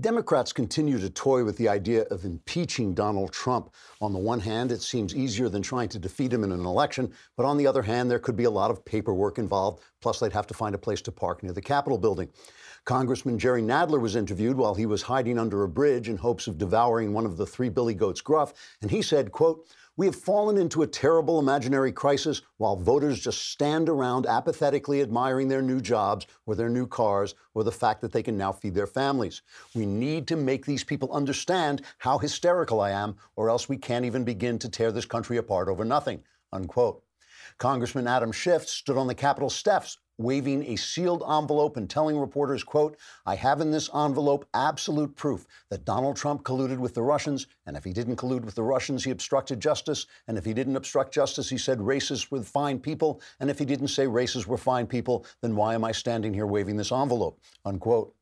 Democrats 0.00 0.52
continue 0.52 0.96
to 0.96 1.10
toy 1.10 1.42
with 1.42 1.56
the 1.56 1.68
idea 1.68 2.02
of 2.02 2.24
impeaching 2.24 2.94
Donald 2.94 3.32
Trump. 3.32 3.74
On 4.00 4.12
the 4.12 4.18
one 4.18 4.38
hand, 4.38 4.70
it 4.70 4.80
seems 4.80 5.12
easier 5.12 5.48
than 5.48 5.60
trying 5.60 5.88
to 5.88 5.98
defeat 5.98 6.32
him 6.32 6.44
in 6.44 6.52
an 6.52 6.64
election, 6.64 7.12
but 7.36 7.44
on 7.44 7.56
the 7.56 7.66
other 7.66 7.82
hand, 7.82 8.08
there 8.08 8.20
could 8.20 8.36
be 8.36 8.44
a 8.44 8.50
lot 8.50 8.70
of 8.70 8.84
paperwork 8.84 9.38
involved, 9.38 9.82
plus, 10.00 10.20
they'd 10.20 10.32
have 10.32 10.46
to 10.46 10.54
find 10.54 10.76
a 10.76 10.78
place 10.78 11.00
to 11.02 11.10
park 11.10 11.42
near 11.42 11.52
the 11.52 11.60
Capitol 11.60 11.98
building. 11.98 12.28
Congressman 12.84 13.40
Jerry 13.40 13.60
Nadler 13.60 14.00
was 14.00 14.14
interviewed 14.14 14.56
while 14.56 14.76
he 14.76 14.86
was 14.86 15.02
hiding 15.02 15.36
under 15.36 15.64
a 15.64 15.68
bridge 15.68 16.08
in 16.08 16.16
hopes 16.16 16.46
of 16.46 16.58
devouring 16.58 17.12
one 17.12 17.26
of 17.26 17.36
the 17.36 17.44
three 17.44 17.68
Billy 17.68 17.94
Goats 17.94 18.20
gruff, 18.20 18.54
and 18.80 18.92
he 18.92 19.02
said, 19.02 19.32
quote, 19.32 19.66
we 19.98 20.06
have 20.06 20.14
fallen 20.14 20.56
into 20.56 20.82
a 20.82 20.86
terrible 20.86 21.40
imaginary 21.40 21.90
crisis 21.90 22.42
while 22.58 22.76
voters 22.76 23.18
just 23.18 23.50
stand 23.50 23.88
around 23.88 24.26
apathetically 24.26 25.02
admiring 25.02 25.48
their 25.48 25.60
new 25.60 25.80
jobs 25.80 26.24
or 26.46 26.54
their 26.54 26.68
new 26.68 26.86
cars 26.86 27.34
or 27.52 27.64
the 27.64 27.72
fact 27.72 28.00
that 28.00 28.12
they 28.12 28.22
can 28.22 28.38
now 28.38 28.52
feed 28.52 28.76
their 28.76 28.86
families. 28.86 29.42
We 29.74 29.86
need 29.86 30.28
to 30.28 30.36
make 30.36 30.64
these 30.64 30.84
people 30.84 31.12
understand 31.12 31.82
how 31.98 32.16
hysterical 32.16 32.80
I 32.80 32.92
am, 32.92 33.16
or 33.34 33.50
else 33.50 33.68
we 33.68 33.76
can't 33.76 34.04
even 34.04 34.22
begin 34.22 34.56
to 34.60 34.68
tear 34.68 34.92
this 34.92 35.04
country 35.04 35.36
apart 35.36 35.68
over 35.68 35.84
nothing. 35.84 36.22
Unquote. 36.52 37.02
Congressman 37.58 38.06
Adam 38.06 38.30
Schiff 38.30 38.68
stood 38.68 38.96
on 38.96 39.08
the 39.08 39.16
Capitol 39.16 39.50
steps 39.50 39.98
waving 40.18 40.64
a 40.66 40.76
sealed 40.76 41.22
envelope 41.22 41.76
and 41.76 41.88
telling 41.88 42.18
reporters, 42.18 42.64
quote, 42.64 42.98
I 43.24 43.36
have 43.36 43.60
in 43.60 43.70
this 43.70 43.88
envelope 43.94 44.46
absolute 44.52 45.14
proof 45.16 45.46
that 45.70 45.84
Donald 45.84 46.16
Trump 46.16 46.42
colluded 46.42 46.78
with 46.78 46.94
the 46.94 47.02
Russians, 47.02 47.46
and 47.66 47.76
if 47.76 47.84
he 47.84 47.92
didn't 47.92 48.16
collude 48.16 48.44
with 48.44 48.56
the 48.56 48.62
Russians, 48.62 49.04
he 49.04 49.12
obstructed 49.12 49.60
justice, 49.60 50.06
and 50.26 50.36
if 50.36 50.44
he 50.44 50.52
didn't 50.52 50.76
obstruct 50.76 51.14
justice, 51.14 51.48
he 51.48 51.58
said 51.58 51.78
racists 51.78 52.30
were 52.30 52.42
fine 52.42 52.78
people, 52.80 53.20
and 53.40 53.48
if 53.48 53.58
he 53.58 53.64
didn't 53.64 53.88
say 53.88 54.06
racists 54.06 54.46
were 54.46 54.58
fine 54.58 54.86
people, 54.86 55.24
then 55.40 55.54
why 55.54 55.74
am 55.74 55.84
I 55.84 55.92
standing 55.92 56.34
here 56.34 56.46
waving 56.46 56.76
this 56.76 56.92
envelope, 56.92 57.40
unquote. 57.64 58.14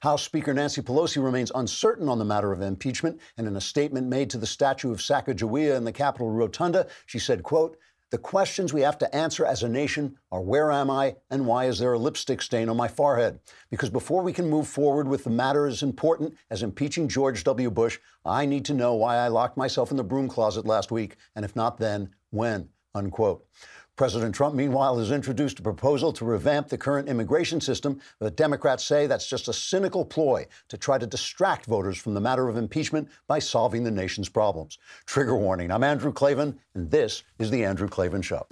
House 0.00 0.22
Speaker 0.22 0.52
Nancy 0.52 0.82
Pelosi 0.82 1.22
remains 1.22 1.52
uncertain 1.54 2.08
on 2.08 2.18
the 2.18 2.24
matter 2.24 2.52
of 2.52 2.60
impeachment, 2.60 3.20
and 3.36 3.46
in 3.46 3.56
a 3.56 3.60
statement 3.60 4.08
made 4.08 4.30
to 4.30 4.38
the 4.38 4.46
statue 4.46 4.92
of 4.92 4.98
Sacagawea 4.98 5.76
in 5.76 5.84
the 5.84 5.92
Capitol 5.92 6.30
Rotunda, 6.30 6.86
she 7.06 7.18
said, 7.18 7.42
quote, 7.42 7.78
the 8.10 8.18
questions 8.18 8.72
we 8.72 8.80
have 8.80 8.98
to 8.98 9.14
answer 9.14 9.46
as 9.46 9.62
a 9.62 9.68
nation 9.68 10.16
are 10.32 10.40
where 10.40 10.72
am 10.72 10.90
I 10.90 11.16
and 11.30 11.46
why 11.46 11.66
is 11.66 11.78
there 11.78 11.92
a 11.92 11.98
lipstick 11.98 12.42
stain 12.42 12.68
on 12.68 12.76
my 12.76 12.88
forehead? 12.88 13.38
Because 13.70 13.88
before 13.88 14.22
we 14.22 14.32
can 14.32 14.50
move 14.50 14.66
forward 14.66 15.06
with 15.06 15.24
the 15.24 15.30
matter 15.30 15.66
as 15.66 15.82
important 15.82 16.34
as 16.50 16.62
impeaching 16.62 17.08
George 17.08 17.44
W. 17.44 17.70
Bush, 17.70 17.98
I 18.24 18.46
need 18.46 18.64
to 18.66 18.74
know 18.74 18.94
why 18.94 19.16
I 19.16 19.28
locked 19.28 19.56
myself 19.56 19.92
in 19.92 19.96
the 19.96 20.04
broom 20.04 20.28
closet 20.28 20.66
last 20.66 20.90
week, 20.90 21.16
and 21.36 21.44
if 21.44 21.54
not 21.54 21.78
then, 21.78 22.10
when? 22.30 22.68
Unquote. 22.94 23.46
President 23.96 24.34
Trump, 24.34 24.54
meanwhile, 24.54 24.98
has 24.98 25.10
introduced 25.10 25.58
a 25.58 25.62
proposal 25.62 26.12
to 26.14 26.24
revamp 26.24 26.68
the 26.68 26.78
current 26.78 27.08
immigration 27.08 27.60
system, 27.60 28.00
but 28.18 28.36
Democrats 28.36 28.84
say 28.84 29.06
that's 29.06 29.28
just 29.28 29.48
a 29.48 29.52
cynical 29.52 30.04
ploy 30.04 30.46
to 30.68 30.78
try 30.78 30.96
to 30.96 31.06
distract 31.06 31.66
voters 31.66 31.98
from 31.98 32.14
the 32.14 32.20
matter 32.20 32.48
of 32.48 32.56
impeachment 32.56 33.08
by 33.26 33.38
solving 33.38 33.84
the 33.84 33.90
nation's 33.90 34.28
problems. 34.28 34.78
Trigger 35.04 35.36
warning 35.36 35.70
I'm 35.70 35.84
Andrew 35.84 36.12
Klavan, 36.12 36.58
and 36.74 36.90
this 36.90 37.22
is 37.38 37.50
The 37.50 37.64
Andrew 37.64 37.88
Klavan 37.88 38.22
Show. 38.22 38.46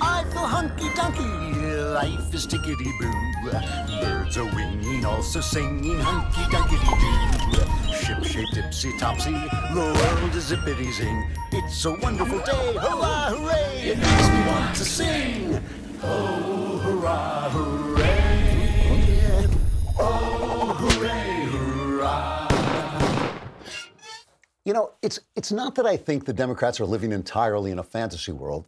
I 0.00 0.24
feel 0.30 0.46
hunky 0.46 0.88
dunky, 0.88 1.51
life 1.92 2.32
is 2.34 2.46
tickety 2.46 2.90
boo. 2.98 3.12
Birds 4.00 4.38
are 4.38 4.46
winging, 4.54 5.04
also 5.04 5.40
singing 5.40 5.98
hunky 6.00 6.40
dunky 6.50 6.78
doo. 7.52 7.94
Ship 7.94 8.24
shaped 8.24 8.54
tipsy 8.54 8.96
topsy, 8.98 9.32
the 9.32 9.92
world 9.94 10.34
is 10.34 10.50
zippity 10.50 10.90
zing. 10.90 11.30
It's 11.52 11.84
a 11.84 11.92
wonderful 11.92 12.38
day, 12.38 12.74
hurrah, 12.74 13.34
hooray! 13.34 13.90
It 13.90 13.98
makes 13.98 14.28
me 14.28 14.46
want 14.46 14.76
to 14.76 14.84
sing. 14.84 15.62
Oh, 16.02 16.78
hurrah, 16.78 17.50
hooray! 17.50 19.48
Oh, 19.98 20.74
hooray, 20.80 21.44
hurrah! 21.52 22.48
You 24.64 24.72
know, 24.72 24.92
it's, 25.02 25.20
it's 25.36 25.52
not 25.52 25.74
that 25.74 25.84
I 25.86 25.98
think 25.98 26.24
the 26.24 26.32
Democrats 26.32 26.80
are 26.80 26.86
living 26.86 27.12
entirely 27.12 27.70
in 27.70 27.78
a 27.78 27.82
fantasy 27.84 28.32
world. 28.32 28.66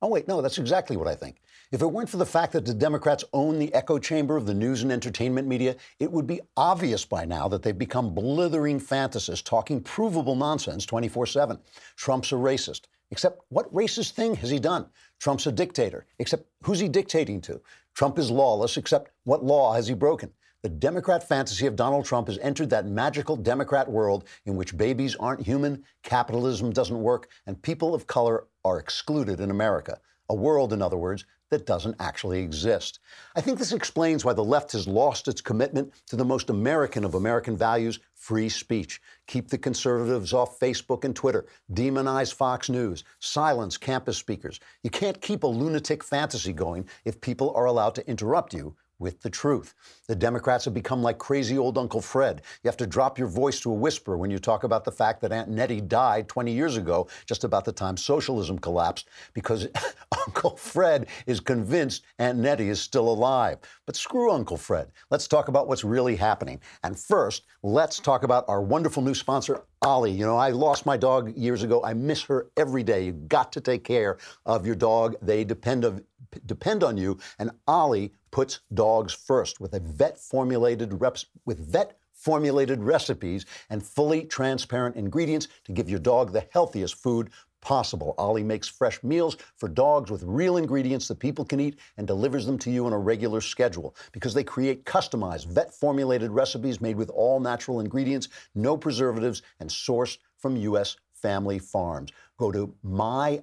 Oh, 0.00 0.08
wait, 0.08 0.26
no, 0.26 0.40
that's 0.40 0.56
exactly 0.56 0.96
what 0.96 1.06
I 1.06 1.14
think. 1.14 1.36
If 1.72 1.82
it 1.82 1.86
weren't 1.86 2.08
for 2.08 2.16
the 2.16 2.26
fact 2.26 2.52
that 2.54 2.66
the 2.66 2.74
Democrats 2.74 3.22
own 3.32 3.60
the 3.60 3.72
echo 3.72 3.96
chamber 4.00 4.36
of 4.36 4.44
the 4.44 4.54
news 4.54 4.82
and 4.82 4.90
entertainment 4.90 5.46
media, 5.46 5.76
it 6.00 6.10
would 6.10 6.26
be 6.26 6.40
obvious 6.56 7.04
by 7.04 7.24
now 7.24 7.46
that 7.46 7.62
they've 7.62 7.78
become 7.78 8.12
blithering 8.12 8.80
fantasists 8.80 9.44
talking 9.44 9.80
provable 9.80 10.34
nonsense 10.34 10.84
24 10.84 11.26
7. 11.26 11.60
Trump's 11.94 12.32
a 12.32 12.34
racist. 12.34 12.86
Except 13.12 13.40
what 13.50 13.72
racist 13.72 14.12
thing 14.12 14.34
has 14.34 14.50
he 14.50 14.58
done? 14.58 14.86
Trump's 15.20 15.46
a 15.46 15.52
dictator. 15.52 16.06
Except 16.18 16.44
who's 16.64 16.80
he 16.80 16.88
dictating 16.88 17.40
to? 17.42 17.60
Trump 17.94 18.18
is 18.18 18.32
lawless, 18.32 18.76
except 18.76 19.12
what 19.22 19.44
law 19.44 19.72
has 19.72 19.86
he 19.86 19.94
broken? 19.94 20.32
The 20.62 20.68
Democrat 20.68 21.26
fantasy 21.26 21.66
of 21.66 21.76
Donald 21.76 22.04
Trump 22.04 22.26
has 22.26 22.38
entered 22.38 22.70
that 22.70 22.86
magical 22.86 23.36
Democrat 23.36 23.88
world 23.88 24.24
in 24.44 24.56
which 24.56 24.76
babies 24.76 25.14
aren't 25.14 25.46
human, 25.46 25.84
capitalism 26.02 26.72
doesn't 26.72 27.00
work, 27.00 27.28
and 27.46 27.62
people 27.62 27.94
of 27.94 28.08
color 28.08 28.48
are 28.64 28.80
excluded 28.80 29.38
in 29.38 29.52
America. 29.52 30.00
A 30.28 30.34
world, 30.34 30.72
in 30.72 30.82
other 30.82 30.96
words, 30.96 31.24
that 31.50 31.66
doesn't 31.66 31.96
actually 32.00 32.40
exist. 32.40 33.00
I 33.36 33.40
think 33.40 33.58
this 33.58 33.72
explains 33.72 34.24
why 34.24 34.32
the 34.32 34.44
left 34.44 34.72
has 34.72 34.88
lost 34.88 35.28
its 35.28 35.40
commitment 35.40 35.92
to 36.06 36.16
the 36.16 36.24
most 36.24 36.50
American 36.50 37.04
of 37.04 37.14
American 37.14 37.56
values 37.56 37.98
free 38.14 38.48
speech. 38.48 39.00
Keep 39.26 39.48
the 39.48 39.58
conservatives 39.58 40.32
off 40.32 40.60
Facebook 40.60 41.04
and 41.04 41.14
Twitter, 41.16 41.46
demonize 41.72 42.32
Fox 42.32 42.68
News, 42.68 43.04
silence 43.18 43.76
campus 43.76 44.18
speakers. 44.18 44.60
You 44.82 44.90
can't 44.90 45.20
keep 45.20 45.42
a 45.42 45.46
lunatic 45.46 46.04
fantasy 46.04 46.52
going 46.52 46.88
if 47.04 47.20
people 47.20 47.52
are 47.54 47.64
allowed 47.64 47.94
to 47.96 48.08
interrupt 48.08 48.54
you 48.54 48.76
with 49.00 49.20
the 49.22 49.30
truth. 49.30 49.74
The 50.06 50.14
Democrats 50.14 50.64
have 50.66 50.74
become 50.74 51.02
like 51.02 51.18
crazy 51.18 51.58
old 51.58 51.76
Uncle 51.76 52.00
Fred. 52.00 52.42
You 52.62 52.68
have 52.68 52.76
to 52.76 52.86
drop 52.86 53.18
your 53.18 53.26
voice 53.26 53.58
to 53.60 53.70
a 53.72 53.74
whisper 53.74 54.16
when 54.16 54.30
you 54.30 54.38
talk 54.38 54.62
about 54.62 54.84
the 54.84 54.92
fact 54.92 55.20
that 55.22 55.32
Aunt 55.32 55.48
Nettie 55.48 55.80
died 55.80 56.28
20 56.28 56.52
years 56.52 56.76
ago, 56.76 57.08
just 57.26 57.42
about 57.42 57.64
the 57.64 57.72
time 57.72 57.96
socialism 57.96 58.58
collapsed, 58.58 59.08
because 59.32 59.66
Uncle 60.26 60.56
Fred 60.56 61.06
is 61.26 61.40
convinced 61.40 62.04
Aunt 62.18 62.38
Nettie 62.38 62.68
is 62.68 62.80
still 62.80 63.08
alive. 63.08 63.58
But 63.86 63.96
screw 63.96 64.30
Uncle 64.30 64.58
Fred. 64.58 64.92
Let's 65.10 65.26
talk 65.26 65.48
about 65.48 65.66
what's 65.66 65.82
really 65.82 66.16
happening. 66.16 66.60
And 66.84 66.98
first, 66.98 67.44
let's 67.62 67.98
talk 67.98 68.22
about 68.22 68.44
our 68.48 68.62
wonderful 68.62 69.02
new 69.02 69.14
sponsor, 69.14 69.62
Ollie. 69.82 70.12
You 70.12 70.26
know, 70.26 70.36
I 70.36 70.50
lost 70.50 70.84
my 70.84 70.98
dog 70.98 71.34
years 71.36 71.62
ago. 71.62 71.82
I 71.82 71.94
miss 71.94 72.22
her 72.24 72.48
every 72.56 72.82
day. 72.82 73.06
You've 73.06 73.28
got 73.28 73.50
to 73.52 73.60
take 73.60 73.82
care 73.82 74.18
of 74.44 74.66
your 74.66 74.74
dog. 74.74 75.16
They 75.22 75.42
depend 75.42 75.84
of 75.84 76.02
depend 76.46 76.84
on 76.84 76.96
you. 76.96 77.18
And 77.38 77.50
Ollie 77.66 78.12
puts 78.30 78.60
dogs 78.74 79.12
first 79.12 79.60
with 79.60 79.74
a 79.74 79.80
vet 79.80 80.18
formulated 80.18 81.00
reps 81.00 81.26
with 81.44 81.58
vet 81.58 81.98
formulated 82.12 82.82
recipes 82.82 83.46
and 83.70 83.82
fully 83.82 84.24
transparent 84.24 84.94
ingredients 84.96 85.48
to 85.64 85.72
give 85.72 85.88
your 85.88 85.98
dog 85.98 86.32
the 86.32 86.46
healthiest 86.52 86.94
food 86.96 87.30
possible. 87.60 88.14
Ollie 88.18 88.42
makes 88.42 88.68
fresh 88.68 89.02
meals 89.02 89.36
for 89.56 89.68
dogs 89.68 90.10
with 90.10 90.22
real 90.24 90.56
ingredients 90.56 91.08
that 91.08 91.18
people 91.18 91.44
can 91.44 91.60
eat 91.60 91.78
and 91.96 92.06
delivers 92.06 92.46
them 92.46 92.58
to 92.58 92.70
you 92.70 92.86
on 92.86 92.92
a 92.92 92.98
regular 92.98 93.40
schedule 93.40 93.94
because 94.12 94.34
they 94.34 94.44
create 94.44 94.84
customized 94.84 95.46
vet 95.46 95.72
formulated 95.72 96.30
recipes 96.30 96.80
made 96.80 96.96
with 96.96 97.10
all 97.10 97.40
natural 97.40 97.80
ingredients, 97.80 98.28
no 98.54 98.76
preservatives, 98.76 99.42
and 99.60 99.68
sourced 99.68 100.18
from 100.38 100.56
U.S. 100.56 100.96
family 101.22 101.58
farms. 101.58 102.10
Go 102.38 102.50
to 102.52 102.74
myollie.com. 102.84 103.42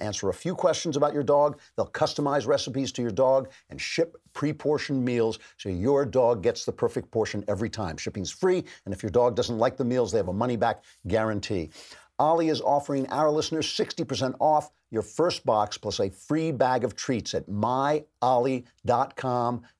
Answer 0.00 0.28
a 0.28 0.34
few 0.34 0.54
questions 0.54 0.96
about 0.96 1.14
your 1.14 1.22
dog. 1.22 1.58
They'll 1.76 1.86
customize 1.86 2.46
recipes 2.46 2.92
to 2.92 3.02
your 3.02 3.10
dog 3.10 3.50
and 3.70 3.80
ship 3.80 4.16
pre 4.32 4.52
portioned 4.52 5.04
meals 5.04 5.38
so 5.56 5.68
your 5.68 6.04
dog 6.04 6.42
gets 6.42 6.64
the 6.64 6.72
perfect 6.72 7.10
portion 7.10 7.44
every 7.48 7.70
time. 7.70 7.96
Shipping's 7.96 8.30
free, 8.30 8.64
and 8.84 8.92
if 8.94 9.02
your 9.02 9.10
dog 9.10 9.36
doesn't 9.36 9.58
like 9.58 9.76
the 9.76 9.84
meals, 9.84 10.12
they 10.12 10.18
have 10.18 10.28
a 10.28 10.32
money 10.32 10.56
back 10.56 10.84
guarantee. 11.06 11.70
Ollie 12.18 12.50
is 12.50 12.60
offering 12.60 13.06
our 13.08 13.30
listeners 13.30 13.66
60% 13.66 14.34
off 14.40 14.70
your 14.90 15.00
first 15.00 15.46
box 15.46 15.78
plus 15.78 16.00
a 16.00 16.10
free 16.10 16.52
bag 16.52 16.84
of 16.84 16.94
treats 16.94 17.32
at 17.32 17.48
myollie.com 17.48 18.02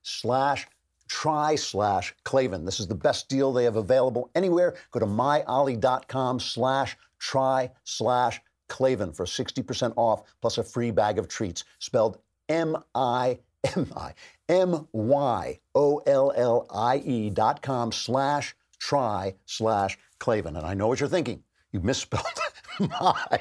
slash 0.01 0.67
try 1.11 1.55
slash 1.55 2.15
Klavan. 2.23 2.63
This 2.63 2.79
is 2.79 2.87
the 2.87 2.95
best 2.95 3.27
deal 3.27 3.51
they 3.51 3.65
have 3.65 3.75
available 3.75 4.31
anywhere. 4.33 4.75
Go 4.91 5.01
to 5.01 5.05
myollie.com 5.05 6.39
slash 6.39 6.95
try 7.19 7.69
slash 7.83 8.39
Klavan 8.69 9.11
for 9.11 9.25
60% 9.25 9.93
off 9.97 10.23
plus 10.41 10.57
a 10.57 10.63
free 10.63 10.89
bag 10.89 11.19
of 11.19 11.27
treats 11.27 11.65
spelled 11.79 12.17
M 12.47 12.77
I 12.95 13.39
M 13.75 13.91
I 13.97 14.13
M 14.47 14.87
Y 14.93 15.59
O 15.75 15.97
L 16.07 16.31
L 16.33 16.65
I 16.73 16.97
E 16.99 17.29
dot 17.29 17.61
com 17.61 17.91
slash 17.91 18.55
try 18.79 19.35
slash 19.45 19.99
Klavan. 20.19 20.55
And 20.55 20.65
I 20.65 20.73
know 20.73 20.87
what 20.87 21.01
you're 21.01 21.09
thinking. 21.09 21.43
You 21.73 21.81
misspelled 21.81 22.23
my, 22.79 23.39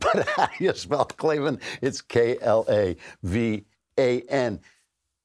but 0.00 0.26
how 0.26 0.46
do 0.46 0.64
you 0.64 0.72
spell 0.74 1.04
Klavan? 1.04 1.60
It's 1.82 2.00
K 2.00 2.38
L 2.40 2.64
A 2.70 2.96
V 3.22 3.66
A 3.98 4.22
N. 4.22 4.60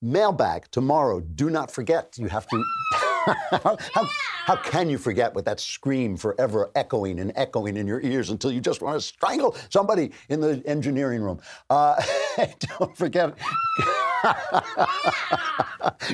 Mailbag 0.05 0.69
tomorrow. 0.69 1.19
Do 1.19 1.49
not 1.49 1.71
forget. 1.71 2.15
You 2.17 2.27
have 2.27 2.47
to. 2.49 2.63
how, 3.25 3.75
how, 3.93 4.07
how, 4.45 4.55
can 4.55 4.87
you 4.87 4.99
forget 4.99 5.33
with 5.33 5.45
that 5.45 5.59
scream 5.59 6.15
forever 6.15 6.69
echoing 6.75 7.19
and 7.19 7.31
echoing 7.35 7.75
in 7.75 7.87
your 7.87 7.99
ears 8.01 8.29
until 8.29 8.51
you 8.51 8.61
just 8.61 8.83
want 8.83 8.95
to 8.95 9.01
strangle 9.01 9.55
somebody 9.69 10.11
in 10.29 10.39
the 10.39 10.61
engineering 10.67 11.23
room? 11.23 11.39
Uh, 11.71 11.99
don't 12.77 12.95
forget. 12.95 13.35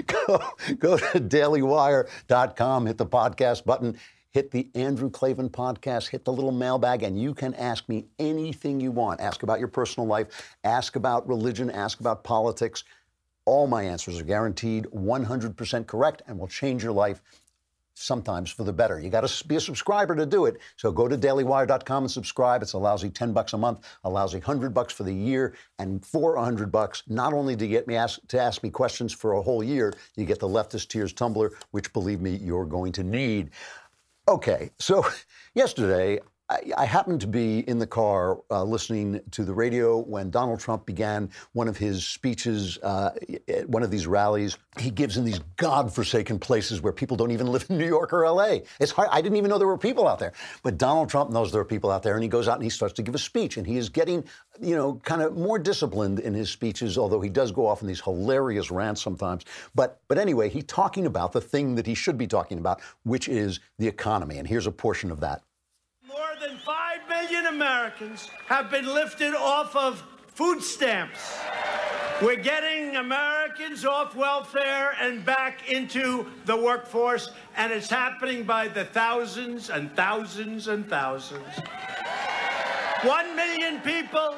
go, 0.07 0.41
go 0.79 0.97
to 0.97 1.19
dailywire.com, 1.19 2.85
hit 2.85 2.97
the 2.97 3.05
podcast 3.05 3.65
button, 3.65 3.97
hit 4.31 4.51
the 4.51 4.69
Andrew 4.73 5.09
Klavan 5.09 5.49
podcast, 5.49 6.07
hit 6.07 6.23
the 6.23 6.31
little 6.31 6.53
mailbag, 6.53 7.03
and 7.03 7.21
you 7.21 7.33
can 7.33 7.53
ask 7.55 7.89
me 7.89 8.05
anything 8.19 8.79
you 8.79 8.91
want. 8.91 9.19
Ask 9.19 9.43
about 9.43 9.59
your 9.59 9.67
personal 9.67 10.07
life, 10.07 10.55
ask 10.63 10.95
about 10.95 11.27
religion, 11.27 11.69
ask 11.69 11.99
about 11.99 12.23
politics. 12.23 12.85
All 13.45 13.67
my 13.67 13.83
answers 13.83 14.19
are 14.19 14.23
guaranteed 14.23 14.85
100% 14.85 15.87
correct 15.87 16.21
and 16.27 16.37
will 16.37 16.47
change 16.47 16.83
your 16.83 16.91
life 16.91 17.21
sometimes 17.93 18.49
for 18.49 18.63
the 18.63 18.73
better. 18.73 18.99
You 18.99 19.09
got 19.09 19.27
to 19.27 19.47
be 19.47 19.55
a 19.55 19.61
subscriber 19.61 20.15
to 20.15 20.25
do 20.25 20.45
it. 20.45 20.57
So 20.77 20.91
go 20.91 21.07
to 21.07 21.17
dailywire.com 21.17 22.03
and 22.03 22.11
subscribe. 22.11 22.61
It's 22.61 22.73
a 22.73 22.77
lousy 22.77 23.09
10 23.09 23.33
bucks 23.33 23.53
a 23.53 23.57
month, 23.57 23.87
a 24.03 24.09
lousy 24.09 24.37
100 24.37 24.73
bucks 24.73 24.93
for 24.93 25.03
the 25.03 25.13
year, 25.13 25.55
and 25.79 26.03
for 26.05 26.35
100 26.35 26.71
bucks, 26.71 27.03
not 27.07 27.33
only 27.33 27.55
to 27.55 27.67
get 27.67 27.87
me 27.87 27.95
ask, 27.95 28.19
to 28.29 28.39
ask 28.39 28.63
me 28.63 28.69
questions 28.69 29.13
for 29.13 29.33
a 29.33 29.41
whole 29.41 29.63
year, 29.63 29.93
you 30.15 30.25
get 30.25 30.39
the 30.39 30.47
Leftist 30.47 30.87
Tears 30.87 31.13
tumbler, 31.13 31.51
which 31.71 31.91
believe 31.93 32.21
me, 32.21 32.35
you're 32.35 32.65
going 32.65 32.91
to 32.93 33.03
need. 33.03 33.51
Okay, 34.27 34.71
so 34.79 35.05
yesterday 35.53 36.19
I, 36.77 36.85
happened 36.85 37.21
to 37.21 37.27
be 37.27 37.59
in 37.59 37.79
the 37.79 37.87
car 37.87 38.39
uh, 38.49 38.63
listening 38.63 39.21
to 39.31 39.43
the 39.43 39.53
radio 39.53 39.99
when 39.99 40.29
Donald 40.29 40.59
Trump 40.59 40.85
began 40.85 41.29
one 41.53 41.67
of 41.67 41.77
his 41.77 42.05
speeches 42.05 42.77
uh, 42.83 43.11
at 43.47 43.69
one 43.69 43.83
of 43.83 43.91
these 43.91 44.07
rallies. 44.07 44.57
He 44.77 44.89
gives 44.89 45.17
in 45.17 45.23
these 45.23 45.39
godforsaken 45.57 46.39
places 46.39 46.81
where 46.81 46.93
people 46.93 47.17
don't 47.17 47.31
even 47.31 47.47
live 47.51 47.65
in 47.69 47.77
New 47.77 47.87
York 47.87 48.13
or 48.13 48.29
LA. 48.29 48.59
It's 48.79 48.91
hard. 48.91 49.09
I 49.11 49.21
didn't 49.21 49.37
even 49.37 49.49
know 49.49 49.57
there 49.57 49.67
were 49.67 49.77
people 49.77 50.07
out 50.07 50.19
there. 50.19 50.33
But 50.63 50.77
Donald 50.77 51.09
Trump 51.09 51.31
knows 51.31 51.51
there 51.51 51.61
are 51.61 51.65
people 51.65 51.91
out 51.91 52.03
there, 52.03 52.15
and 52.15 52.23
he 52.23 52.29
goes 52.29 52.47
out 52.47 52.55
and 52.55 52.63
he 52.63 52.69
starts 52.69 52.93
to 52.95 53.03
give 53.03 53.15
a 53.15 53.19
speech, 53.19 53.57
and 53.57 53.65
he 53.65 53.77
is 53.77 53.89
getting, 53.89 54.23
you 54.59 54.75
know, 54.75 54.95
kind 55.03 55.21
of 55.21 55.37
more 55.37 55.59
disciplined 55.59 56.19
in 56.19 56.33
his 56.33 56.49
speeches, 56.49 56.97
although 56.97 57.21
he 57.21 57.29
does 57.29 57.51
go 57.51 57.67
off 57.67 57.81
in 57.81 57.87
these 57.87 58.01
hilarious 58.01 58.71
rants 58.71 59.01
sometimes. 59.01 59.45
But 59.75 60.01
but 60.07 60.17
anyway, 60.17 60.49
he's 60.49 60.65
talking 60.65 61.05
about 61.05 61.31
the 61.31 61.41
thing 61.41 61.75
that 61.75 61.87
he 61.87 61.95
should 61.95 62.17
be 62.17 62.27
talking 62.27 62.57
about, 62.57 62.81
which 63.03 63.29
is 63.29 63.59
the 63.77 63.87
economy. 63.87 64.37
And 64.37 64.47
here's 64.47 64.67
a 64.67 64.71
portion 64.71 65.11
of 65.11 65.19
that 65.21 65.41
than 65.41 65.41
5 65.41 65.41
million 65.41 65.50
Americans 67.51 68.29
have 68.47 68.71
been 68.71 68.85
lifted 68.85 69.35
off 69.35 69.75
of 69.75 70.03
food 70.27 70.63
stamps. 70.63 71.37
We're 72.21 72.41
getting 72.41 72.95
Americans 72.95 73.83
off 73.83 74.15
welfare 74.15 74.95
and 75.01 75.25
back 75.25 75.69
into 75.69 76.27
the 76.45 76.55
workforce, 76.55 77.31
and 77.57 77.73
it's 77.73 77.89
happening 77.89 78.43
by 78.43 78.67
the 78.67 78.85
thousands 78.85 79.69
and 79.69 79.93
thousands 79.95 80.67
and 80.67 80.87
thousands. 80.87 81.59
One 83.03 83.35
million 83.35 83.81
people 83.81 84.35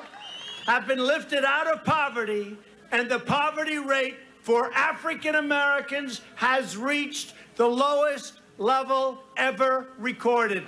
have 0.65 0.87
been 0.87 1.05
lifted 1.05 1.43
out 1.43 1.67
of 1.67 1.83
poverty, 1.83 2.57
and 2.91 3.11
the 3.11 3.19
poverty 3.19 3.77
rate 3.77 4.15
for 4.41 4.73
African 4.73 5.35
Americans 5.35 6.21
has 6.35 6.77
reached 6.77 7.33
the 7.57 7.67
lowest 7.67 8.39
level 8.57 9.17
ever 9.37 9.87
recorded. 9.97 10.63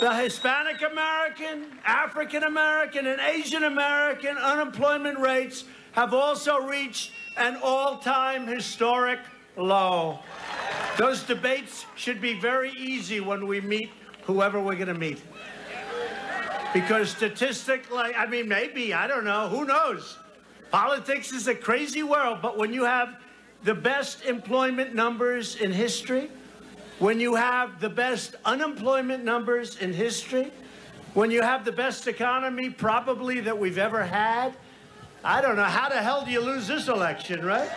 The 0.00 0.14
Hispanic 0.14 0.82
American, 0.82 1.66
African 1.84 2.44
American, 2.44 3.06
and 3.06 3.20
Asian 3.20 3.64
American 3.64 4.36
unemployment 4.36 5.18
rates 5.18 5.64
have 5.92 6.14
also 6.14 6.58
reached 6.60 7.12
an 7.36 7.58
all 7.62 7.98
time 7.98 8.46
historic 8.46 9.20
low. 9.56 10.18
Those 10.98 11.22
debates 11.22 11.86
should 11.96 12.20
be 12.20 12.38
very 12.38 12.72
easy 12.72 13.20
when 13.20 13.46
we 13.46 13.60
meet 13.60 13.90
whoever 14.24 14.60
we're 14.60 14.74
going 14.74 14.88
to 14.88 14.94
meet. 14.94 15.20
Because 16.72 17.10
statistically, 17.10 18.14
I 18.14 18.26
mean, 18.26 18.48
maybe, 18.48 18.94
I 18.94 19.06
don't 19.06 19.24
know, 19.24 19.48
who 19.48 19.66
knows? 19.66 20.18
Politics 20.70 21.32
is 21.32 21.48
a 21.48 21.54
crazy 21.54 22.02
world, 22.02 22.38
but 22.40 22.56
when 22.56 22.72
you 22.72 22.84
have 22.84 23.20
the 23.62 23.74
best 23.74 24.24
employment 24.24 24.94
numbers 24.94 25.56
in 25.56 25.70
history, 25.70 26.30
when 27.02 27.18
you 27.18 27.34
have 27.34 27.80
the 27.80 27.88
best 27.88 28.36
unemployment 28.44 29.24
numbers 29.24 29.76
in 29.78 29.92
history, 29.92 30.52
when 31.14 31.32
you 31.32 31.42
have 31.42 31.64
the 31.64 31.72
best 31.72 32.06
economy 32.06 32.70
probably 32.70 33.40
that 33.40 33.58
we've 33.58 33.76
ever 33.76 34.04
had, 34.04 34.54
I 35.24 35.40
don't 35.40 35.56
know 35.56 35.64
how 35.64 35.88
the 35.88 35.96
hell 35.96 36.24
do 36.24 36.30
you 36.30 36.40
lose 36.40 36.68
this 36.68 36.86
election, 36.86 37.44
right? 37.44 37.68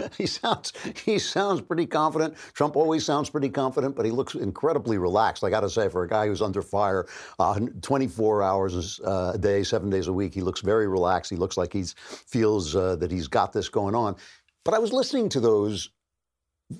he 0.16 0.24
sounds 0.24 0.72
he 1.04 1.18
sounds 1.18 1.60
pretty 1.60 1.84
confident. 1.84 2.36
Trump 2.54 2.74
always 2.74 3.04
sounds 3.04 3.28
pretty 3.28 3.50
confident, 3.50 3.94
but 3.94 4.06
he 4.06 4.12
looks 4.12 4.34
incredibly 4.34 4.96
relaxed. 4.96 5.44
I 5.44 5.50
got 5.50 5.60
to 5.60 5.68
say, 5.68 5.90
for 5.90 6.04
a 6.04 6.08
guy 6.08 6.26
who's 6.26 6.40
under 6.40 6.62
fire, 6.62 7.06
uh, 7.38 7.60
24 7.82 8.42
hours 8.42 8.98
uh, 9.00 9.32
a 9.34 9.38
day, 9.38 9.62
seven 9.62 9.90
days 9.90 10.06
a 10.06 10.12
week, 10.12 10.32
he 10.32 10.40
looks 10.40 10.62
very 10.62 10.88
relaxed. 10.88 11.30
He 11.30 11.36
looks 11.36 11.58
like 11.58 11.74
he 11.74 11.84
feels 11.84 12.74
uh, 12.74 12.96
that 12.96 13.10
he's 13.10 13.28
got 13.28 13.52
this 13.52 13.68
going 13.68 13.94
on. 13.94 14.16
But 14.64 14.72
I 14.72 14.78
was 14.78 14.90
listening 14.90 15.28
to 15.30 15.40
those 15.40 15.90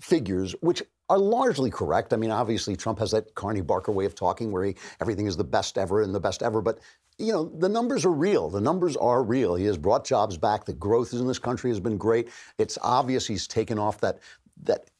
figures, 0.00 0.54
which 0.60 0.82
are 1.08 1.18
largely 1.18 1.70
correct. 1.70 2.12
I 2.12 2.16
mean, 2.16 2.30
obviously, 2.30 2.76
Trump 2.76 2.98
has 2.98 3.12
that 3.12 3.34
Carney 3.34 3.62
Barker 3.62 3.92
way 3.92 4.04
of 4.04 4.14
talking 4.14 4.52
where 4.52 4.64
he, 4.64 4.76
everything 5.00 5.26
is 5.26 5.36
the 5.36 5.44
best 5.44 5.78
ever 5.78 6.02
and 6.02 6.14
the 6.14 6.20
best 6.20 6.42
ever. 6.42 6.60
But, 6.60 6.80
you 7.18 7.32
know, 7.32 7.44
the 7.44 7.68
numbers 7.68 8.04
are 8.04 8.12
real. 8.12 8.50
The 8.50 8.60
numbers 8.60 8.96
are 8.96 9.22
real. 9.22 9.54
He 9.54 9.64
has 9.64 9.78
brought 9.78 10.04
jobs 10.04 10.36
back. 10.36 10.64
The 10.64 10.74
growth 10.74 11.12
in 11.14 11.26
this 11.26 11.38
country 11.38 11.70
has 11.70 11.80
been 11.80 11.96
great. 11.96 12.28
It's 12.58 12.78
obvious 12.82 13.26
he's 13.26 13.46
taken 13.46 13.78
off 13.78 14.00
that, 14.00 14.18
that 14.64 14.90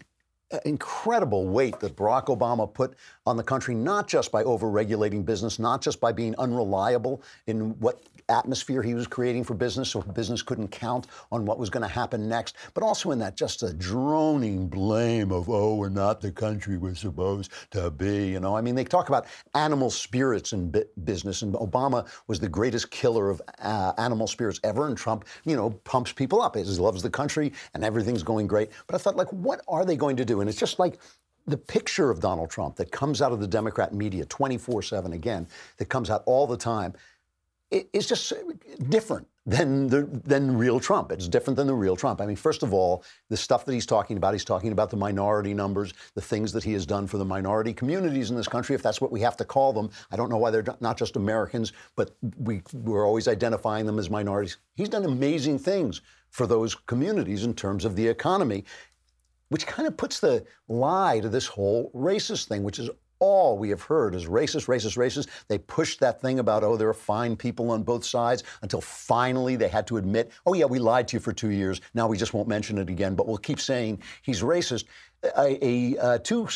incredible 0.65 1.47
weight 1.47 1.79
that 1.81 1.95
Barack 1.95 2.27
Obama 2.27 2.73
put 2.73 2.95
on 3.27 3.37
the 3.37 3.43
country, 3.43 3.75
not 3.75 4.09
just 4.09 4.33
by 4.33 4.43
overregulating 4.45 5.25
business, 5.25 5.59
not 5.59 5.83
just 5.83 6.01
by 6.01 6.13
being 6.13 6.35
unreliable 6.37 7.23
in 7.47 7.79
what 7.81 8.03
atmosphere 8.29 8.83
he 8.83 8.95
was 8.95 9.07
creating 9.07 9.45
for 9.45 9.55
business 9.55 9.91
so 9.91 10.01
business 10.03 10.43
couldn't 10.43 10.69
count 10.69 11.07
on 11.33 11.45
what 11.45 11.59
was 11.59 11.71
going 11.71 11.83
to 11.83 11.89
happen 11.89 12.29
next, 12.29 12.57
but 12.75 12.83
also 12.83 13.11
in 13.11 13.19
that 13.19 13.37
just 13.37 13.63
a 13.63 13.73
droning 13.73 14.69
blame 14.69 15.33
of, 15.33 15.49
oh, 15.49 15.75
we're 15.75 15.89
not 15.89 16.21
the 16.21 16.31
country 16.31 16.77
we're 16.77 16.95
supposed 16.95 17.53
to 17.71 17.91
be. 17.91 18.29
You 18.29 18.41
know, 18.41 18.57
I 18.57 18.61
mean, 18.61 18.75
they 18.75 18.85
talk 18.85 19.09
about 19.09 19.27
animal 19.55 19.91
spirits 19.91 20.53
in 20.53 20.75
business, 21.05 21.43
and 21.43 21.55
Obama 21.55 22.07
was 22.27 22.41
the 22.41 22.49
greatest 22.49 22.91
killer 22.91 23.31
of 23.31 23.41
uh, 23.61 23.93
animal 23.99 24.27
spirits 24.27 24.61
ever, 24.65 24.87
and 24.87 24.97
Trump, 24.97 25.25
you 25.45 25.57
know, 25.57 25.71
pumps 25.71 26.13
people 26.13 26.43
up. 26.43 26.57
He 26.57 26.65
loves 26.65 27.03
the 27.03 27.11
country 27.11 27.53
and 27.75 27.85
everything's 27.85 28.23
going 28.23 28.47
great. 28.47 28.71
But 28.87 28.95
I 28.95 28.99
thought, 28.99 29.17
like, 29.17 29.33
what 29.33 29.63
are 29.69 29.85
they 29.85 29.97
going 29.97 30.17
to 30.17 30.25
do? 30.25 30.41
And 30.41 30.49
it's 30.49 30.59
just 30.59 30.79
like, 30.79 30.99
the 31.47 31.57
picture 31.57 32.11
of 32.11 32.21
Donald 32.21 32.51
Trump 32.51 32.77
that 32.77 32.93
comes 32.93 33.23
out 33.23 33.33
of 33.33 33.41
the 33.41 33.47
Democrat 33.47 33.95
media 33.95 34.27
24 34.27 34.83
7 34.83 35.15
again, 35.15 35.49
that 35.79 35.87
comes 35.87 36.11
out 36.11 36.23
all 36.27 36.47
the 36.47 36.59
time, 36.59 36.93
it's 37.71 38.07
just 38.07 38.33
different 38.89 39.29
than 39.45 39.87
the 39.89 40.03
than 40.03 40.57
real 40.57 40.79
Trump. 40.81 41.13
It's 41.13 41.29
different 41.29 41.57
than 41.57 41.67
the 41.67 41.75
real 41.75 41.97
Trump. 41.97 42.21
I 42.21 42.27
mean, 42.27 42.37
first 42.37 42.63
of 42.63 42.73
all, 42.73 43.05
the 43.29 43.37
stuff 43.37 43.65
that 43.65 43.73
he's 43.73 43.87
talking 43.87 44.17
about, 44.17 44.35
he's 44.35 44.45
talking 44.45 44.73
about 44.73 44.91
the 44.91 44.97
minority 44.97 45.55
numbers, 45.55 45.95
the 46.15 46.21
things 46.21 46.53
that 46.53 46.65
he 46.65 46.73
has 46.75 46.87
done 46.87 47.07
for 47.07 47.19
the 47.19 47.25
minority 47.25 47.73
communities 47.73 48.31
in 48.31 48.37
this 48.37 48.49
country, 48.49 48.75
if 48.75 48.83
that's 48.83 49.01
what 49.01 49.13
we 49.13 49.21
have 49.21 49.37
to 49.39 49.45
call 49.45 49.73
them. 49.73 49.91
I 50.11 50.17
don't 50.17 50.31
know 50.31 50.37
why 50.39 50.51
they're 50.51 50.65
not 50.81 50.99
just 50.99 51.17
Americans, 51.17 51.73
but 51.97 52.17
we 52.39 52.63
we're 52.73 53.07
always 53.07 53.29
identifying 53.29 53.87
them 53.87 53.99
as 53.99 54.11
minorities. 54.11 54.59
He's 54.77 54.89
done 54.89 55.05
amazing 55.05 55.59
things 55.59 56.01
for 56.31 56.47
those 56.47 56.75
communities 56.75 57.45
in 57.45 57.55
terms 57.55 57.85
of 57.85 57.97
the 57.97 58.07
economy, 58.07 58.65
which 59.49 59.67
kind 59.67 59.89
of 59.89 59.97
puts 59.97 60.21
the 60.21 60.45
lie 60.69 61.21
to 61.21 61.29
this 61.29 61.47
whole 61.47 61.91
racist 61.95 62.49
thing, 62.49 62.63
which 62.63 62.79
is 62.79 62.91
all 63.21 63.59
we 63.59 63.71
have 63.71 63.83
heard 63.83 64.15
is 64.15 64.27
racist, 64.27 64.67
racist, 64.67 64.97
racist. 64.97 65.29
They 65.49 65.59
pushed 65.59 66.01
that 66.01 66.21
thing 66.21 66.39
about, 66.39 66.65
oh, 66.65 66.77
there 66.77 66.89
are 66.89 66.95
fine 66.95 67.37
people 67.37 67.71
on 67.71 67.83
both 67.83 68.05
sides 68.05 68.45
until 68.63 68.81
finally 68.81 69.57
they 69.57 69.69
had 69.69 69.87
to 69.89 69.97
admit, 69.97 70.33
oh, 70.47 70.55
yeah, 70.55 70.67
we 70.67 70.79
lied 70.79 71.09
to 71.09 71.17
you 71.17 71.21
for 71.21 71.33
two 71.33 71.51
years. 71.51 71.81
Now 71.95 72.07
we 72.09 72.17
just 72.17 72.35
won't 72.35 72.49
mention 72.49 72.79
it 72.79 72.89
again, 72.89 73.15
but 73.15 73.27
we'll 73.27 73.39
keep 73.39 73.61
saying 73.61 74.03
he's 74.23 74.43
racist. 74.43 74.85
A, 75.37 75.59
a 75.65 75.99
uh, 75.99 76.19
two 76.19 76.49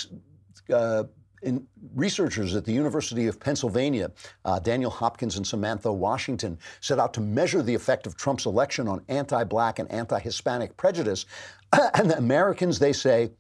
uh, 0.73 1.05
in 1.43 1.67
researchers 1.95 2.55
at 2.55 2.65
the 2.65 2.73
University 2.73 3.27
of 3.27 3.41
Pennsylvania, 3.41 4.11
uh, 4.45 4.59
Daniel 4.61 4.91
Hopkins 4.91 5.37
and 5.37 5.47
Samantha 5.47 5.93
Washington, 5.93 6.59
set 6.81 6.99
out 6.99 7.13
to 7.15 7.21
measure 7.21 7.63
the 7.63 7.75
effect 7.75 8.07
of 8.07 8.17
Trump's 8.17 8.47
election 8.47 8.89
on 8.89 9.03
anti 9.09 9.45
black 9.45 9.79
and 9.79 9.91
anti 9.91 10.19
Hispanic 10.19 10.77
prejudice. 10.77 11.27
and 11.95 12.11
the 12.11 12.17
Americans, 12.17 12.79
they 12.79 12.93
say, 12.93 13.31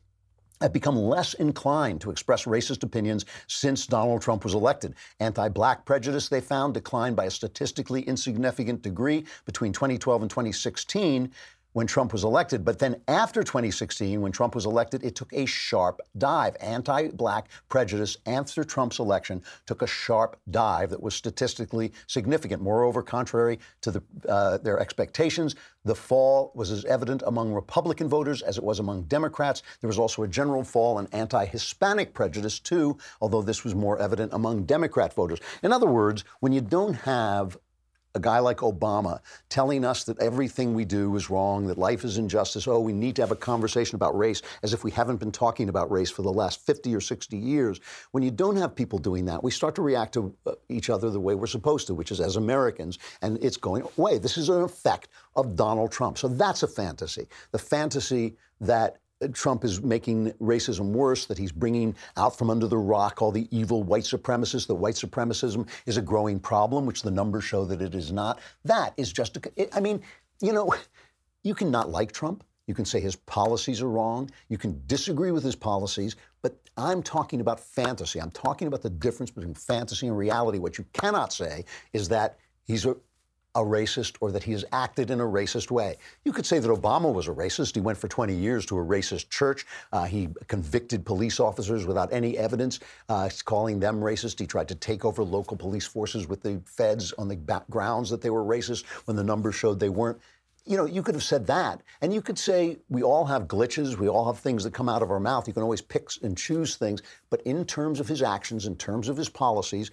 have 0.62 0.72
become 0.72 0.96
less 0.96 1.34
inclined 1.34 2.00
to 2.00 2.10
express 2.10 2.44
racist 2.44 2.82
opinions 2.82 3.24
since 3.46 3.86
Donald 3.86 4.22
Trump 4.22 4.44
was 4.44 4.54
elected. 4.54 4.94
Anti 5.20 5.48
black 5.48 5.84
prejudice, 5.84 6.28
they 6.28 6.40
found, 6.40 6.74
declined 6.74 7.16
by 7.16 7.26
a 7.26 7.30
statistically 7.30 8.02
insignificant 8.02 8.82
degree 8.82 9.24
between 9.44 9.72
2012 9.72 10.22
and 10.22 10.30
2016 10.30 11.30
when 11.72 11.86
Trump 11.86 12.12
was 12.12 12.24
elected. 12.24 12.64
But 12.64 12.78
then 12.78 13.00
after 13.08 13.42
2016, 13.42 14.20
when 14.20 14.32
Trump 14.32 14.54
was 14.54 14.66
elected, 14.66 15.04
it 15.04 15.14
took 15.14 15.32
a 15.32 15.46
sharp 15.46 16.00
dive. 16.18 16.56
Anti 16.60 17.08
black 17.08 17.48
prejudice 17.68 18.16
after 18.26 18.64
Trump's 18.64 18.98
election 18.98 19.42
took 19.66 19.82
a 19.82 19.86
sharp 19.86 20.36
dive 20.50 20.90
that 20.90 21.02
was 21.02 21.14
statistically 21.14 21.92
significant. 22.06 22.62
Moreover, 22.62 23.02
contrary 23.02 23.58
to 23.82 23.90
the, 23.90 24.02
uh, 24.28 24.58
their 24.58 24.78
expectations, 24.80 25.54
the 25.84 25.94
fall 25.94 26.52
was 26.54 26.70
as 26.70 26.84
evident 26.84 27.22
among 27.26 27.52
Republican 27.52 28.08
voters 28.08 28.42
as 28.42 28.56
it 28.56 28.64
was 28.64 28.78
among 28.78 29.02
Democrats. 29.04 29.62
There 29.80 29.88
was 29.88 29.98
also 29.98 30.22
a 30.22 30.28
general 30.28 30.62
fall 30.64 30.98
in 30.98 31.08
anti 31.12 31.44
Hispanic 31.46 32.14
prejudice, 32.14 32.58
too, 32.58 32.98
although 33.20 33.42
this 33.42 33.64
was 33.64 33.74
more 33.74 33.98
evident 33.98 34.32
among 34.32 34.64
Democrat 34.64 35.12
voters. 35.12 35.40
In 35.62 35.72
other 35.72 35.86
words, 35.86 36.24
when 36.40 36.52
you 36.52 36.60
don't 36.60 36.94
have 36.94 37.56
a 38.14 38.20
guy 38.20 38.38
like 38.38 38.58
Obama 38.58 39.20
telling 39.48 39.84
us 39.84 40.04
that 40.04 40.18
everything 40.18 40.74
we 40.74 40.84
do 40.84 41.14
is 41.16 41.30
wrong, 41.30 41.66
that 41.66 41.78
life 41.78 42.04
is 42.04 42.18
injustice. 42.18 42.66
Oh, 42.66 42.80
we 42.80 42.92
need 42.92 43.16
to 43.16 43.22
have 43.22 43.30
a 43.30 43.36
conversation 43.36 43.96
about 43.96 44.16
race 44.16 44.42
as 44.62 44.72
if 44.72 44.84
we 44.84 44.90
haven't 44.90 45.16
been 45.16 45.32
talking 45.32 45.68
about 45.68 45.90
race 45.90 46.10
for 46.10 46.22
the 46.22 46.32
last 46.32 46.64
50 46.64 46.94
or 46.94 47.00
60 47.00 47.36
years. 47.36 47.80
When 48.10 48.22
you 48.22 48.30
don't 48.30 48.56
have 48.56 48.74
people 48.74 48.98
doing 48.98 49.24
that, 49.26 49.42
we 49.42 49.50
start 49.50 49.74
to 49.76 49.82
react 49.82 50.14
to 50.14 50.34
uh, 50.46 50.52
each 50.68 50.90
other 50.90 51.10
the 51.10 51.20
way 51.20 51.34
we're 51.34 51.46
supposed 51.46 51.86
to, 51.86 51.94
which 51.94 52.10
is 52.10 52.20
as 52.20 52.36
Americans, 52.36 52.98
and 53.22 53.42
it's 53.42 53.56
going 53.56 53.86
away. 53.98 54.18
This 54.18 54.36
is 54.36 54.48
an 54.48 54.62
effect 54.62 55.08
of 55.36 55.56
Donald 55.56 55.90
Trump. 55.90 56.18
So 56.18 56.28
that's 56.28 56.62
a 56.62 56.68
fantasy. 56.68 57.28
The 57.50 57.58
fantasy 57.58 58.36
that 58.60 58.98
Trump 59.28 59.64
is 59.64 59.82
making 59.82 60.32
racism 60.32 60.90
worse, 60.90 61.26
that 61.26 61.38
he's 61.38 61.52
bringing 61.52 61.94
out 62.16 62.36
from 62.36 62.50
under 62.50 62.66
the 62.66 62.78
rock 62.78 63.22
all 63.22 63.30
the 63.30 63.48
evil 63.56 63.82
white 63.82 64.04
supremacists, 64.04 64.66
that 64.66 64.74
white 64.74 64.94
supremacism 64.94 65.68
is 65.86 65.96
a 65.96 66.02
growing 66.02 66.38
problem, 66.40 66.86
which 66.86 67.02
the 67.02 67.10
numbers 67.10 67.44
show 67.44 67.64
that 67.64 67.82
it 67.82 67.94
is 67.94 68.12
not. 68.12 68.40
That 68.64 68.94
is 68.96 69.12
just, 69.12 69.36
a, 69.36 69.76
I 69.76 69.80
mean, 69.80 70.02
you 70.40 70.52
know, 70.52 70.74
you 71.42 71.54
can 71.54 71.70
not 71.70 71.90
like 71.90 72.12
Trump. 72.12 72.44
You 72.66 72.74
can 72.74 72.84
say 72.84 73.00
his 73.00 73.16
policies 73.16 73.82
are 73.82 73.88
wrong. 73.88 74.30
You 74.48 74.56
can 74.56 74.80
disagree 74.86 75.32
with 75.32 75.42
his 75.42 75.56
policies, 75.56 76.16
but 76.42 76.56
I'm 76.76 77.02
talking 77.02 77.40
about 77.40 77.58
fantasy. 77.58 78.20
I'm 78.20 78.30
talking 78.30 78.68
about 78.68 78.82
the 78.82 78.90
difference 78.90 79.30
between 79.30 79.54
fantasy 79.54 80.06
and 80.06 80.16
reality. 80.16 80.58
What 80.58 80.78
you 80.78 80.86
cannot 80.92 81.32
say 81.32 81.64
is 81.92 82.08
that 82.08 82.38
he's 82.64 82.86
a 82.86 82.96
a 83.54 83.60
racist 83.60 84.16
or 84.20 84.32
that 84.32 84.42
he 84.42 84.52
has 84.52 84.64
acted 84.72 85.10
in 85.10 85.20
a 85.20 85.24
racist 85.24 85.70
way. 85.70 85.96
You 86.24 86.32
could 86.32 86.46
say 86.46 86.58
that 86.58 86.68
Obama 86.68 87.12
was 87.12 87.28
a 87.28 87.32
racist. 87.32 87.74
He 87.74 87.80
went 87.80 87.98
for 87.98 88.08
20 88.08 88.34
years 88.34 88.64
to 88.66 88.78
a 88.78 88.84
racist 88.84 89.28
church. 89.28 89.66
Uh, 89.92 90.04
he 90.04 90.28
convicted 90.48 91.04
police 91.04 91.38
officers 91.38 91.86
without 91.86 92.12
any 92.12 92.38
evidence, 92.38 92.80
uh, 93.08 93.28
calling 93.44 93.78
them 93.78 94.00
racist. 94.00 94.38
He 94.38 94.46
tried 94.46 94.68
to 94.68 94.74
take 94.74 95.04
over 95.04 95.22
local 95.22 95.56
police 95.56 95.86
forces 95.86 96.26
with 96.26 96.42
the 96.42 96.60
feds 96.64 97.12
on 97.12 97.28
the 97.28 97.36
grounds 97.70 98.08
that 98.10 98.22
they 98.22 98.30
were 98.30 98.44
racist 98.44 98.86
when 99.04 99.16
the 99.16 99.24
numbers 99.24 99.54
showed 99.54 99.78
they 99.78 99.88
weren't. 99.88 100.18
You 100.64 100.76
know, 100.76 100.84
you 100.84 101.02
could 101.02 101.16
have 101.16 101.24
said 101.24 101.46
that. 101.48 101.82
And 102.00 102.14
you 102.14 102.22
could 102.22 102.38
say 102.38 102.78
we 102.88 103.02
all 103.02 103.24
have 103.24 103.48
glitches, 103.48 103.98
we 103.98 104.08
all 104.08 104.26
have 104.26 104.38
things 104.38 104.62
that 104.62 104.72
come 104.72 104.88
out 104.88 105.02
of 105.02 105.10
our 105.10 105.18
mouth. 105.18 105.48
You 105.48 105.52
can 105.52 105.64
always 105.64 105.82
pick 105.82 106.08
and 106.22 106.38
choose 106.38 106.76
things. 106.76 107.02
But 107.30 107.42
in 107.42 107.64
terms 107.64 107.98
of 107.98 108.06
his 108.06 108.22
actions, 108.22 108.66
in 108.66 108.76
terms 108.76 109.08
of 109.08 109.16
his 109.16 109.28
policies, 109.28 109.90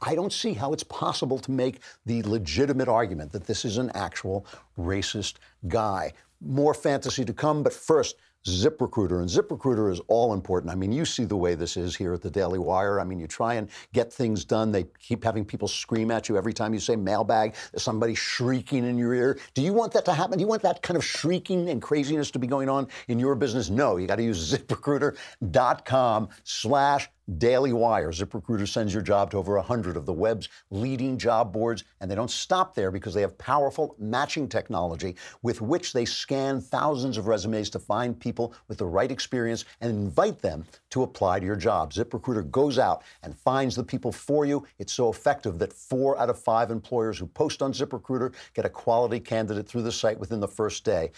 I 0.00 0.14
don't 0.14 0.32
see 0.32 0.54
how 0.54 0.72
it's 0.72 0.84
possible 0.84 1.38
to 1.40 1.50
make 1.50 1.80
the 2.06 2.22
legitimate 2.22 2.88
argument 2.88 3.32
that 3.32 3.46
this 3.46 3.64
is 3.64 3.78
an 3.78 3.90
actual 3.94 4.46
racist 4.78 5.34
guy. 5.68 6.12
More 6.40 6.74
fantasy 6.74 7.24
to 7.24 7.32
come, 7.32 7.62
but 7.62 7.72
first, 7.72 8.16
ZipRecruiter. 8.46 9.20
And 9.20 9.28
ZipRecruiter 9.28 9.90
is 9.90 10.00
all 10.08 10.32
important. 10.32 10.72
I 10.72 10.74
mean, 10.74 10.92
you 10.92 11.04
see 11.04 11.24
the 11.24 11.36
way 11.36 11.54
this 11.54 11.76
is 11.76 11.94
here 11.94 12.12
at 12.12 12.22
the 12.22 12.30
Daily 12.30 12.58
Wire. 12.58 13.00
I 13.00 13.04
mean, 13.04 13.20
you 13.20 13.26
try 13.26 13.54
and 13.54 13.68
get 13.92 14.12
things 14.12 14.44
done. 14.44 14.72
They 14.72 14.86
keep 14.98 15.22
having 15.22 15.44
people 15.44 15.68
scream 15.68 16.10
at 16.10 16.28
you 16.28 16.36
every 16.36 16.52
time 16.52 16.74
you 16.74 16.80
say 16.80 16.96
mailbag. 16.96 17.54
There's 17.70 17.82
somebody 17.82 18.14
shrieking 18.14 18.84
in 18.84 18.98
your 18.98 19.14
ear. 19.14 19.38
Do 19.54 19.62
you 19.62 19.72
want 19.72 19.92
that 19.92 20.04
to 20.06 20.12
happen? 20.12 20.38
Do 20.38 20.42
you 20.42 20.48
want 20.48 20.62
that 20.62 20.82
kind 20.82 20.96
of 20.96 21.04
shrieking 21.04 21.68
and 21.70 21.80
craziness 21.80 22.30
to 22.32 22.38
be 22.38 22.46
going 22.46 22.68
on 22.68 22.88
in 23.08 23.18
your 23.18 23.34
business? 23.34 23.70
No, 23.70 23.96
you 23.96 24.06
got 24.06 24.16
to 24.16 24.24
use 24.24 24.52
ziprecruiter.com 24.56 26.28
slash 26.44 27.08
Daily 27.38 27.72
Wire. 27.72 28.10
ZipRecruiter 28.10 28.66
sends 28.66 28.92
your 28.92 29.02
job 29.02 29.30
to 29.30 29.38
over 29.38 29.54
100 29.54 29.96
of 29.96 30.06
the 30.06 30.12
web's 30.12 30.48
leading 30.70 31.16
job 31.16 31.52
boards, 31.52 31.84
and 32.00 32.10
they 32.10 32.14
don't 32.14 32.30
stop 32.30 32.74
there 32.74 32.90
because 32.90 33.14
they 33.14 33.20
have 33.20 33.38
powerful 33.38 33.94
matching 33.98 34.48
technology 34.48 35.14
with 35.42 35.60
which 35.60 35.92
they 35.92 36.04
scan 36.04 36.60
thousands 36.60 37.16
of 37.16 37.28
resumes 37.28 37.70
to 37.70 37.78
find 37.78 38.18
people 38.18 38.54
with 38.66 38.78
the 38.78 38.86
right 38.86 39.10
experience 39.10 39.64
and 39.80 39.90
invite 39.90 40.40
them 40.40 40.64
to 40.90 41.04
apply 41.04 41.38
to 41.38 41.46
your 41.46 41.56
job. 41.56 41.92
ZipRecruiter 41.92 42.50
goes 42.50 42.78
out 42.78 43.02
and 43.22 43.38
finds 43.38 43.76
the 43.76 43.84
people 43.84 44.10
for 44.10 44.44
you. 44.44 44.66
It's 44.78 44.92
so 44.92 45.08
effective 45.08 45.58
that 45.60 45.72
four 45.72 46.18
out 46.18 46.28
of 46.28 46.38
five 46.38 46.70
employers 46.70 47.18
who 47.18 47.26
post 47.26 47.62
on 47.62 47.72
ZipRecruiter 47.72 48.34
get 48.54 48.64
a 48.64 48.70
quality 48.70 49.20
candidate 49.20 49.68
through 49.68 49.82
the 49.82 49.92
site 49.92 50.18
within 50.18 50.40
the 50.40 50.48
first 50.48 50.84
day. 50.84 51.12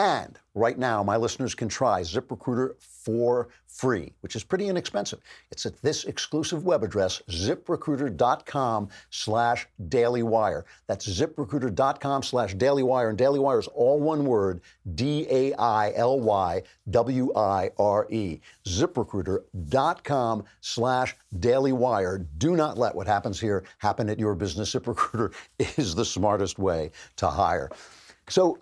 And 0.00 0.38
right 0.54 0.78
now, 0.78 1.02
my 1.02 1.18
listeners 1.18 1.54
can 1.54 1.68
try 1.68 2.00
ZipRecruiter 2.00 2.80
for 2.80 3.50
free, 3.66 4.14
which 4.22 4.34
is 4.34 4.42
pretty 4.42 4.68
inexpensive. 4.68 5.20
It's 5.50 5.66
at 5.66 5.76
this 5.82 6.04
exclusive 6.04 6.64
web 6.64 6.82
address, 6.82 7.20
ziprecruiter.com 7.28 8.88
slash 9.10 9.68
dailywire. 9.88 10.62
That's 10.86 11.06
ziprecruiter.com 11.06 12.22
slash 12.22 12.56
dailywire. 12.56 13.10
And 13.10 13.18
dailywire 13.18 13.58
is 13.58 13.66
all 13.66 14.00
one 14.00 14.24
word, 14.24 14.62
D-A-I-L-Y-W-I-R-E. 14.94 15.60
ziprecruiter.com 18.64 20.44
slash 20.62 21.16
dailywire. 21.38 22.26
Do 22.38 22.56
not 22.56 22.78
let 22.78 22.94
what 22.94 23.06
happens 23.06 23.38
here 23.38 23.64
happen 23.76 24.08
at 24.08 24.18
your 24.18 24.34
business. 24.34 24.74
ZipRecruiter 24.74 25.34
is 25.76 25.94
the 25.94 26.06
smartest 26.06 26.58
way 26.58 26.90
to 27.16 27.26
hire. 27.26 27.68
So 28.30 28.56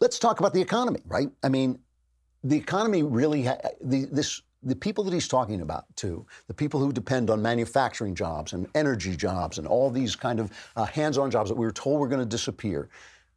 let's 0.00 0.18
talk 0.18 0.40
about 0.40 0.52
the 0.52 0.60
economy, 0.60 1.00
right? 1.06 1.28
I 1.42 1.48
mean, 1.48 1.78
the 2.42 2.56
economy 2.56 3.02
really, 3.02 3.44
ha- 3.44 3.58
the, 3.80 4.04
this, 4.06 4.42
the 4.62 4.76
people 4.76 5.04
that 5.04 5.12
he's 5.12 5.28
talking 5.28 5.60
about, 5.60 5.84
too, 5.96 6.26
the 6.46 6.54
people 6.54 6.80
who 6.80 6.92
depend 6.92 7.30
on 7.30 7.40
manufacturing 7.42 8.14
jobs 8.14 8.52
and 8.52 8.66
energy 8.74 9.16
jobs 9.16 9.58
and 9.58 9.66
all 9.66 9.90
these 9.90 10.16
kind 10.16 10.40
of 10.40 10.50
uh, 10.76 10.84
hands 10.84 11.18
on 11.18 11.30
jobs 11.30 11.50
that 11.50 11.56
we 11.56 11.66
were 11.66 11.72
told 11.72 12.00
were 12.00 12.08
going 12.08 12.20
to 12.20 12.26
disappear. 12.26 12.88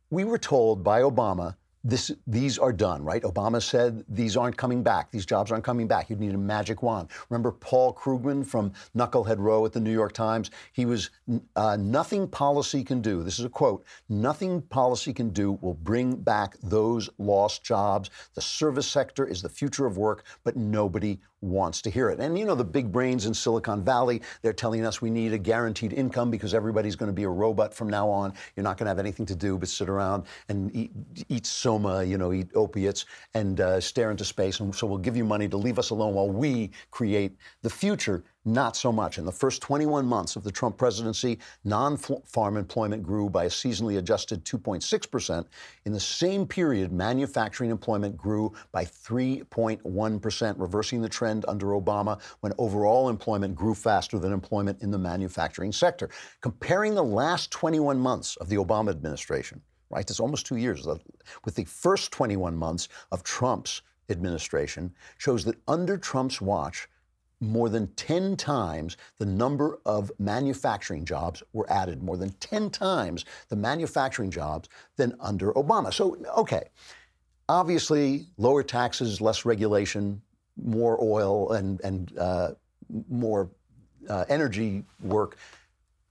We 0.09 0.23
were 0.23 0.37
told 0.37 0.83
by 0.83 1.01
Obama 1.01 1.55
this, 1.87 2.11
these 2.27 2.59
are 2.59 2.73
done, 2.73 3.01
right? 3.03 3.23
Obama 3.23 3.61
said 3.61 4.03
these 4.09 4.35
aren't 4.35 4.57
coming 4.57 4.83
back. 4.83 5.09
These 5.09 5.25
jobs 5.25 5.53
aren't 5.53 5.63
coming 5.63 5.87
back. 5.87 6.09
You'd 6.09 6.19
need 6.19 6.33
a 6.33 6.37
magic 6.37 6.83
wand. 6.83 7.07
Remember 7.29 7.51
Paul 7.51 7.93
Krugman 7.93 8.45
from 8.45 8.73
Knucklehead 8.95 9.37
Row 9.39 9.65
at 9.65 9.71
the 9.71 9.79
New 9.79 9.93
York 9.93 10.11
Times? 10.11 10.51
He 10.73 10.85
was, 10.85 11.11
uh, 11.55 11.77
nothing 11.77 12.27
policy 12.27 12.83
can 12.83 13.01
do, 13.01 13.23
this 13.23 13.39
is 13.39 13.45
a 13.45 13.49
quote, 13.49 13.85
nothing 14.09 14.61
policy 14.63 15.13
can 15.13 15.29
do 15.29 15.53
will 15.61 15.75
bring 15.75 16.17
back 16.17 16.57
those 16.61 17.09
lost 17.19 17.63
jobs. 17.63 18.09
The 18.33 18.41
service 18.41 18.87
sector 18.87 19.25
is 19.25 19.41
the 19.41 19.49
future 19.49 19.85
of 19.85 19.97
work, 19.97 20.25
but 20.43 20.57
nobody 20.57 21.19
wants 21.41 21.81
to 21.83 21.89
hear 21.89 22.09
it. 22.09 22.19
And 22.19 22.37
you 22.37 22.45
know, 22.45 22.55
the 22.55 22.63
big 22.63 22.91
brains 22.91 23.25
in 23.25 23.33
Silicon 23.33 23.83
Valley, 23.83 24.21
they're 24.41 24.53
telling 24.53 24.85
us 24.85 25.01
we 25.01 25.09
need 25.09 25.33
a 25.33 25.37
guaranteed 25.37 25.93
income 25.93 26.31
because 26.31 26.53
everybody's 26.53 26.95
going 26.95 27.07
to 27.07 27.13
be 27.13 27.23
a 27.23 27.29
robot 27.29 27.73
from 27.73 27.89
now 27.89 28.09
on. 28.09 28.33
You're 28.55 28.63
not 28.63 28.77
going 28.77 28.85
to 28.85 28.89
have 28.89 28.99
anything 28.99 29.25
to 29.27 29.35
do 29.35 29.57
but 29.57 29.69
sit 29.69 29.89
around 29.89 30.23
and 30.49 30.75
eat, 30.75 30.91
eat 31.29 31.45
soma, 31.45 32.03
you 32.03 32.17
know, 32.17 32.33
eat 32.33 32.49
opiates 32.55 33.05
and 33.33 33.61
uh, 33.61 33.79
stare 33.79 34.11
into 34.11 34.25
space. 34.25 34.59
And 34.59 34.73
so 34.73 34.87
we'll 34.87 34.97
give 34.97 35.15
you 35.15 35.25
money 35.25 35.47
to 35.47 35.57
leave 35.57 35.79
us 35.79 35.91
alone 35.91 36.13
while 36.13 36.29
we 36.29 36.71
create 36.91 37.37
the 37.61 37.69
future 37.69 38.23
not 38.47 38.75
so 38.75 38.91
much. 38.91 39.17
In 39.17 39.25
the 39.25 39.31
first 39.31 39.61
21 39.61 40.05
months 40.05 40.35
of 40.35 40.43
the 40.43 40.51
Trump 40.51 40.77
presidency, 40.77 41.37
non 41.63 41.97
farm 41.97 42.57
employment 42.57 43.03
grew 43.03 43.29
by 43.29 43.45
a 43.45 43.49
seasonally 43.49 43.97
adjusted 43.97 44.43
2.6%. 44.45 45.45
In 45.85 45.91
the 45.91 45.99
same 45.99 46.47
period, 46.47 46.91
manufacturing 46.91 47.69
employment 47.69 48.15
grew 48.17 48.53
by 48.71 48.85
3.1%, 48.85 50.59
reversing 50.59 51.01
the 51.01 51.09
trend 51.09 51.45
under 51.47 51.67
Obama 51.67 52.19
when 52.39 52.53
overall 52.57 53.09
employment 53.09 53.53
grew 53.53 53.75
faster 53.75 54.17
than 54.17 54.31
employment 54.31 54.81
in 54.81 54.91
the 54.91 54.97
manufacturing 54.97 55.71
sector. 55.71 56.09
Comparing 56.41 56.95
the 56.95 57.03
last 57.03 57.51
21 57.51 57.99
months 57.99 58.35
of 58.37 58.49
the 58.49 58.55
Obama 58.55 58.89
administration, 58.89 59.61
right, 59.89 60.09
it's 60.09 60.19
almost 60.19 60.45
two 60.45 60.57
years, 60.57 60.87
uh, 60.87 60.97
with 61.45 61.55
the 61.55 61.65
first 61.65 62.11
21 62.11 62.55
months 62.55 62.87
of 63.11 63.23
Trump's 63.23 63.81
administration, 64.09 64.93
shows 65.17 65.43
that 65.43 65.57
under 65.67 65.97
Trump's 65.97 66.41
watch, 66.41 66.87
more 67.39 67.69
than 67.69 67.87
10 67.95 68.35
times 68.35 68.97
the 69.19 69.25
number 69.25 69.79
of 69.85 70.11
manufacturing 70.19 71.05
jobs 71.05 71.43
were 71.53 71.69
added, 71.71 72.01
more 72.01 72.17
than 72.17 72.31
10 72.39 72.69
times 72.69 73.25
the 73.49 73.55
manufacturing 73.55 74.31
jobs 74.31 74.69
than 74.95 75.15
under 75.19 75.53
Obama. 75.53 75.93
So, 75.93 76.17
okay, 76.35 76.63
obviously, 77.47 78.25
lower 78.37 78.63
taxes, 78.63 79.21
less 79.21 79.45
regulation, 79.45 80.21
more 80.61 80.97
oil, 81.01 81.51
and, 81.51 81.79
and 81.81 82.17
uh, 82.17 82.51
more 83.09 83.49
uh, 84.09 84.25
energy 84.29 84.83
work 85.01 85.37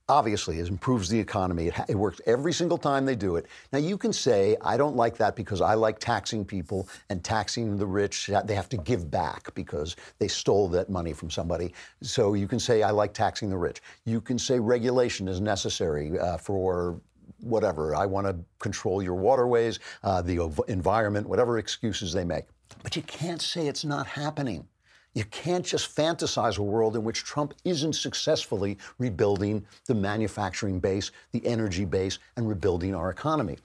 obviously 0.09 0.59
it 0.59 0.67
improves 0.67 1.09
the 1.09 1.19
economy. 1.19 1.67
It, 1.67 1.75
it, 1.89 1.95
works 1.95 2.21
every 2.25 2.53
single 2.53 2.77
time 2.77 3.05
they 3.05 3.15
do 3.15 3.35
it. 3.35 3.45
Now 3.73 3.79
you 3.79 3.97
can 3.97 4.13
say 4.13 4.55
I 4.61 4.77
don't 4.77 4.95
like 4.95 5.17
that 5.17 5.35
because 5.35 5.61
I 5.61 5.73
like 5.73 5.99
taxing 5.99 6.45
people 6.45 6.87
and 7.09 7.23
taxing 7.23 7.77
the 7.77 7.85
rich. 7.85 8.29
They 8.45 8.55
have 8.55 8.69
to 8.69 8.77
give 8.77 9.09
back 9.09 9.53
because 9.53 9.95
they 10.19 10.27
stole 10.27 10.67
that 10.69 10.89
money 10.89 11.13
from 11.13 11.29
somebody. 11.29 11.73
So 12.01 12.33
you 12.33 12.47
can 12.47 12.59
say 12.59 12.83
I 12.83 12.91
like 12.91 13.13
taxing 13.13 13.49
the 13.49 13.57
rich. 13.57 13.81
You 14.05 14.21
can 14.21 14.39
say 14.39 14.59
regulation 14.59 15.27
is 15.27 15.41
necessary 15.41 16.17
uh, 16.19 16.37
for 16.37 16.99
whatever. 17.39 17.95
I 17.95 18.05
want 18.05 18.27
to 18.27 18.37
control 18.59 19.01
your 19.01 19.15
waterways, 19.15 19.79
uh, 20.03 20.21
the 20.21 20.51
environment, 20.67 21.27
whatever 21.27 21.59
excuses 21.59 22.13
they 22.13 22.23
make. 22.23 22.45
But 22.83 22.95
you 22.95 23.01
can't 23.01 23.41
say 23.41 23.67
it's 23.67 23.85
not 23.85 24.07
happening. 24.07 24.67
You 25.17 25.25
can't 25.25 25.65
just 25.65 25.95
fantasize 25.95 26.59
a 26.59 26.61
world 26.61 26.95
in 26.95 27.03
which 27.03 27.23
Trump 27.23 27.55
isn't 27.65 27.93
successfully 27.93 28.77
rebuilding 28.99 29.65
the 29.87 29.95
manufacturing 29.95 30.79
base, 30.79 31.09
the 31.31 31.43
energy 31.43 31.85
base, 31.85 32.19
and 32.35 32.47
rebuilding 32.47 32.93
our 32.93 33.09
economy. 33.09 33.57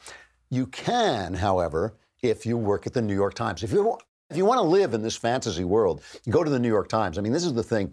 You 0.49 0.67
can, 0.69 1.35
however, 1.35 1.93
if 2.23 2.47
you 2.47 2.57
work 2.57 2.87
at 2.87 2.95
the 2.95 3.03
New 3.03 3.15
York 3.15 3.35
Times. 3.35 3.63
If 3.63 3.71
you 3.71 3.99
if 4.31 4.39
you 4.39 4.47
want 4.47 4.61
to 4.61 4.63
live 4.63 4.95
in 4.95 5.03
this 5.03 5.15
fantasy 5.15 5.65
world, 5.65 6.03
go 6.31 6.43
to 6.43 6.49
the 6.49 6.59
New 6.59 6.69
York 6.69 6.89
Times. 6.89 7.19
I 7.19 7.21
mean, 7.21 7.35
this 7.35 7.45
is 7.45 7.53
the 7.53 7.63
thing. 7.63 7.93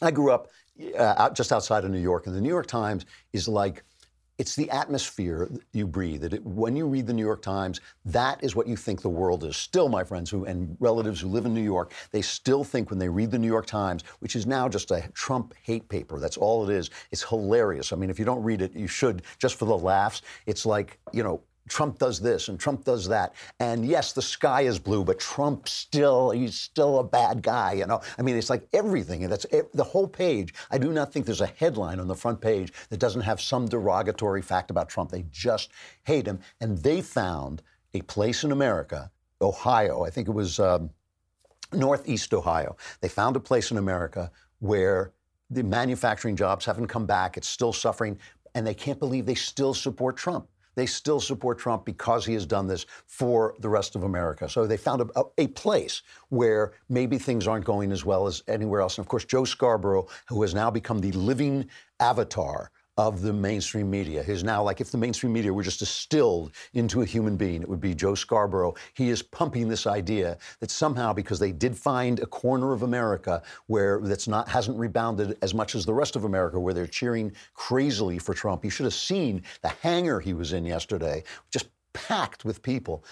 I 0.00 0.10
grew 0.10 0.32
up 0.32 0.48
uh, 0.98 1.14
out, 1.18 1.34
just 1.34 1.52
outside 1.52 1.84
of 1.84 1.90
New 1.90 1.98
York, 1.98 2.26
and 2.26 2.34
the 2.34 2.40
New 2.40 2.48
York 2.48 2.66
Times 2.66 3.04
is 3.34 3.46
like 3.46 3.84
it's 4.40 4.56
the 4.56 4.70
atmosphere 4.70 5.50
you 5.72 5.86
breathe. 5.86 6.24
It, 6.24 6.42
when 6.46 6.74
you 6.74 6.86
read 6.86 7.06
the 7.06 7.12
New 7.12 7.26
York 7.26 7.42
Times, 7.42 7.82
that 8.06 8.42
is 8.42 8.56
what 8.56 8.66
you 8.66 8.74
think 8.74 9.02
the 9.02 9.08
world 9.10 9.44
is. 9.44 9.54
Still, 9.54 9.90
my 9.90 10.02
friends 10.02 10.30
who 10.30 10.46
and 10.46 10.78
relatives 10.80 11.20
who 11.20 11.28
live 11.28 11.44
in 11.44 11.52
New 11.52 11.60
York, 11.60 11.92
they 12.10 12.22
still 12.22 12.64
think 12.64 12.88
when 12.88 12.98
they 12.98 13.10
read 13.10 13.30
the 13.30 13.38
New 13.38 13.46
York 13.46 13.66
Times, 13.66 14.02
which 14.20 14.34
is 14.34 14.46
now 14.46 14.66
just 14.66 14.90
a 14.92 15.06
Trump 15.12 15.52
hate 15.62 15.86
paper. 15.90 16.18
That's 16.18 16.38
all 16.38 16.66
it 16.66 16.72
is. 16.74 16.88
It's 17.10 17.22
hilarious. 17.22 17.92
I 17.92 17.96
mean, 17.96 18.08
if 18.08 18.18
you 18.18 18.24
don't 18.24 18.42
read 18.42 18.62
it, 18.62 18.74
you 18.74 18.86
should 18.86 19.24
just 19.38 19.56
for 19.56 19.66
the 19.66 19.76
laughs. 19.76 20.22
It's 20.46 20.64
like 20.64 20.98
you 21.12 21.22
know 21.22 21.42
Trump 21.68 21.98
does 21.98 22.20
this 22.20 22.48
and 22.48 22.58
Trump 22.58 22.84
does 22.84 23.08
that. 23.08 23.34
And 23.58 23.86
yes, 23.86 24.12
the 24.12 24.22
sky 24.22 24.62
is 24.62 24.78
blue, 24.78 25.04
but 25.04 25.18
Trump 25.18 25.68
still, 25.68 26.30
he's 26.30 26.58
still 26.58 26.98
a 26.98 27.04
bad 27.04 27.42
guy, 27.42 27.74
you 27.74 27.86
know? 27.86 28.00
I 28.18 28.22
mean, 28.22 28.36
it's 28.36 28.50
like 28.50 28.66
everything. 28.72 29.22
And 29.24 29.32
that's 29.32 29.46
the 29.74 29.84
whole 29.84 30.08
page. 30.08 30.54
I 30.70 30.78
do 30.78 30.92
not 30.92 31.12
think 31.12 31.26
there's 31.26 31.40
a 31.40 31.46
headline 31.46 32.00
on 32.00 32.08
the 32.08 32.14
front 32.14 32.40
page 32.40 32.72
that 32.88 32.98
doesn't 32.98 33.22
have 33.22 33.40
some 33.40 33.68
derogatory 33.68 34.42
fact 34.42 34.70
about 34.70 34.88
Trump. 34.88 35.10
They 35.10 35.24
just 35.30 35.70
hate 36.04 36.26
him. 36.26 36.40
And 36.60 36.78
they 36.78 37.00
found 37.00 37.62
a 37.94 38.02
place 38.02 38.44
in 38.44 38.52
America, 38.52 39.10
Ohio, 39.40 40.04
I 40.04 40.10
think 40.10 40.28
it 40.28 40.32
was 40.32 40.58
um, 40.58 40.90
Northeast 41.72 42.34
Ohio. 42.34 42.76
They 43.00 43.08
found 43.08 43.36
a 43.36 43.40
place 43.40 43.70
in 43.70 43.78
America 43.78 44.30
where 44.58 45.12
the 45.50 45.62
manufacturing 45.62 46.36
jobs 46.36 46.64
haven't 46.64 46.86
come 46.86 47.06
back. 47.06 47.36
It's 47.36 47.48
still 47.48 47.72
suffering. 47.72 48.18
And 48.54 48.66
they 48.66 48.74
can't 48.74 48.98
believe 48.98 49.26
they 49.26 49.34
still 49.34 49.74
support 49.74 50.16
Trump 50.16 50.48
they 50.80 50.86
still 50.86 51.20
support 51.20 51.58
Trump 51.58 51.84
because 51.84 52.24
he 52.24 52.32
has 52.32 52.46
done 52.46 52.66
this 52.66 52.86
for 53.06 53.54
the 53.58 53.68
rest 53.68 53.94
of 53.96 54.04
America. 54.04 54.48
So 54.48 54.66
they 54.66 54.78
found 54.78 55.02
a, 55.02 55.24
a, 55.36 55.46
place 55.48 56.00
where 56.30 56.72
maybe 56.88 57.18
things 57.18 57.46
aren't 57.46 57.66
going 57.66 57.92
as 57.92 58.06
well 58.06 58.26
as 58.26 58.42
anywhere 58.48 58.80
else. 58.80 58.96
And 58.96 59.04
of 59.04 59.08
course, 59.08 59.26
Joe 59.26 59.44
Scarborough, 59.44 60.06
who 60.26 60.40
has 60.40 60.54
now 60.54 60.70
become 60.70 61.00
the 61.00 61.12
living 61.12 61.68
avatar 62.00 62.70
of 63.00 63.22
the 63.22 63.32
mainstream 63.32 63.88
media. 63.88 64.22
He's 64.22 64.44
now 64.44 64.62
like 64.62 64.82
if 64.82 64.90
the 64.90 64.98
mainstream 64.98 65.32
media 65.32 65.50
were 65.54 65.62
just 65.62 65.78
distilled 65.78 66.52
into 66.74 67.00
a 67.00 67.06
human 67.06 67.34
being, 67.34 67.62
it 67.62 67.68
would 67.68 67.80
be 67.80 67.94
Joe 67.94 68.14
Scarborough. 68.14 68.74
He 68.92 69.08
is 69.08 69.22
pumping 69.22 69.68
this 69.68 69.86
idea 69.86 70.36
that 70.60 70.70
somehow, 70.70 71.14
because 71.14 71.38
they 71.38 71.50
did 71.50 71.74
find 71.74 72.20
a 72.20 72.26
corner 72.26 72.74
of 72.74 72.82
America 72.82 73.42
where 73.68 74.00
that's 74.02 74.28
not 74.28 74.50
hasn't 74.50 74.78
rebounded 74.78 75.38
as 75.40 75.54
much 75.54 75.74
as 75.74 75.86
the 75.86 75.94
rest 75.94 76.14
of 76.14 76.24
America, 76.24 76.60
where 76.60 76.74
they're 76.74 76.86
cheering 76.86 77.32
crazily 77.54 78.18
for 78.18 78.34
Trump. 78.34 78.66
You 78.66 78.70
should 78.70 78.84
have 78.84 78.92
seen 78.92 79.44
the 79.62 79.68
hangar 79.68 80.20
he 80.20 80.34
was 80.34 80.52
in 80.52 80.66
yesterday, 80.66 81.24
just 81.50 81.70
packed 81.94 82.44
with 82.44 82.62
people. 82.62 83.02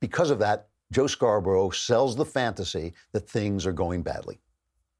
Because 0.00 0.30
of 0.30 0.40
that, 0.40 0.66
Joe 0.90 1.06
Scarborough 1.06 1.70
sells 1.70 2.16
the 2.16 2.24
fantasy 2.24 2.92
that 3.12 3.28
things 3.28 3.66
are 3.66 3.72
going 3.72 4.02
badly. 4.02 4.40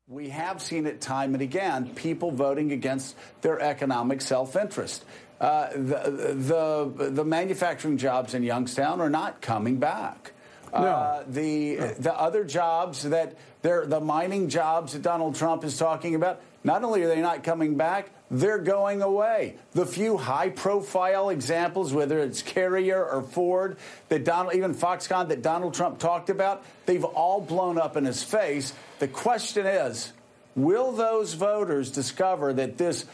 We 0.09 0.31
have 0.31 0.63
seen 0.63 0.87
it 0.87 1.03
time 1.03 1.35
and 1.35 1.43
again 1.43 1.91
people 1.95 2.31
voting 2.31 2.73
against 2.73 3.15
their 3.43 3.61
economic 3.61 4.23
self 4.23 4.57
interest. 4.57 5.05
Uh, 5.39 5.69
the, 5.73 6.35
the, 6.35 7.11
the 7.11 7.25
manufacturing 7.25 7.99
jobs 7.99 8.33
in 8.33 8.43
Youngstown 8.43 9.03
are 9.03 9.11
not 9.11 9.43
coming 9.43 9.77
back. 9.77 10.33
No. 10.73 10.79
Uh, 10.79 11.25
the 11.29 11.77
no. 11.77 11.87
the 11.93 12.15
other 12.15 12.45
jobs 12.45 13.03
that 13.03 13.37
they're 13.61 13.85
the 13.85 14.01
mining 14.01 14.49
jobs 14.49 14.95
that 14.95 15.03
Donald 15.03 15.35
Trump 15.35 15.63
is 15.63 15.77
talking 15.77 16.15
about, 16.15 16.41
not 16.65 16.83
only 16.85 17.03
are 17.03 17.09
they 17.09 17.21
not 17.21 17.45
coming 17.45 17.77
back, 17.77 18.11
they're 18.31 18.59
going 18.59 19.03
away. 19.03 19.57
The 19.73 19.87
few 19.87 20.17
high 20.17 20.51
profile 20.51 21.31
examples, 21.31 21.93
whether 21.93 22.19
it's 22.19 22.43
Carrier 22.43 23.05
or 23.05 23.23
Ford, 23.23 23.79
that 24.09 24.25
Donald, 24.25 24.55
even 24.55 24.75
Foxconn 24.75 25.29
that 25.29 25.43
Donald 25.43 25.75
Trump 25.75 25.99
talked 25.99 26.31
about, 26.31 26.65
they've 26.87 27.05
all 27.05 27.41
blown 27.41 27.79
up 27.79 27.97
in 27.97 28.05
his 28.05 28.23
face. 28.23 28.73
The 28.99 29.09
question 29.09 29.67
is, 29.67 30.13
will 30.55 30.93
those 30.93 31.35
voters 31.35 31.91
discover 31.91 32.53
that 32.55 32.79
this 32.79 33.07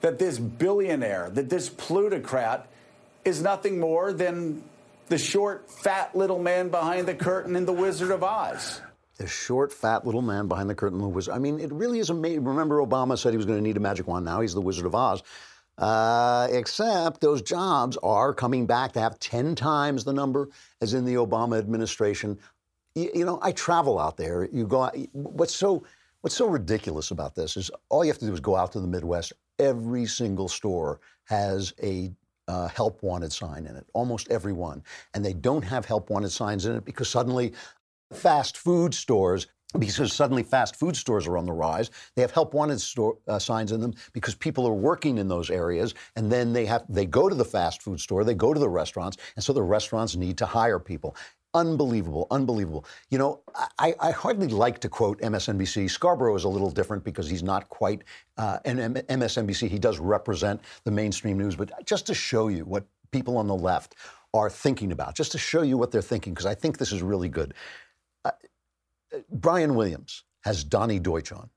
that 0.00 0.18
this 0.18 0.38
billionaire, 0.38 1.30
that 1.30 1.48
this 1.48 1.68
plutocrat 1.68 2.66
is 3.24 3.40
nothing 3.40 3.78
more 3.78 4.12
than 4.12 4.62
the 5.08 5.18
short, 5.18 5.70
fat 5.70 6.16
little 6.16 6.40
man 6.40 6.70
behind 6.70 7.06
the 7.06 7.14
curtain 7.14 7.54
in 7.54 7.66
The 7.66 7.72
Wizard 7.72 8.10
of 8.10 8.24
Oz? 8.24 8.80
The 9.22 9.28
short, 9.28 9.72
fat 9.72 10.04
little 10.04 10.20
man 10.20 10.48
behind 10.48 10.68
the 10.68 10.74
curtain 10.74 11.12
was, 11.12 11.28
I 11.28 11.38
mean, 11.38 11.60
it 11.60 11.72
really 11.72 12.00
is 12.00 12.10
amazing. 12.10 12.44
Remember, 12.44 12.84
Obama 12.84 13.16
said 13.16 13.32
he 13.32 13.36
was 13.36 13.46
going 13.46 13.58
to 13.58 13.62
need 13.62 13.76
a 13.76 13.80
magic 13.80 14.08
wand. 14.08 14.24
Now 14.24 14.40
he's 14.40 14.52
the 14.52 14.60
Wizard 14.60 14.84
of 14.84 14.96
Oz. 14.96 15.22
Uh, 15.78 16.48
except 16.50 17.20
those 17.20 17.40
jobs 17.40 17.96
are 18.02 18.34
coming 18.34 18.66
back 18.66 18.92
to 18.92 19.00
have 19.00 19.18
10 19.20 19.54
times 19.54 20.04
the 20.04 20.12
number 20.12 20.48
as 20.80 20.92
in 20.92 21.04
the 21.04 21.14
Obama 21.14 21.56
administration. 21.56 22.36
You, 22.96 23.10
you 23.14 23.24
know, 23.24 23.38
I 23.42 23.52
travel 23.52 23.98
out 23.98 24.16
there. 24.16 24.48
You 24.52 24.66
go, 24.66 24.90
what's 25.12 25.54
so, 25.54 25.84
what's 26.22 26.36
so 26.36 26.48
ridiculous 26.48 27.12
about 27.12 27.36
this 27.36 27.56
is 27.56 27.70
all 27.88 28.04
you 28.04 28.10
have 28.10 28.18
to 28.18 28.26
do 28.26 28.32
is 28.32 28.40
go 28.40 28.56
out 28.56 28.72
to 28.72 28.80
the 28.80 28.88
Midwest. 28.88 29.32
Every 29.60 30.04
single 30.04 30.48
store 30.48 31.00
has 31.24 31.72
a 31.80 32.10
uh, 32.48 32.66
help 32.68 33.00
wanted 33.04 33.32
sign 33.32 33.66
in 33.66 33.76
it, 33.76 33.86
almost 33.94 34.28
every 34.30 34.52
one. 34.52 34.82
And 35.14 35.24
they 35.24 35.32
don't 35.32 35.62
have 35.62 35.86
help 35.86 36.10
wanted 36.10 36.32
signs 36.32 36.66
in 36.66 36.74
it 36.74 36.84
because 36.84 37.08
suddenly 37.08 37.54
fast 38.12 38.58
food 38.58 38.94
stores 38.94 39.46
because 39.78 40.12
suddenly 40.12 40.42
fast 40.42 40.76
food 40.76 40.96
stores 40.96 41.26
are 41.26 41.36
on 41.36 41.46
the 41.46 41.52
rise. 41.52 41.90
They 42.14 42.22
have 42.22 42.30
help 42.30 42.54
wanted 42.54 42.80
store, 42.80 43.18
uh, 43.26 43.38
signs 43.38 43.72
in 43.72 43.80
them 43.80 43.94
because 44.12 44.34
people 44.34 44.66
are 44.66 44.74
working 44.74 45.18
in 45.18 45.28
those 45.28 45.50
areas, 45.50 45.94
and 46.16 46.30
then 46.30 46.52
they 46.52 46.66
have 46.66 46.84
they 46.88 47.06
go 47.06 47.28
to 47.28 47.34
the 47.34 47.44
fast 47.44 47.82
food 47.82 48.00
store, 48.00 48.24
they 48.24 48.34
go 48.34 48.52
to 48.52 48.60
the 48.60 48.68
restaurants, 48.68 49.16
and 49.36 49.44
so 49.44 49.52
the 49.52 49.62
restaurants 49.62 50.16
need 50.16 50.36
to 50.38 50.46
hire 50.46 50.78
people. 50.78 51.16
Unbelievable, 51.54 52.26
unbelievable. 52.30 52.86
You 53.10 53.18
know, 53.18 53.42
I, 53.78 53.94
I 54.00 54.10
hardly 54.10 54.48
like 54.48 54.78
to 54.80 54.88
quote 54.88 55.20
MSNBC. 55.20 55.90
Scarborough 55.90 56.34
is 56.34 56.44
a 56.44 56.48
little 56.48 56.70
different 56.70 57.04
because 57.04 57.28
he's 57.28 57.42
not 57.42 57.68
quite 57.68 58.04
uh, 58.38 58.58
an 58.64 58.94
MSNBC. 58.94 59.68
He 59.68 59.78
does 59.78 59.98
represent 59.98 60.62
the 60.84 60.90
mainstream 60.90 61.36
news, 61.36 61.54
but 61.54 61.70
just 61.84 62.06
to 62.06 62.14
show 62.14 62.48
you 62.48 62.64
what 62.64 62.86
people 63.10 63.36
on 63.36 63.46
the 63.46 63.54
left 63.54 63.96
are 64.32 64.48
thinking 64.48 64.92
about, 64.92 65.14
just 65.14 65.30
to 65.32 65.38
show 65.38 65.60
you 65.60 65.76
what 65.76 65.90
they're 65.90 66.00
thinking, 66.00 66.32
because 66.32 66.46
I 66.46 66.54
think 66.54 66.78
this 66.78 66.90
is 66.90 67.02
really 67.02 67.28
good. 67.28 67.52
Brian 69.30 69.74
Williams 69.74 70.24
has 70.42 70.64
Donny 70.64 70.98
Deutsch 70.98 71.32
on. 71.32 71.50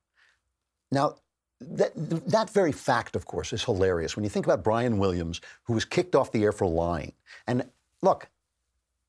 Now, 0.91 1.15
that, 1.61 1.91
that 1.95 2.49
very 2.49 2.71
fact, 2.71 3.15
of 3.15 3.25
course, 3.25 3.53
is 3.53 3.63
hilarious 3.63 4.15
when 4.15 4.23
you 4.23 4.29
think 4.29 4.45
about 4.45 4.63
Brian 4.63 4.97
Williams, 4.97 5.41
who 5.63 5.73
was 5.73 5.85
kicked 5.85 6.15
off 6.15 6.31
the 6.31 6.43
air 6.43 6.51
for 6.51 6.67
lying. 6.67 7.13
And 7.47 7.65
look, 8.01 8.29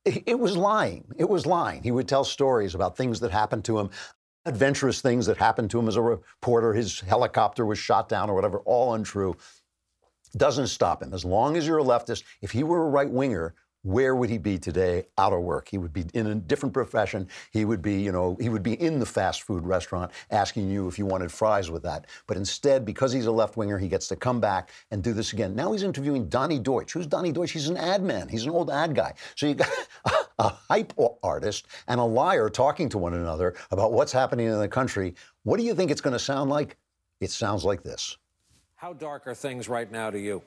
it 0.05 0.39
was 0.39 0.57
lying. 0.57 1.05
It 1.17 1.29
was 1.29 1.47
lying. 1.47 1.83
He 1.83 1.91
would 1.91 2.07
tell 2.07 2.25
stories 2.25 2.77
about 2.77 2.97
things 2.97 3.19
that 3.21 3.33
happened 3.33 3.65
to 3.65 3.79
him, 3.79 3.91
adventurous 4.45 5.01
things 5.01 5.27
that 5.27 5.37
happened 5.37 5.71
to 5.71 5.79
him 5.81 5.89
as 5.89 5.97
a 5.97 6.03
reporter. 6.03 6.73
His 6.73 7.01
helicopter 7.01 7.67
was 7.67 7.79
shot 7.79 8.09
down 8.09 8.31
or 8.31 8.35
whatever, 8.35 8.61
all 8.61 8.95
untrue. 8.95 9.37
Doesn't 10.37 10.69
stop 10.69 11.03
him. 11.03 11.13
As 11.13 11.25
long 11.25 11.57
as 11.57 11.67
you're 11.67 11.81
a 11.81 11.85
leftist, 11.85 12.23
if 12.41 12.53
he 12.53 12.63
were 12.63 12.87
a 12.87 12.91
right 12.91 13.11
winger, 13.11 13.55
where 13.87 14.17
would 14.17 14.29
he 14.29 14.37
be 14.37 14.59
today 14.59 15.05
out 15.17 15.33
of 15.33 15.43
work? 15.43 15.69
He 15.69 15.79
would 15.79 15.93
be 15.93 16.05
in 16.13 16.27
a 16.27 16.35
different 16.35 16.73
profession. 16.73 17.29
He 17.53 17.65
would 17.65 17.83
be, 17.83 18.01
you 18.01 18.11
know, 18.11 18.37
he 18.41 18.49
would 18.49 18.65
be 18.65 18.73
in 18.81 18.99
the 18.99 19.07
fast 19.07 19.43
food 19.43 19.65
restaurant 19.65 20.11
asking 20.33 20.69
you 20.69 20.89
if 20.89 20.99
you 20.99 21.07
wanted 21.07 21.31
fries 21.31 21.71
with 21.71 21.85
that. 21.85 22.07
But 22.27 22.37
instead, 22.37 22.85
because 22.85 23.13
he's 23.13 23.27
a 23.27 23.31
left 23.31 23.57
winger, 23.57 23.79
he 23.79 23.87
gets 23.87 24.09
to 24.09 24.17
come 24.17 24.41
back 24.41 24.71
and 24.91 25.05
do 25.05 25.13
this 25.13 25.33
again. 25.33 25.55
Now 25.55 25.71
he's 25.71 25.85
interviewing 25.85 26.29
Donny 26.29 26.59
Deutsch. 26.59 26.93
Who's 26.93 27.07
Donny 27.07 27.31
Deutsch? 27.31 27.53
He's 27.53 27.69
an 27.69 27.77
ad 27.77 28.03
man. 28.03 28.29
He's 28.29 28.43
an 28.43 28.51
old 28.51 28.71
ad 28.71 28.93
guy. 28.93 29.15
So 29.37 29.47
you 29.47 29.55
got 29.55 29.71
a 30.41 30.49
hype 30.49 30.93
artist 31.23 31.69
and 31.87 32.01
a 32.01 32.05
liar 32.05 32.49
talking 32.49 32.89
to 32.89 32.99
one 32.99 33.15
another 33.15 33.55
about 33.71 33.93
what's 33.93 34.11
happening 34.11 34.49
in 34.49 34.59
the 34.59 34.69
country. 34.69 35.15
What 35.45 35.59
do 35.59 35.63
you 35.63 35.77
think 35.77 35.93
it's 35.93 36.01
going 36.01 36.13
to 36.13 36.19
sound 36.19 36.51
like? 36.51 36.77
It 37.21 37.31
sounds 37.31 37.65
like 37.65 37.85
this. 37.85 38.17
How 38.75 38.95
dark 38.95 39.29
are 39.29 39.35
things 39.35 39.69
right 39.69 39.91
now 39.91 40.11
to 40.11 40.19
you? 40.19 40.43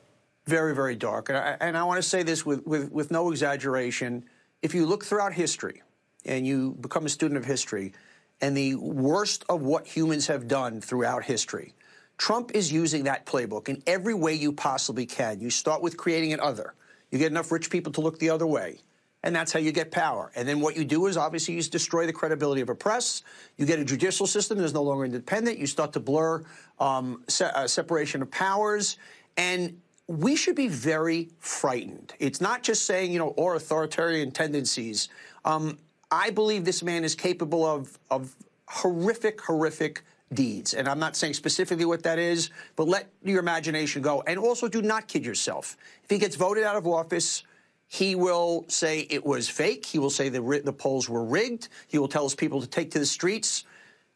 Very, 0.45 0.73
very 0.73 0.95
dark. 0.95 1.29
And 1.29 1.37
I, 1.37 1.57
and 1.59 1.77
I 1.77 1.83
want 1.83 2.01
to 2.01 2.07
say 2.07 2.23
this 2.23 2.45
with, 2.45 2.65
with, 2.65 2.91
with 2.91 3.11
no 3.11 3.31
exaggeration. 3.31 4.25
If 4.61 4.73
you 4.73 4.85
look 4.85 5.05
throughout 5.05 5.33
history 5.33 5.81
and 6.25 6.45
you 6.45 6.75
become 6.81 7.05
a 7.05 7.09
student 7.09 7.37
of 7.37 7.45
history, 7.45 7.93
and 8.41 8.55
the 8.55 8.75
worst 8.75 9.43
of 9.49 9.61
what 9.61 9.85
humans 9.85 10.27
have 10.27 10.47
done 10.47 10.81
throughout 10.81 11.23
history, 11.23 11.75
Trump 12.17 12.51
is 12.53 12.71
using 12.71 13.03
that 13.05 13.25
playbook 13.25 13.69
in 13.69 13.81
every 13.87 14.13
way 14.13 14.33
you 14.33 14.51
possibly 14.51 15.05
can. 15.05 15.39
You 15.39 15.49
start 15.49 15.81
with 15.81 15.97
creating 15.97 16.33
an 16.33 16.39
other. 16.39 16.73
You 17.11 17.17
get 17.17 17.31
enough 17.31 17.51
rich 17.51 17.69
people 17.69 17.91
to 17.93 18.01
look 18.01 18.19
the 18.19 18.29
other 18.29 18.47
way. 18.47 18.79
And 19.23 19.35
that's 19.35 19.51
how 19.51 19.59
you 19.59 19.73
get 19.73 19.91
power. 19.91 20.31
And 20.35 20.47
then 20.47 20.61
what 20.61 20.77
you 20.77 20.85
do 20.85 21.07
is 21.07 21.17
obviously 21.17 21.53
you 21.55 21.61
destroy 21.63 22.05
the 22.05 22.13
credibility 22.13 22.61
of 22.61 22.69
a 22.69 22.75
press. 22.75 23.23
You 23.57 23.65
get 23.65 23.79
a 23.79 23.83
judicial 23.83 24.25
system 24.25 24.57
that 24.57 24.63
is 24.63 24.73
no 24.73 24.83
longer 24.83 25.03
independent. 25.03 25.57
You 25.57 25.67
start 25.67 25.91
to 25.93 25.99
blur 25.99 26.43
um, 26.79 27.23
se- 27.27 27.51
uh, 27.53 27.67
separation 27.67 28.21
of 28.21 28.31
powers. 28.31 28.97
And 29.35 29.81
we 30.09 30.35
should 30.35 30.55
be 30.55 30.67
very 30.67 31.29
frightened. 31.37 32.15
It's 32.17 32.41
not 32.41 32.63
just 32.63 32.85
saying, 32.85 33.13
you 33.13 33.19
know, 33.19 33.27
or 33.37 33.53
authoritarian 33.53 34.31
tendencies. 34.31 35.07
Um, 35.45 35.77
I 36.09 36.31
believe 36.31 36.65
this 36.65 36.81
man 36.81 37.03
is 37.03 37.13
capable 37.13 37.63
of, 37.63 37.99
of 38.09 38.33
horrific, 38.67 39.39
horrific 39.39 40.01
deeds. 40.33 40.73
And 40.73 40.87
I'm 40.87 40.97
not 40.97 41.15
saying 41.15 41.35
specifically 41.35 41.85
what 41.85 42.01
that 42.01 42.17
is, 42.17 42.49
but 42.75 42.87
let 42.87 43.11
your 43.23 43.39
imagination 43.39 44.01
go. 44.01 44.23
And 44.25 44.39
also 44.39 44.67
do 44.67 44.81
not 44.81 45.07
kid 45.07 45.23
yourself. 45.23 45.77
If 46.03 46.09
he 46.09 46.17
gets 46.17 46.35
voted 46.35 46.63
out 46.63 46.75
of 46.75 46.87
office, 46.87 47.43
he 47.87 48.15
will 48.15 48.65
say 48.67 49.01
it 49.11 49.23
was 49.23 49.47
fake. 49.47 49.85
He 49.85 49.99
will 49.99 50.09
say 50.09 50.29
the, 50.29 50.41
the 50.65 50.73
polls 50.73 51.07
were 51.07 51.23
rigged. 51.23 51.69
He 51.87 51.99
will 51.99 52.07
tell 52.07 52.23
his 52.23 52.33
people 52.33 52.61
to 52.61 52.67
take 52.67 52.89
to 52.91 52.99
the 52.99 53.05
streets. 53.05 53.63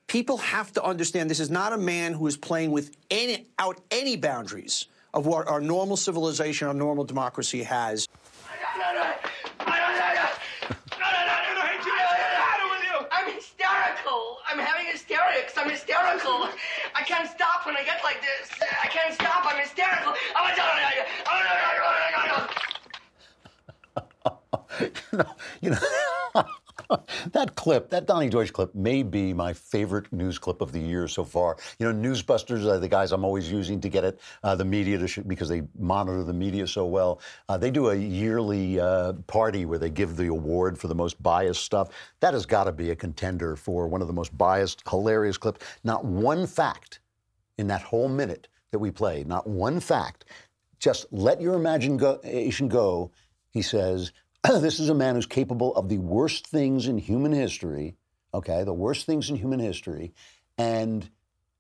People 0.08 0.38
have 0.38 0.74
to 0.74 0.84
understand 0.84 1.30
this 1.30 1.40
is 1.40 1.52
not 1.52 1.72
a 1.72 1.78
man 1.78 2.14
who 2.14 2.26
is 2.26 2.36
playing 2.36 2.72
with 2.72 2.98
any, 3.12 3.46
out 3.60 3.80
any 3.92 4.16
boundaries 4.16 4.88
of 5.14 5.26
what 5.26 5.48
our 5.48 5.62
normal 5.62 5.98
civilization, 5.98 6.68
our 6.68 6.74
normal 6.74 7.04
democracy 7.04 7.64
has. 7.64 8.08
I'm 13.12 13.32
hysterical. 13.34 14.38
I'm 14.48 14.60
having 14.60 14.88
hysterics. 14.88 15.54
I'm 15.58 15.70
hysterical. 15.70 16.50
I 16.96 17.04
can't 17.04 17.30
stop 17.30 17.66
when 17.66 17.78
I 17.78 17.84
get 17.84 18.04
like 18.04 18.22
this. 18.22 18.50
I 18.82 18.88
can't 18.88 19.14
stop. 19.14 19.46
I'm 19.46 19.60
hysterical. 19.60 20.14
no, 25.14 25.26
you 25.62 25.70
know, 25.70 25.78
that 27.32 27.56
clip, 27.56 27.90
that 27.90 28.06
Donny 28.06 28.30
Deutsch 28.30 28.54
clip, 28.54 28.74
may 28.76 29.04
be 29.04 29.34
my 29.34 29.54
favorite 29.54 30.12
news 30.12 30.38
clip 30.38 30.62
of 30.62 30.72
the 30.72 30.80
year 30.80 31.08
so 31.08 31.24
far. 31.24 31.58
You 31.80 31.92
know, 31.92 32.10
Newsbusters 32.10 32.66
are 32.66 32.80
the 32.80 32.88
guys 32.88 33.12
I'm 33.12 33.24
always 33.24 33.52
using 33.52 33.80
to 33.82 33.90
get 33.90 34.04
it, 34.04 34.20
uh, 34.44 34.56
the 34.56 34.66
media 34.66 34.98
to 34.98 35.08
sh- 35.08 35.20
because 35.26 35.50
they 35.50 35.64
monitor 35.78 36.24
the 36.24 36.34
media 36.34 36.68
so 36.68 36.86
well. 36.86 37.20
Uh, 37.50 37.58
they 37.58 37.72
do 37.72 37.90
a 37.90 37.96
yearly 37.96 38.80
uh, 38.80 39.14
party 39.28 39.66
where 39.66 39.80
they 39.80 39.90
give 39.90 40.16
the 40.16 40.28
award 40.28 40.78
for 40.78 40.88
the 40.88 40.96
most 40.96 41.22
biased 41.22 41.64
stuff. 41.64 41.90
That 42.20 42.34
has 42.34 42.46
got 42.46 42.66
to 42.66 42.72
be 42.72 42.92
a 42.92 42.96
contender 42.96 43.56
for 43.56 43.88
one 43.88 44.02
of 44.02 44.08
the 44.08 44.14
most 44.14 44.38
biased, 44.38 44.88
hilarious 44.88 45.38
clips. 45.38 45.66
Not 45.84 46.06
one 46.06 46.48
fact 46.48 47.00
in 47.58 47.68
that 47.68 47.82
whole 47.82 48.10
minute 48.10 48.48
that 48.72 48.80
we 48.80 48.92
played, 48.92 49.28
not 49.28 49.48
one 49.48 49.80
fact. 49.80 50.26
Just 50.80 51.06
let 51.12 51.40
your 51.40 51.54
imagination 51.54 52.68
go. 52.68 53.12
He 53.52 53.62
says, 53.62 54.12
this 54.60 54.80
is 54.80 54.90
a 54.90 54.96
man 54.96 55.16
who's 55.16 55.26
capable 55.26 55.76
of 55.76 55.90
the 55.90 56.00
worst 56.00 56.48
things 56.48 56.88
in 56.88 56.98
human 56.98 57.32
history, 57.32 57.96
okay, 58.34 58.64
the 58.64 58.74
worst 58.74 59.06
things 59.06 59.30
in 59.30 59.38
human 59.38 59.60
history, 59.60 60.14
and 60.58 61.10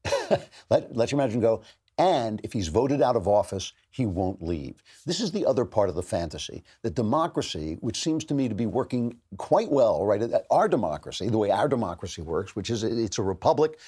let, 0.69 0.95
let 0.95 1.11
your 1.11 1.19
imagination 1.19 1.41
go. 1.41 1.61
And 1.97 2.41
if 2.43 2.51
he's 2.51 2.69
voted 2.69 3.01
out 3.01 3.15
of 3.15 3.27
office, 3.27 3.71
he 3.91 4.05
won't 4.05 4.41
leave. 4.41 4.83
This 5.05 5.21
is 5.21 5.31
the 5.31 5.45
other 5.45 5.63
part 5.63 5.89
of 5.89 5.95
the 5.95 6.03
fantasy. 6.03 6.63
That 6.81 6.95
democracy, 6.95 7.77
which 7.81 8.01
seems 8.01 8.25
to 8.25 8.33
me 8.33 8.49
to 8.49 8.55
be 8.55 8.65
working 8.65 9.17
quite 9.37 9.71
well, 9.71 10.03
right? 10.05 10.21
Our 10.49 10.67
democracy, 10.67 11.29
the 11.29 11.37
way 11.37 11.51
our 11.51 11.69
democracy 11.69 12.23
works, 12.23 12.55
which 12.55 12.71
is 12.71 12.83
it's 12.83 13.19
a 13.19 13.23
republic 13.23 13.79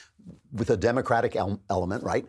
with 0.54 0.70
a 0.70 0.78
democratic 0.78 1.36
el- 1.36 1.60
element, 1.70 2.04
right? 2.04 2.28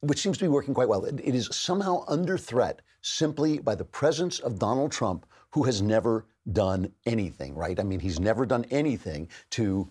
Which 0.00 0.20
seems 0.20 0.36
to 0.38 0.44
be 0.44 0.48
working 0.48 0.74
quite 0.74 0.88
well. 0.88 1.04
It 1.04 1.34
is 1.34 1.48
somehow 1.52 2.04
under 2.08 2.36
threat 2.36 2.82
simply 3.02 3.58
by 3.58 3.76
the 3.76 3.84
presence 3.84 4.40
of 4.40 4.58
Donald 4.58 4.90
Trump, 4.90 5.24
who 5.56 5.62
has 5.62 5.80
never 5.80 6.26
done 6.52 6.92
anything, 7.06 7.54
right? 7.54 7.80
I 7.80 7.82
mean, 7.82 7.98
he's 7.98 8.20
never 8.20 8.44
done 8.44 8.66
anything 8.70 9.26
to 9.52 9.90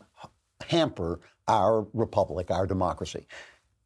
hamper 0.64 1.20
our 1.48 1.88
republic, 1.92 2.52
our 2.52 2.68
democracy. 2.68 3.26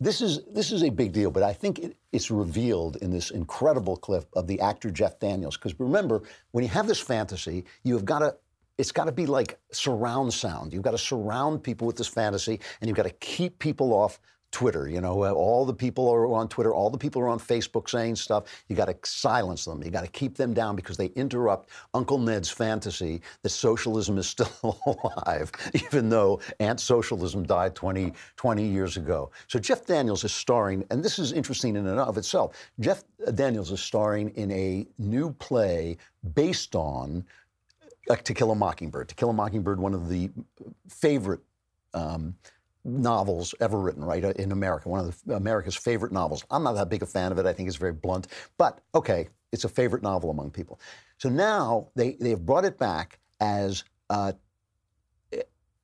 This 0.01 0.19
is 0.19 0.41
this 0.53 0.73
is 0.73 0.83
a 0.83 0.89
big 0.89 1.13
deal, 1.13 1.31
but 1.31 1.41
I 1.41 1.53
think 1.53 1.79
it, 1.79 1.95
it's 2.11 2.29
revealed 2.29 2.97
in 2.97 3.11
this 3.11 3.31
incredible 3.31 3.95
clip 3.95 4.27
of 4.33 4.45
the 4.45 4.59
actor 4.59 4.91
Jeff 4.91 5.19
Daniels. 5.19 5.55
Because 5.55 5.79
remember, 5.79 6.23
when 6.51 6.65
you 6.65 6.69
have 6.69 6.85
this 6.85 6.99
fantasy, 6.99 7.63
you 7.85 7.93
have 7.93 8.03
got 8.03 8.19
to 8.19 8.35
it's 8.77 8.91
got 8.91 9.05
to 9.05 9.13
be 9.13 9.25
like 9.25 9.57
surround 9.71 10.33
sound. 10.33 10.73
You've 10.73 10.83
got 10.83 10.91
to 10.91 10.97
surround 10.97 11.63
people 11.63 11.87
with 11.87 11.95
this 11.95 12.09
fantasy, 12.09 12.59
and 12.81 12.89
you've 12.89 12.97
got 12.97 13.03
to 13.03 13.17
keep 13.21 13.57
people 13.57 13.93
off 13.93 14.19
Twitter. 14.51 14.87
You 14.87 15.01
know, 15.01 15.25
all 15.33 15.65
the 15.65 15.73
people 15.73 16.09
are 16.09 16.27
on 16.27 16.47
Twitter, 16.47 16.73
all 16.73 16.89
the 16.89 16.97
people 16.97 17.21
are 17.21 17.27
on 17.27 17.39
Facebook 17.39 17.89
saying 17.89 18.15
stuff. 18.15 18.45
You 18.67 18.75
got 18.75 18.85
to 18.85 18.95
silence 19.03 19.65
them. 19.65 19.83
You 19.83 19.91
got 19.91 20.03
to 20.03 20.11
keep 20.11 20.35
them 20.35 20.53
down 20.53 20.75
because 20.75 20.97
they 20.97 21.07
interrupt 21.07 21.69
Uncle 21.93 22.17
Ned's 22.17 22.49
fantasy 22.49 23.21
that 23.43 23.49
socialism 23.49 24.17
is 24.17 24.27
still 24.39 24.79
alive, 24.85 25.51
even 25.73 26.09
though 26.09 26.41
Aunt 26.59 26.79
Socialism 26.79 27.43
died 27.43 27.75
20, 27.75 28.13
20 28.35 28.65
years 28.65 28.97
ago. 28.97 29.31
So 29.47 29.59
Jeff 29.59 29.85
Daniels 29.85 30.23
is 30.23 30.33
starring, 30.33 30.83
and 30.89 31.03
this 31.03 31.19
is 31.19 31.31
interesting 31.31 31.75
in 31.75 31.87
and 31.87 31.99
of 31.99 32.17
itself. 32.17 32.55
Jeff 32.79 33.03
Daniels 33.35 33.71
is 33.71 33.81
starring 33.81 34.29
in 34.29 34.51
a 34.51 34.87
new 34.97 35.31
play 35.33 35.97
based 36.33 36.75
on 36.75 37.23
uh, 38.09 38.15
To 38.15 38.33
Kill 38.33 38.51
a 38.51 38.55
Mockingbird. 38.55 39.09
To 39.09 39.15
Kill 39.15 39.29
a 39.29 39.33
Mockingbird, 39.33 39.79
one 39.79 39.93
of 39.93 40.09
the 40.09 40.31
favorite. 40.87 41.41
Um, 41.93 42.35
novels 42.85 43.53
ever 43.59 43.79
written, 43.79 44.03
right, 44.03 44.23
uh, 44.23 44.29
in 44.37 44.51
America, 44.51 44.89
one 44.89 44.99
of 44.99 45.23
the, 45.25 45.35
America's 45.35 45.75
favorite 45.75 46.11
novels. 46.11 46.43
I'm 46.49 46.63
not 46.63 46.73
that 46.73 46.89
big 46.89 47.03
a 47.03 47.05
fan 47.05 47.31
of 47.31 47.37
it. 47.37 47.45
I 47.45 47.53
think 47.53 47.67
it's 47.67 47.77
very 47.77 47.93
blunt, 47.93 48.27
but 48.57 48.81
okay, 48.95 49.29
it's 49.51 49.63
a 49.63 49.69
favorite 49.69 50.03
novel 50.03 50.29
among 50.29 50.51
people. 50.51 50.79
So 51.17 51.29
now 51.29 51.89
they, 51.95 52.13
they've 52.19 52.39
brought 52.39 52.65
it 52.65 52.77
back 52.77 53.19
as 53.39 53.83
uh, 54.09 54.33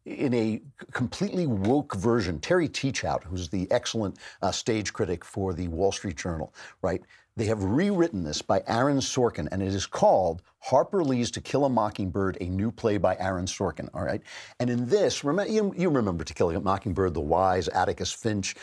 in 0.05 0.33
a 0.33 0.61
completely 0.91 1.47
woke 1.47 1.95
version. 1.95 2.39
Terry 2.39 2.69
Teachout, 2.69 3.23
who's 3.23 3.49
the 3.49 3.69
excellent 3.71 4.17
uh, 4.41 4.51
stage 4.51 4.93
critic 4.93 5.25
for 5.25 5.53
the 5.53 5.67
Wall 5.67 5.91
Street 5.91 6.15
Journal, 6.15 6.53
right? 6.81 7.01
They 7.37 7.45
have 7.45 7.61
rewritten 7.61 8.23
this 8.23 8.41
by 8.41 8.63
Aaron 8.65 8.99
Sorkin, 8.99 9.49
and 9.51 9.61
it 9.61 9.73
is 9.73 9.85
called 9.85 10.41
Harper 10.59 11.03
Lee's 11.03 11.29
To 11.31 11.41
Kill 11.41 11.65
a 11.65 11.69
Mockingbird, 11.69 12.37
a 12.39 12.45
new 12.45 12.71
play 12.71 12.97
by 12.97 13.17
Aaron 13.17 13.45
Sorkin. 13.45 13.89
All 13.93 14.03
right, 14.03 14.21
and 14.61 14.69
in 14.69 14.87
this, 14.87 15.25
remember, 15.25 15.51
you, 15.51 15.73
you 15.77 15.89
remember 15.89 16.23
To 16.23 16.33
Kill 16.33 16.49
a 16.51 16.59
Mockingbird, 16.61 17.13
the 17.13 17.19
wise 17.19 17.67
Atticus 17.67 18.13
Finch 18.13 18.55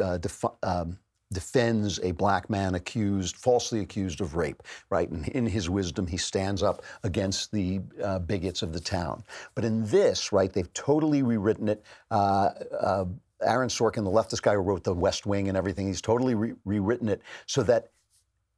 uh, 0.00 0.18
def, 0.18 0.44
um, 0.62 0.98
defends 1.32 1.98
a 2.04 2.12
black 2.12 2.48
man 2.48 2.76
accused, 2.76 3.36
falsely 3.38 3.80
accused 3.80 4.20
of 4.20 4.36
rape. 4.36 4.62
Right, 4.88 5.10
and 5.10 5.26
in 5.28 5.44
his 5.44 5.68
wisdom, 5.68 6.06
he 6.06 6.16
stands 6.16 6.62
up 6.62 6.82
against 7.02 7.50
the 7.50 7.80
uh, 8.00 8.20
bigots 8.20 8.62
of 8.62 8.72
the 8.72 8.80
town. 8.80 9.24
But 9.56 9.64
in 9.64 9.84
this, 9.86 10.30
right, 10.30 10.52
they've 10.52 10.72
totally 10.74 11.24
rewritten 11.24 11.68
it. 11.68 11.82
Uh, 12.08 12.50
uh 12.80 13.04
Aaron 13.44 13.68
Sorkin, 13.68 14.04
the 14.04 14.10
leftist 14.10 14.42
guy 14.42 14.52
who 14.52 14.60
wrote 14.60 14.84
The 14.84 14.94
West 14.94 15.26
Wing 15.26 15.48
and 15.48 15.58
everything, 15.58 15.88
he's 15.88 16.00
totally 16.00 16.36
re- 16.36 16.54
rewritten 16.64 17.08
it 17.08 17.22
so 17.46 17.64
that 17.64 17.88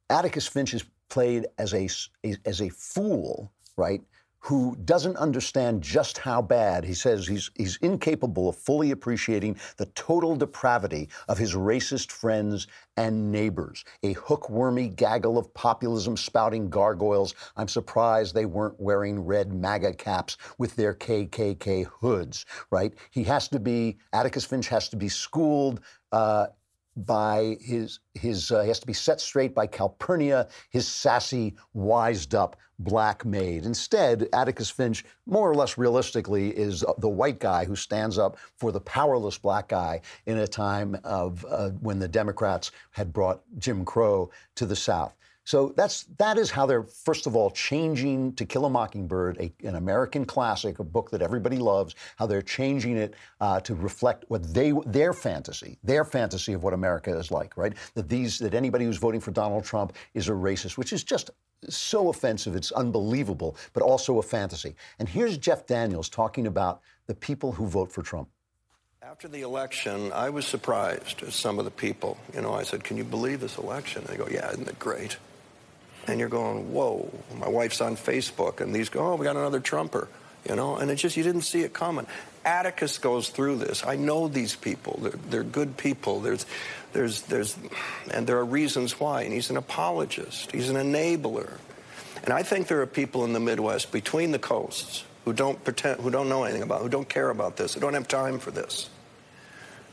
Atticus 0.09 0.47
Finch 0.47 0.73
is 0.73 0.85
played 1.09 1.47
as 1.57 1.73
a, 1.73 1.89
as 2.45 2.61
a 2.61 2.69
fool, 2.69 3.51
right? 3.77 4.01
Who 4.39 4.77
doesn't 4.85 5.17
understand 5.17 5.81
just 5.81 6.19
how 6.19 6.43
bad. 6.43 6.85
He 6.85 6.93
says 6.93 7.27
he's, 7.27 7.49
he's 7.55 7.77
incapable 7.77 8.47
of 8.47 8.55
fully 8.55 8.91
appreciating 8.91 9.57
the 9.77 9.87
total 9.87 10.35
depravity 10.35 11.09
of 11.27 11.39
his 11.39 11.55
racist 11.55 12.11
friends 12.11 12.67
and 12.95 13.31
neighbors. 13.31 13.83
A 14.03 14.13
hookwormy 14.13 14.89
gaggle 14.89 15.39
of 15.39 15.51
populism 15.55 16.15
spouting 16.15 16.69
gargoyles. 16.69 17.33
I'm 17.57 17.67
surprised 17.67 18.35
they 18.35 18.45
weren't 18.45 18.79
wearing 18.79 19.25
red 19.25 19.51
MAGA 19.51 19.93
caps 19.93 20.37
with 20.59 20.75
their 20.75 20.93
KKK 20.93 21.87
hoods, 21.87 22.45
right? 22.69 22.93
He 23.09 23.23
has 23.23 23.47
to 23.47 23.59
be, 23.59 23.97
Atticus 24.13 24.45
Finch 24.45 24.67
has 24.67 24.89
to 24.89 24.95
be 24.95 25.09
schooled. 25.09 25.81
Uh, 26.11 26.47
by 26.95 27.57
his 27.59 27.99
his 28.13 28.51
uh, 28.51 28.61
he 28.61 28.67
has 28.69 28.79
to 28.79 28.87
be 28.87 28.93
set 28.93 29.19
straight 29.19 29.53
by 29.53 29.67
Calpurnia, 29.67 30.47
his 30.69 30.87
sassy, 30.87 31.55
wised 31.73 32.33
up 32.33 32.55
black 32.79 33.25
maid. 33.25 33.65
Instead, 33.65 34.27
Atticus 34.33 34.69
Finch, 34.69 35.05
more 35.25 35.49
or 35.49 35.55
less 35.55 35.77
realistically, 35.77 36.49
is 36.49 36.83
the 36.97 37.09
white 37.09 37.39
guy 37.39 37.65
who 37.65 37.75
stands 37.75 38.17
up 38.17 38.37
for 38.57 38.71
the 38.71 38.81
powerless 38.81 39.37
black 39.37 39.69
guy 39.69 40.01
in 40.25 40.37
a 40.37 40.47
time 40.47 40.97
of 41.03 41.45
uh, 41.49 41.69
when 41.81 41.99
the 41.99 42.07
Democrats 42.07 42.71
had 42.91 43.13
brought 43.13 43.41
Jim 43.57 43.85
Crow 43.85 44.29
to 44.55 44.65
the 44.65 44.75
South. 44.75 45.15
So 45.45 45.73
that's 45.77 46.03
that 46.17 46.39
is 46.39 46.49
how 46.49 46.65
they're 46.65 46.83
first 46.83 47.27
of 47.27 47.35
all 47.35 47.51
changing 47.51 48.33
To 48.33 48.45
Kill 48.45 48.65
a 48.65 48.69
Mockingbird, 48.69 49.37
a, 49.39 49.53
an 49.65 49.75
American 49.75 50.25
classic, 50.25 50.79
a 50.79 50.83
book 50.83 51.11
that 51.11 51.21
everybody 51.21 51.57
loves. 51.57 51.95
How 52.17 52.25
they're 52.25 52.41
changing 52.41 52.97
it 52.97 53.13
uh, 53.39 53.59
to 53.61 53.75
reflect 53.75 54.25
what 54.27 54.53
they 54.53 54.73
their 54.87 55.13
fantasy, 55.13 55.77
their 55.83 56.03
fantasy 56.03 56.53
of 56.53 56.63
what 56.63 56.73
America 56.73 57.15
is 57.15 57.29
like, 57.29 57.55
right? 57.57 57.73
That 57.93 58.09
these 58.09 58.39
that 58.39 58.55
anybody 58.55 58.85
who's 58.85 58.97
voting 58.97 59.21
for 59.21 59.31
Donald 59.31 59.63
Trump 59.63 59.93
is 60.15 60.29
a 60.29 60.31
racist, 60.31 60.77
which 60.77 60.91
is 60.91 61.03
just 61.03 61.29
so 61.69 62.09
offensive. 62.09 62.55
It's 62.55 62.71
unbelievable, 62.71 63.55
but 63.73 63.83
also 63.83 64.17
a 64.17 64.23
fantasy. 64.23 64.75
And 64.97 65.07
here's 65.07 65.37
Jeff 65.37 65.67
Daniels 65.67 66.09
talking 66.09 66.47
about 66.47 66.81
the 67.05 67.15
people 67.15 67.51
who 67.51 67.67
vote 67.67 67.91
for 67.91 68.01
Trump. 68.01 68.29
After 69.03 69.27
the 69.27 69.41
election, 69.41 70.11
I 70.11 70.31
was 70.31 70.47
surprised 70.47 71.21
at 71.21 71.31
some 71.31 71.59
of 71.59 71.65
the 71.65 71.71
people. 71.71 72.17
You 72.33 72.41
know, 72.41 72.53
I 72.53 72.63
said, 72.63 72.83
Can 72.83 72.97
you 72.97 73.03
believe 73.03 73.39
this 73.39 73.59
election? 73.59 74.03
They 74.07 74.17
go, 74.17 74.27
Yeah, 74.27 74.49
isn't 74.49 74.67
it 74.67 74.79
great? 74.79 75.17
And 76.07 76.19
you're 76.19 76.29
going, 76.29 76.71
whoa, 76.71 77.11
my 77.37 77.49
wife's 77.49 77.81
on 77.81 77.95
Facebook, 77.95 78.61
and 78.61 78.73
these 78.73 78.89
go, 78.89 79.13
oh, 79.13 79.15
we 79.15 79.23
got 79.23 79.35
another 79.35 79.59
Trumper, 79.59 80.07
you 80.47 80.55
know, 80.55 80.75
and 80.75 80.91
it's 80.91 81.01
just, 81.01 81.17
you 81.17 81.23
didn't 81.23 81.41
see 81.41 81.61
it 81.61 81.73
coming. 81.73 82.05
Atticus 82.45 82.99
goes 82.99 83.29
through 83.29 83.57
this. 83.57 83.83
I 83.85 83.95
know 83.95 84.27
these 84.27 84.55
people. 84.55 84.99
They're, 85.01 85.19
they're 85.29 85.43
good 85.43 85.77
people. 85.77 86.19
There's, 86.19 86.45
there's, 86.93 87.23
there's, 87.23 87.57
and 88.13 88.27
there 88.27 88.37
are 88.37 88.45
reasons 88.45 88.99
why. 88.99 89.23
And 89.23 89.33
he's 89.33 89.49
an 89.49 89.57
apologist. 89.57 90.51
He's 90.51 90.69
an 90.69 90.75
enabler. 90.75 91.57
And 92.23 92.31
I 92.31 92.43
think 92.43 92.67
there 92.67 92.81
are 92.81 92.87
people 92.87 93.25
in 93.25 93.33
the 93.33 93.39
Midwest 93.39 93.91
between 93.91 94.31
the 94.31 94.37
coasts 94.37 95.03
who 95.25 95.33
don't 95.33 95.63
pretend, 95.63 96.01
who 96.01 96.11
don't 96.11 96.29
know 96.29 96.43
anything 96.43 96.61
about, 96.61 96.81
who 96.81 96.89
don't 96.89 97.09
care 97.09 97.31
about 97.31 97.57
this, 97.57 97.73
who 97.73 97.79
don't 97.79 97.95
have 97.95 98.07
time 98.07 98.37
for 98.37 98.51
this, 98.51 98.89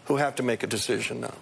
who 0.04 0.16
have 0.16 0.34
to 0.36 0.42
make 0.42 0.62
a 0.62 0.66
decision 0.66 1.22
now. 1.22 1.34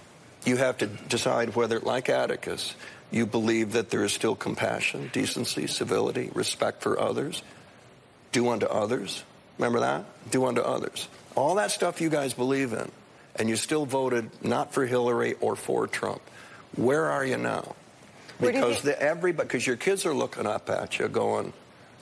You 0.44 0.56
have 0.56 0.78
to 0.78 0.86
decide 0.86 1.56
whether, 1.56 1.80
like 1.80 2.08
Atticus, 2.08 2.74
you 3.10 3.26
believe 3.26 3.72
that 3.72 3.90
there 3.90 4.04
is 4.04 4.12
still 4.12 4.34
compassion, 4.34 5.10
decency, 5.12 5.66
civility, 5.66 6.30
respect 6.34 6.82
for 6.82 6.98
others. 6.98 7.42
Do 8.32 8.48
unto 8.48 8.66
others. 8.66 9.24
Remember 9.58 9.80
that? 9.80 10.04
Do 10.30 10.46
unto 10.46 10.60
others. 10.60 11.08
All 11.34 11.56
that 11.56 11.70
stuff 11.70 12.00
you 12.00 12.08
guys 12.08 12.34
believe 12.34 12.72
in, 12.72 12.90
and 13.36 13.48
you 13.48 13.56
still 13.56 13.84
voted 13.84 14.30
not 14.42 14.72
for 14.72 14.86
Hillary 14.86 15.34
or 15.40 15.56
for 15.56 15.86
Trump. 15.86 16.22
Where 16.76 17.06
are 17.06 17.24
you 17.24 17.36
now? 17.36 17.74
Do 18.40 18.46
you 18.46 18.52
Because 18.52 18.82
the, 18.82 19.00
everybody, 19.00 19.46
because 19.46 19.66
your 19.66 19.76
kids 19.76 20.06
are 20.06 20.14
looking 20.14 20.46
up 20.46 20.70
at 20.70 20.98
you, 20.98 21.08
going, 21.08 21.52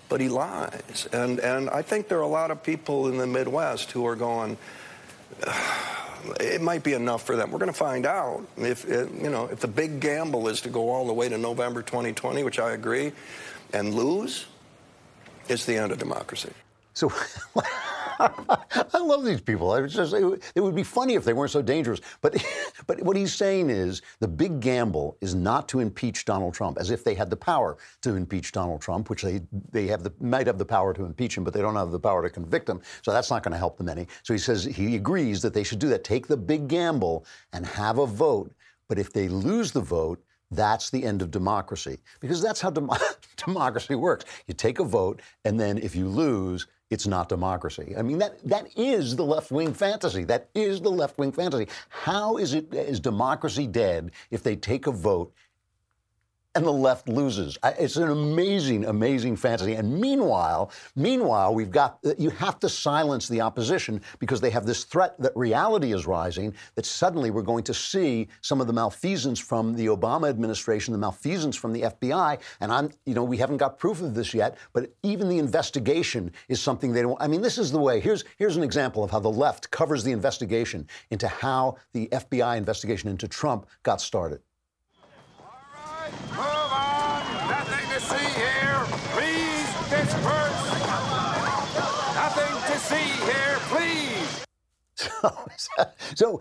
but 0.08 0.20
he 0.20 0.28
lies. 0.28 1.08
And 1.12 1.40
and 1.40 1.68
I 1.70 1.82
think 1.82 2.08
there 2.08 2.18
are 2.18 2.22
a 2.22 2.26
lot 2.26 2.50
of 2.50 2.62
people 2.62 3.08
in 3.08 3.16
the 3.18 3.26
Midwest 3.26 3.92
who 3.92 4.06
are 4.06 4.16
going. 4.16 4.56
It 6.40 6.60
might 6.60 6.82
be 6.82 6.94
enough 6.94 7.24
for 7.24 7.36
them. 7.36 7.50
We're 7.50 7.58
going 7.58 7.72
to 7.72 7.78
find 7.78 8.06
out 8.06 8.46
if 8.56 8.84
it, 8.84 9.10
you 9.12 9.30
know 9.30 9.46
if 9.46 9.60
the 9.60 9.68
big 9.68 10.00
gamble 10.00 10.48
is 10.48 10.60
to 10.62 10.68
go 10.68 10.90
all 10.90 11.06
the 11.06 11.12
way 11.12 11.28
to 11.28 11.38
November 11.38 11.82
2020, 11.82 12.42
which 12.42 12.58
I 12.58 12.72
agree, 12.72 13.12
and 13.72 13.94
lose. 13.94 14.46
It's 15.48 15.64
the 15.64 15.76
end 15.76 15.92
of 15.92 15.98
democracy. 15.98 16.52
So 16.94 17.12
I 18.94 18.98
love 18.98 19.24
these 19.24 19.40
people. 19.40 19.86
Just, 19.86 20.12
it, 20.14 20.24
would- 20.24 20.42
it 20.54 20.60
would 20.60 20.74
be 20.74 20.82
funny 20.82 21.14
if 21.14 21.24
they 21.24 21.32
weren't 21.32 21.50
so 21.50 21.62
dangerous. 21.62 22.00
But, 22.20 22.44
but 22.86 23.00
what 23.02 23.16
he's 23.16 23.34
saying 23.34 23.70
is 23.70 24.02
the 24.20 24.28
big 24.28 24.60
gamble 24.60 25.16
is 25.20 25.34
not 25.34 25.68
to 25.68 25.80
impeach 25.80 26.24
Donald 26.24 26.54
Trump, 26.54 26.78
as 26.78 26.90
if 26.90 27.04
they 27.04 27.14
had 27.14 27.30
the 27.30 27.36
power 27.36 27.76
to 28.02 28.16
impeach 28.16 28.52
Donald 28.52 28.80
Trump, 28.80 29.10
which 29.10 29.22
they, 29.22 29.40
they 29.70 29.86
have 29.86 30.02
the, 30.02 30.12
might 30.20 30.46
have 30.46 30.58
the 30.58 30.64
power 30.64 30.92
to 30.94 31.04
impeach 31.04 31.36
him, 31.36 31.44
but 31.44 31.54
they 31.54 31.60
don't 31.62 31.76
have 31.76 31.90
the 31.92 32.00
power 32.00 32.22
to 32.22 32.30
convict 32.30 32.68
him. 32.68 32.80
So 33.02 33.12
that's 33.12 33.30
not 33.30 33.42
going 33.42 33.52
to 33.52 33.58
help 33.58 33.78
them 33.78 33.88
any. 33.88 34.06
So 34.22 34.34
he 34.34 34.38
says 34.38 34.64
he 34.64 34.96
agrees 34.96 35.42
that 35.42 35.54
they 35.54 35.64
should 35.64 35.78
do 35.78 35.88
that. 35.88 36.04
Take 36.04 36.26
the 36.26 36.36
big 36.36 36.68
gamble 36.68 37.24
and 37.52 37.64
have 37.66 37.98
a 37.98 38.06
vote. 38.06 38.52
But 38.88 38.98
if 38.98 39.12
they 39.12 39.28
lose 39.28 39.72
the 39.72 39.80
vote, 39.80 40.22
that's 40.50 40.90
the 40.90 41.04
end 41.04 41.20
of 41.20 41.30
democracy 41.30 41.98
because 42.20 42.40
that's 42.40 42.60
how 42.60 42.70
dem- 42.70 42.90
democracy 43.36 43.94
works. 43.94 44.24
You 44.46 44.54
take 44.54 44.78
a 44.78 44.84
vote, 44.84 45.20
and 45.44 45.60
then 45.60 45.76
if 45.78 45.94
you 45.94 46.08
lose, 46.08 46.66
it's 46.90 47.06
not 47.06 47.28
democracy. 47.28 47.94
I 47.96 48.02
mean, 48.02 48.18
that 48.18 48.42
that 48.48 48.68
is 48.76 49.14
the 49.14 49.24
left 49.24 49.50
wing 49.50 49.74
fantasy. 49.74 50.24
That 50.24 50.48
is 50.54 50.80
the 50.80 50.90
left 50.90 51.18
wing 51.18 51.32
fantasy. 51.32 51.68
How 51.88 52.38
is 52.38 52.54
it 52.54 52.72
is 52.72 53.00
democracy 53.00 53.66
dead 53.66 54.12
if 54.30 54.42
they 54.42 54.56
take 54.56 54.86
a 54.86 54.92
vote 54.92 55.32
and 56.58 56.66
the 56.66 56.72
left 56.72 57.08
loses. 57.08 57.56
It's 57.62 57.96
an 57.96 58.10
amazing, 58.10 58.84
amazing 58.86 59.36
fantasy. 59.36 59.74
And 59.74 60.00
meanwhile, 60.00 60.72
meanwhile, 60.96 61.54
we've 61.54 61.70
got 61.70 62.00
uh, 62.04 62.14
you 62.18 62.30
have 62.30 62.58
to 62.58 62.68
silence 62.68 63.28
the 63.28 63.40
opposition 63.40 64.02
because 64.18 64.40
they 64.40 64.50
have 64.50 64.66
this 64.66 64.82
threat 64.82 65.14
that 65.20 65.32
reality 65.36 65.92
is 65.92 66.04
rising. 66.04 66.52
That 66.74 66.84
suddenly 66.84 67.30
we're 67.30 67.42
going 67.42 67.62
to 67.62 67.74
see 67.74 68.26
some 68.40 68.60
of 68.60 68.66
the 68.66 68.72
malfeasance 68.72 69.38
from 69.38 69.76
the 69.76 69.86
Obama 69.86 70.28
administration, 70.28 70.90
the 70.90 70.98
malfeasance 70.98 71.54
from 71.54 71.72
the 71.72 71.82
FBI. 71.82 72.40
And 72.60 72.72
I'm, 72.72 72.90
you 73.06 73.14
know, 73.14 73.22
we 73.22 73.36
haven't 73.36 73.58
got 73.58 73.78
proof 73.78 74.02
of 74.02 74.14
this 74.14 74.34
yet, 74.34 74.58
but 74.72 74.92
even 75.04 75.28
the 75.28 75.38
investigation 75.38 76.32
is 76.48 76.60
something 76.60 76.92
they 76.92 77.02
don't. 77.02 77.22
I 77.22 77.28
mean, 77.28 77.40
this 77.40 77.58
is 77.58 77.70
the 77.70 77.78
way. 77.78 78.00
Here's 78.00 78.24
here's 78.36 78.56
an 78.56 78.64
example 78.64 79.04
of 79.04 79.12
how 79.12 79.20
the 79.20 79.30
left 79.30 79.70
covers 79.70 80.02
the 80.02 80.10
investigation 80.10 80.88
into 81.10 81.28
how 81.28 81.76
the 81.92 82.08
FBI 82.08 82.56
investigation 82.56 83.08
into 83.08 83.28
Trump 83.28 83.68
got 83.84 84.00
started. 84.00 84.40
Move 86.30 86.72
on. 86.72 87.22
Nothing 87.48 87.88
to 87.90 88.00
see 88.00 88.26
here. 88.40 88.84
Please 89.12 89.68
disperse. 89.90 90.07
Nothing 92.14 92.54
to 92.72 92.78
see 92.78 93.08
here. 93.26 93.58
Please. 93.70 94.44
so 96.14 96.40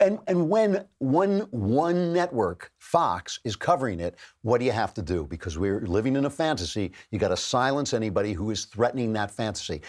and 0.00 0.18
and 0.26 0.48
when 0.48 0.84
one 0.98 1.40
one 1.50 2.12
network 2.12 2.70
fox 2.78 3.40
is 3.44 3.56
covering 3.56 4.00
it 4.00 4.16
what 4.42 4.58
do 4.58 4.66
you 4.66 4.72
have 4.72 4.92
to 4.92 5.02
do 5.02 5.24
because 5.24 5.56
we're 5.58 5.80
living 5.80 6.16
in 6.16 6.26
a 6.26 6.30
fantasy 6.30 6.92
you 7.10 7.18
got 7.18 7.28
to 7.28 7.36
silence 7.36 7.94
anybody 7.94 8.32
who 8.34 8.50
is 8.50 8.66
threatening 8.66 9.12
that 9.14 9.30
fantasy 9.30 9.80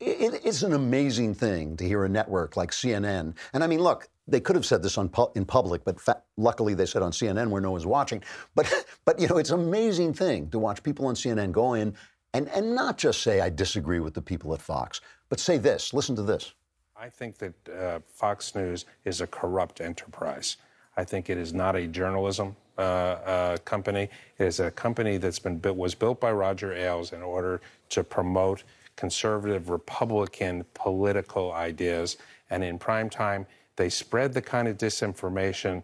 it, 0.00 0.40
it's 0.44 0.62
an 0.62 0.72
amazing 0.72 1.34
thing 1.34 1.76
to 1.76 1.86
hear 1.86 2.04
a 2.04 2.08
network 2.08 2.56
like 2.56 2.72
cnn 2.72 3.34
and 3.52 3.62
i 3.62 3.66
mean 3.66 3.80
look 3.80 4.08
they 4.26 4.40
could 4.40 4.56
have 4.56 4.64
said 4.64 4.82
this 4.82 4.96
pu- 4.96 5.30
in 5.34 5.44
public, 5.44 5.84
but 5.84 6.00
fa- 6.00 6.22
luckily 6.36 6.74
they 6.74 6.86
said 6.86 7.02
on 7.02 7.12
CNN 7.12 7.48
where 7.48 7.60
no 7.60 7.72
one's 7.72 7.86
watching. 7.86 8.22
But, 8.54 8.72
but 9.04 9.20
you 9.20 9.28
know, 9.28 9.36
it's 9.36 9.50
an 9.50 9.60
amazing 9.60 10.14
thing 10.14 10.48
to 10.50 10.58
watch 10.58 10.82
people 10.82 11.06
on 11.06 11.14
CNN 11.14 11.52
go 11.52 11.74
in 11.74 11.94
and, 12.34 12.48
and 12.48 12.74
not 12.74 12.98
just 12.98 13.22
say 13.22 13.40
I 13.40 13.48
disagree 13.48 14.00
with 14.00 14.12
the 14.12 14.20
people 14.20 14.52
at 14.52 14.60
Fox, 14.60 15.00
but 15.28 15.40
say 15.40 15.56
this. 15.56 15.94
Listen 15.94 16.14
to 16.16 16.22
this. 16.22 16.52
I 16.96 17.08
think 17.08 17.38
that 17.38 17.54
uh, 17.68 18.00
Fox 18.06 18.54
News 18.54 18.84
is 19.04 19.20
a 19.20 19.26
corrupt 19.26 19.80
enterprise. 19.80 20.56
I 20.96 21.04
think 21.04 21.30
it 21.30 21.38
is 21.38 21.54
not 21.54 21.76
a 21.76 21.86
journalism 21.86 22.56
uh, 22.76 22.80
uh, 22.80 23.56
company. 23.58 24.08
It 24.38 24.44
is 24.44 24.60
a 24.60 24.70
company 24.70 25.16
that's 25.16 25.38
been 25.38 25.58
built, 25.58 25.76
was 25.76 25.94
built 25.94 26.20
by 26.20 26.32
Roger 26.32 26.72
Ailes 26.72 27.12
in 27.12 27.22
order 27.22 27.60
to 27.90 28.04
promote 28.04 28.64
conservative 28.96 29.70
Republican 29.70 30.64
political 30.74 31.52
ideas. 31.52 32.16
And 32.50 32.62
in 32.62 32.78
prime 32.78 33.10
time, 33.10 33.46
they 33.76 33.88
spread 33.88 34.32
the 34.32 34.42
kind 34.42 34.68
of 34.68 34.76
disinformation 34.78 35.82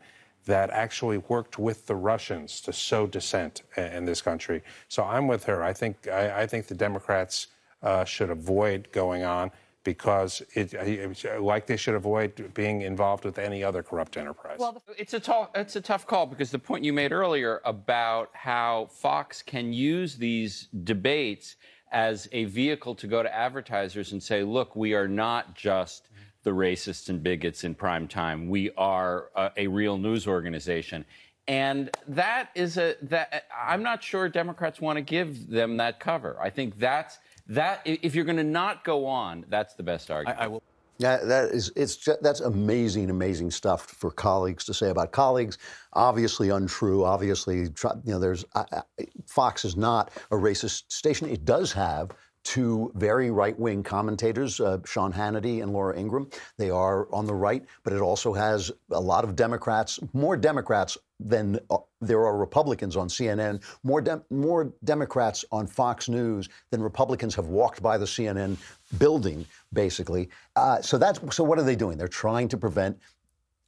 that 0.50 0.70
actually 0.70 1.18
worked 1.28 1.58
with 1.58 1.86
the 1.86 1.94
Russians 1.94 2.60
to 2.62 2.72
sow 2.72 3.06
dissent 3.06 3.62
in 3.76 4.04
this 4.04 4.20
country. 4.20 4.62
So 4.88 5.04
I'm 5.04 5.28
with 5.28 5.44
her. 5.44 5.62
I 5.62 5.72
think 5.72 6.08
I, 6.08 6.42
I 6.42 6.46
think 6.46 6.66
the 6.66 6.74
Democrats 6.74 7.46
uh, 7.82 8.04
should 8.04 8.30
avoid 8.30 8.88
going 8.90 9.22
on 9.22 9.52
because 9.84 10.42
it, 10.54 10.74
it- 10.74 11.40
like 11.40 11.66
they 11.66 11.76
should 11.76 11.94
avoid 11.94 12.52
being 12.52 12.82
involved 12.82 13.24
with 13.24 13.38
any 13.38 13.62
other 13.62 13.82
corrupt 13.82 14.16
enterprise. 14.16 14.58
Well, 14.58 14.82
it's 14.98 15.14
a 15.14 15.20
tough 15.20 15.50
it's 15.54 15.76
a 15.76 15.80
tough 15.80 16.04
call 16.06 16.26
because 16.26 16.50
the 16.50 16.58
point 16.58 16.84
you 16.84 16.92
made 16.92 17.12
earlier 17.12 17.60
about 17.64 18.30
how 18.34 18.88
Fox 18.90 19.40
can 19.42 19.72
use 19.72 20.16
these 20.16 20.68
debates 20.84 21.54
as 21.92 22.28
a 22.32 22.44
vehicle 22.44 22.94
to 22.96 23.06
go 23.06 23.22
to 23.22 23.34
advertisers 23.34 24.12
and 24.12 24.22
say, 24.22 24.42
"Look, 24.42 24.74
we 24.76 24.94
are 24.94 25.08
not 25.08 25.54
just 25.54 26.08
the 26.42 26.50
racists 26.50 27.09
and 27.09 27.22
bigots 27.22 27.64
in 27.64 27.74
prime 27.74 28.09
time. 28.09 28.48
We 28.48 28.70
are 28.76 29.31
a, 29.35 29.50
a 29.57 29.66
real 29.66 29.98
news 29.98 30.26
organization." 30.26 31.05
And 31.48 31.90
that 32.07 32.50
is 32.55 32.76
a 32.76 32.94
that 33.03 33.44
I'm 33.57 33.83
not 33.83 34.05
sure 34.05 34.29
Democrats 34.29 34.81
want 34.81 34.96
to 34.98 35.03
give 35.03 35.48
them 35.48 35.76
that 35.79 35.98
cover. 35.98 36.38
I 36.40 36.50
think 36.50 36.79
that's 36.79 37.18
that 37.48 37.81
if 37.85 38.14
you're 38.14 38.24
going 38.24 38.37
to 38.37 38.44
not 38.44 38.85
go 38.85 39.05
on, 39.07 39.44
that's 39.48 39.74
the 39.74 39.83
best 39.83 40.11
argument. 40.11 40.38
I 40.40 40.46
will. 40.46 40.62
Yeah, 40.98 41.16
that 41.16 41.50
is 41.50 41.72
it's 41.76 41.96
ju- 41.96 42.18
that's 42.20 42.40
amazing, 42.40 43.09
amazing 43.09 43.50
stuff 43.50 43.87
for 43.87 44.11
colleagues 44.11 44.64
to 44.66 44.74
say 44.74 44.90
about 44.90 45.12
colleagues. 45.12 45.57
Obviously 45.94 46.50
untrue. 46.50 47.05
Obviously, 47.05 47.62
you 47.62 47.72
know, 48.05 48.18
there's 48.18 48.44
uh, 48.55 48.64
uh, 48.70 48.83
Fox 49.26 49.64
is 49.64 49.76
not 49.76 50.12
a 50.31 50.37
racist 50.37 50.92
station. 50.92 51.26
It 51.29 51.46
does 51.46 51.72
have 51.72 52.11
two 52.42 52.90
very 52.94 53.31
right-wing 53.31 53.83
commentators, 53.83 54.61
uh, 54.61 54.79
Sean 54.85 55.12
Hannity 55.12 55.62
and 55.62 55.72
Laura 55.72 55.96
Ingraham. 55.98 56.29
They 56.57 56.70
are 56.70 57.12
on 57.12 57.26
the 57.26 57.35
right, 57.35 57.64
but 57.85 57.92
it 57.92 58.00
also 58.00 58.33
has 58.33 58.72
a 58.90 59.00
lot 59.00 59.24
of 59.24 59.37
Democrats, 59.37 60.00
more 60.12 60.37
Democrats 60.37 60.96
than 61.18 61.59
uh, 61.70 61.79
there 62.00 62.24
are 62.24 62.37
Republicans 62.37 62.96
on 62.96 63.09
CNN, 63.09 63.62
more 63.83 64.00
Dem- 64.00 64.24
more 64.31 64.72
Democrats 64.85 65.44
on 65.53 65.66
Fox 65.66 66.09
News 66.09 66.48
than 66.70 66.83
Republicans 66.83 67.35
have 67.35 67.46
walked 67.46 67.83
by 67.83 67.98
the 67.98 68.07
CNN 68.07 68.57
building, 68.98 69.46
basically. 69.72 70.31
Uh, 70.57 70.81
so 70.81 70.96
that's 70.96 71.20
so. 71.35 71.44
What 71.44 71.59
are 71.59 71.62
they 71.62 71.76
doing? 71.76 71.98
They're 71.98 72.09
trying 72.09 72.48
to 72.48 72.57
prevent 72.57 72.98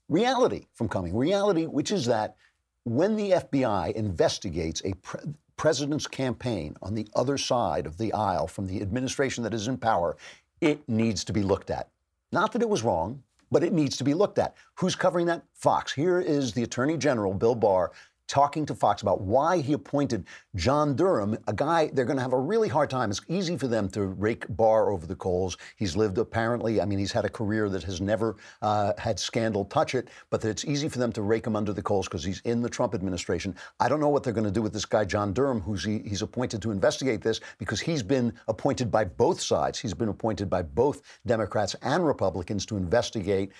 reality 0.09 0.67
from 0.73 0.89
coming. 0.89 1.15
Reality, 1.15 1.67
which 1.67 1.93
is 1.93 2.07
that 2.07 2.37
when 2.85 3.17
the 3.17 3.33
FBI 3.33 3.93
investigates 3.93 4.83
a 4.85 4.93
pre- 4.95 5.21
president's 5.57 6.07
campaign 6.07 6.77
on 6.83 6.95
the 6.95 7.09
other 7.15 7.39
side 7.39 7.87
of 7.87 7.99
the 7.99 8.13
aisle 8.13 8.47
from 8.47 8.67
the 8.67 8.81
administration 8.81 9.45
that 9.45 9.55
is 9.55 9.69
in 9.69 9.77
power, 9.79 10.17
it 10.61 10.89
needs 10.89 11.25
to 11.25 11.33
be 11.33 11.43
looked 11.43 11.71
at. 11.71 11.89
Not 12.31 12.53
that 12.53 12.63
it 12.63 12.69
was 12.69 12.83
wrong, 12.83 13.23
but 13.51 13.63
it 13.63 13.73
needs 13.73 13.97
to 13.99 14.05
be 14.05 14.15
looked 14.15 14.39
at. 14.39 14.55
Who's 14.77 14.97
covering 14.97 15.27
that? 15.27 15.45
Fox. 15.53 15.93
Here 15.93 16.21
is 16.21 16.53
the 16.53 16.63
Attorney 16.63 16.97
General, 16.97 17.35
Bill 17.35 17.55
Barr, 17.55 17.93
talking 18.33 18.65
to 18.65 18.75
Fox 18.75 19.03
about 19.03 19.21
why 19.21 19.59
he 19.59 19.75
appointed 19.75 20.25
John 20.57 20.97
Durham, 20.97 21.37
a 21.49 21.53
guy 21.53 21.91
they're 21.93 22.07
going 22.07 22.17
to 22.17 22.23
have 22.23 22.33
a 22.33 22.41
really 22.41 22.67
hard 22.67 22.89
time. 22.89 23.11
It's 23.11 23.21
easy 23.29 23.59
for 23.59 23.69
them 23.69 23.91
to 23.91 24.07
rake 24.07 24.47
Barr 24.49 24.91
over 24.91 25.07
the 25.07 25.15
coals. 25.15 25.59
He's 25.77 25.97
lived 25.97 26.17
apparently, 26.17 26.81
I 26.81 26.87
mean, 26.87 26.99
he's 26.99 27.13
had 27.13 27.27
a 27.27 27.29
career 27.29 27.69
that 27.69 27.83
has 27.83 28.01
never 28.01 28.37
uh, 28.63 28.95
had 28.97 29.21
scandal 29.21 29.67
touch 29.67 29.95
it, 29.95 30.09
but 30.31 30.41
that 30.41 30.49
it's 30.49 30.65
easy 30.65 30.89
for 30.89 30.99
them 30.99 31.13
to 31.13 31.21
rake 31.21 31.47
him 31.47 31.55
under 31.55 31.75
the 31.75 31.83
coals 31.83 32.09
because 32.09 32.25
he's 32.25 32.41
in 32.47 32.63
the 32.63 32.71
Trump 32.71 32.95
administration. 32.95 33.55
I 33.81 33.91
don't 33.91 34.01
know 34.01 34.09
what 34.09 34.23
they're 34.23 34.33
going 34.33 34.47
to 34.47 34.51
do 34.51 34.63
with 34.63 34.73
this 34.73 34.87
guy, 34.87 35.05
John 35.05 35.35
Durham, 35.35 35.61
who's 35.61 35.85
he, 35.85 35.99
he's 35.99 36.23
appointed 36.23 36.63
to 36.63 36.71
investigate 36.71 37.21
this 37.21 37.41
because 37.59 37.83
he's 37.83 38.03
been 38.03 38.33
appointed 38.49 38.91
by 38.91 39.05
both 39.05 39.43
sides. 39.43 39.79
He's 39.79 39.93
been 39.93 40.09
appointed 40.09 40.49
by 40.49 40.63
both 40.63 41.03
Democrats 41.27 41.77
and 41.83 42.07
Republicans 42.07 42.65
to 42.65 42.79
investigate 42.79 43.53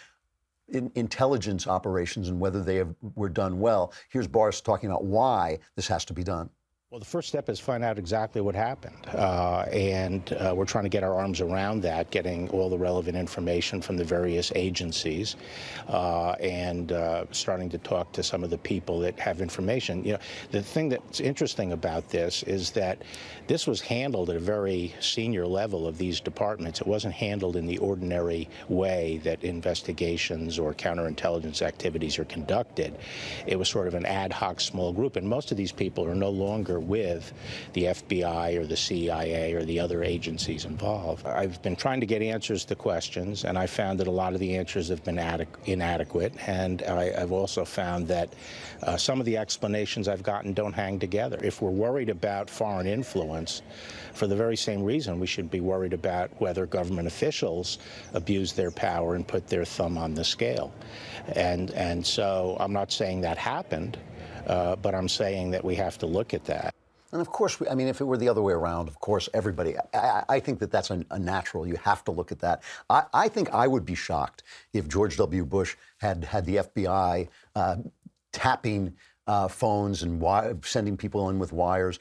in, 0.73 0.91
intelligence 0.95 1.67
operations 1.67 2.29
and 2.29 2.41
whether 2.41 2.63
they 2.63 2.77
have, 2.77 2.95
were 3.15 3.29
done 3.29 3.61
well. 3.61 3.93
Here's 4.11 4.29
Boris 4.29 4.61
talking 4.61 4.91
about 4.91 5.05
why 5.05 5.59
this 5.77 5.89
has 5.89 6.05
to 6.07 6.13
be 6.13 6.25
done. 6.25 6.51
Well, 6.93 6.99
the 6.99 7.07
first 7.07 7.29
step 7.29 7.49
is 7.49 7.59
find 7.59 7.83
out 7.83 7.97
exactly 7.97 8.43
what 8.43 8.55
happened. 8.55 9.07
Uh, 9.15 9.61
and 9.73 10.31
uh, 10.35 10.53
we're 10.55 10.67
trying 10.67 10.85
to 10.85 10.91
get 10.91 11.03
our 11.03 11.15
arms 11.15 11.41
around 11.41 11.81
that, 11.85 12.11
getting 12.11 12.51
all 12.51 12.69
the 12.69 12.77
relevant 12.77 13.17
information 13.17 13.81
from 13.81 13.97
the 13.97 14.05
various 14.05 14.53
agencies 14.55 15.37
uh, 15.89 16.33
and 16.33 16.93
uh, 16.93 17.25
starting 17.31 17.71
to 17.71 17.79
talk 17.79 18.13
to 18.13 18.23
some 18.23 18.45
of 18.45 18.51
the 18.51 18.59
people 18.59 19.01
that 19.01 19.19
have 19.19 19.41
information. 19.41 20.05
You 20.05 20.13
know, 20.13 20.19
the 20.51 20.63
thing 20.63 20.91
that's 20.91 21.19
interesting 21.19 21.73
about 21.73 22.11
this 22.11 22.43
is 22.43 22.73
that 22.73 23.01
this 23.47 23.67
was 23.67 23.81
handled 23.81 24.29
at 24.29 24.37
a 24.37 24.41
very 24.41 24.95
senior 25.01 25.47
level 25.47 25.89
of 25.89 25.97
these 25.97 26.21
departments. 26.21 26.83
It 26.83 26.87
wasn't 26.87 27.15
handled 27.15 27.57
in 27.57 27.67
the 27.67 27.79
ordinary 27.79 28.51
way 28.69 29.19
that 29.25 29.43
investigations 29.45 30.59
or 30.59 30.75
counterintelligence 30.75 31.63
activities 31.63 32.19
are 32.19 32.27
conducted. 32.27 32.99
It 33.47 33.59
was 33.59 33.71
sort 33.71 33.89
of 33.89 33.95
an 33.95 34.05
ad 34.05 34.31
hoc 34.31 34.61
small 34.61 34.93
group, 34.93 35.17
and 35.17 35.27
most 35.27 35.51
of 35.51 35.57
these 35.57 35.73
people 35.73 36.05
are 36.07 36.15
no 36.15 36.29
longer 36.29 36.82
with 36.83 37.33
the 37.73 37.85
FBI 37.85 38.57
or 38.59 38.67
the 38.67 38.77
CIA 38.77 39.55
or 39.55 39.65
the 39.65 39.81
other 39.81 40.03
agencies 40.03 40.65
involved. 40.65 41.27
I've 41.27 41.61
been 41.63 41.77
trying 41.77 42.01
to 42.01 42.07
get 42.07 42.23
answers 42.23 42.65
to 42.67 42.75
questions, 42.75 43.45
and 43.45 43.59
I 43.59 43.67
found 43.67 44.01
that 44.01 44.07
a 44.07 44.11
lot 44.11 44.35
of 44.35 44.41
the 44.41 44.57
answers 44.57 44.89
have 44.89 45.05
been 45.05 45.19
inadequate. 45.65 46.35
And 46.47 46.83
I, 46.83 47.19
have 47.19 47.33
also 47.33 47.65
found 47.65 48.09
that 48.09 48.33
uh, 48.83 48.97
some 48.97 49.21
of 49.21 49.27
the 49.27 49.37
explanations 49.37 50.09
I've 50.09 50.23
gotten 50.23 50.53
don't 50.53 50.73
hang 50.73 50.99
together. 50.99 51.39
If 51.43 51.63
we're 51.63 51.71
worried 51.71 52.09
about 52.09 52.51
foreign 52.51 52.87
influence, 52.87 53.63
for 54.13 54.27
the 54.27 54.37
very 54.37 54.57
same 54.57 54.83
reason, 54.83 55.19
we 55.19 55.27
should 55.27 55.51
be 55.51 55.61
worried 55.61 55.93
about 55.93 56.31
whether 56.41 56.67
government 56.67 57.09
officials 57.09 57.79
abuse 58.15 58.53
their 58.53 58.71
power 58.71 59.15
and 59.15 59.27
put 59.27 59.49
their 59.49 59.65
thumb 59.65 59.97
on 59.97 60.15
the 60.15 60.25
scale. 60.25 60.73
And, 61.35 61.71
and 61.73 62.07
so 62.07 62.57
I'm 62.61 62.73
not 62.73 62.93
saying 62.93 63.23
that 63.23 63.39
happened. 63.39 63.97
Uh, 64.47 64.77
but 64.77 64.95
I'm 64.95 65.09
saying 65.09 65.51
that 65.53 65.65
we 65.65 65.75
have 65.77 65.99
to 65.99 66.07
look 66.07 66.35
at 66.35 66.45
that. 66.47 66.75
And 67.13 67.21
of 67.21 67.29
course, 67.29 67.59
I 67.71 67.75
mean, 67.75 67.89
if 67.89 68.01
it 68.01 68.05
were 68.05 68.17
the 68.17 68.29
other 68.29 68.41
way 68.41 68.55
around, 68.55 68.89
of 68.89 68.99
course, 68.99 69.29
everybody, 69.35 69.75
I, 69.93 70.25
I 70.29 70.41
think 70.41 70.61
that 70.61 70.71
that's 70.71 70.91
a, 70.91 71.05
a, 71.11 71.19
natural. 71.19 71.67
You 71.67 71.77
have 71.77 72.03
to 72.05 72.11
look 72.11 72.33
at 72.33 72.39
that. 72.39 72.63
I, 72.89 73.05
I, 73.13 73.29
think 73.29 73.51
I 73.53 73.69
would 73.69 73.85
be 73.85 73.95
shocked 73.95 74.43
if 74.73 74.89
George 74.89 75.19
W. 75.19 75.45
Bush 75.45 75.77
had 75.99 76.25
had 76.25 76.47
the 76.47 76.57
FBI 76.57 77.29
uh, 77.55 77.77
tapping 78.33 78.95
uh, 79.27 79.49
phones 79.49 80.03
and 80.03 80.21
wi- 80.21 80.55
sending 80.65 80.97
people 80.97 81.29
in 81.29 81.39
with 81.39 81.53
wires. 81.53 81.99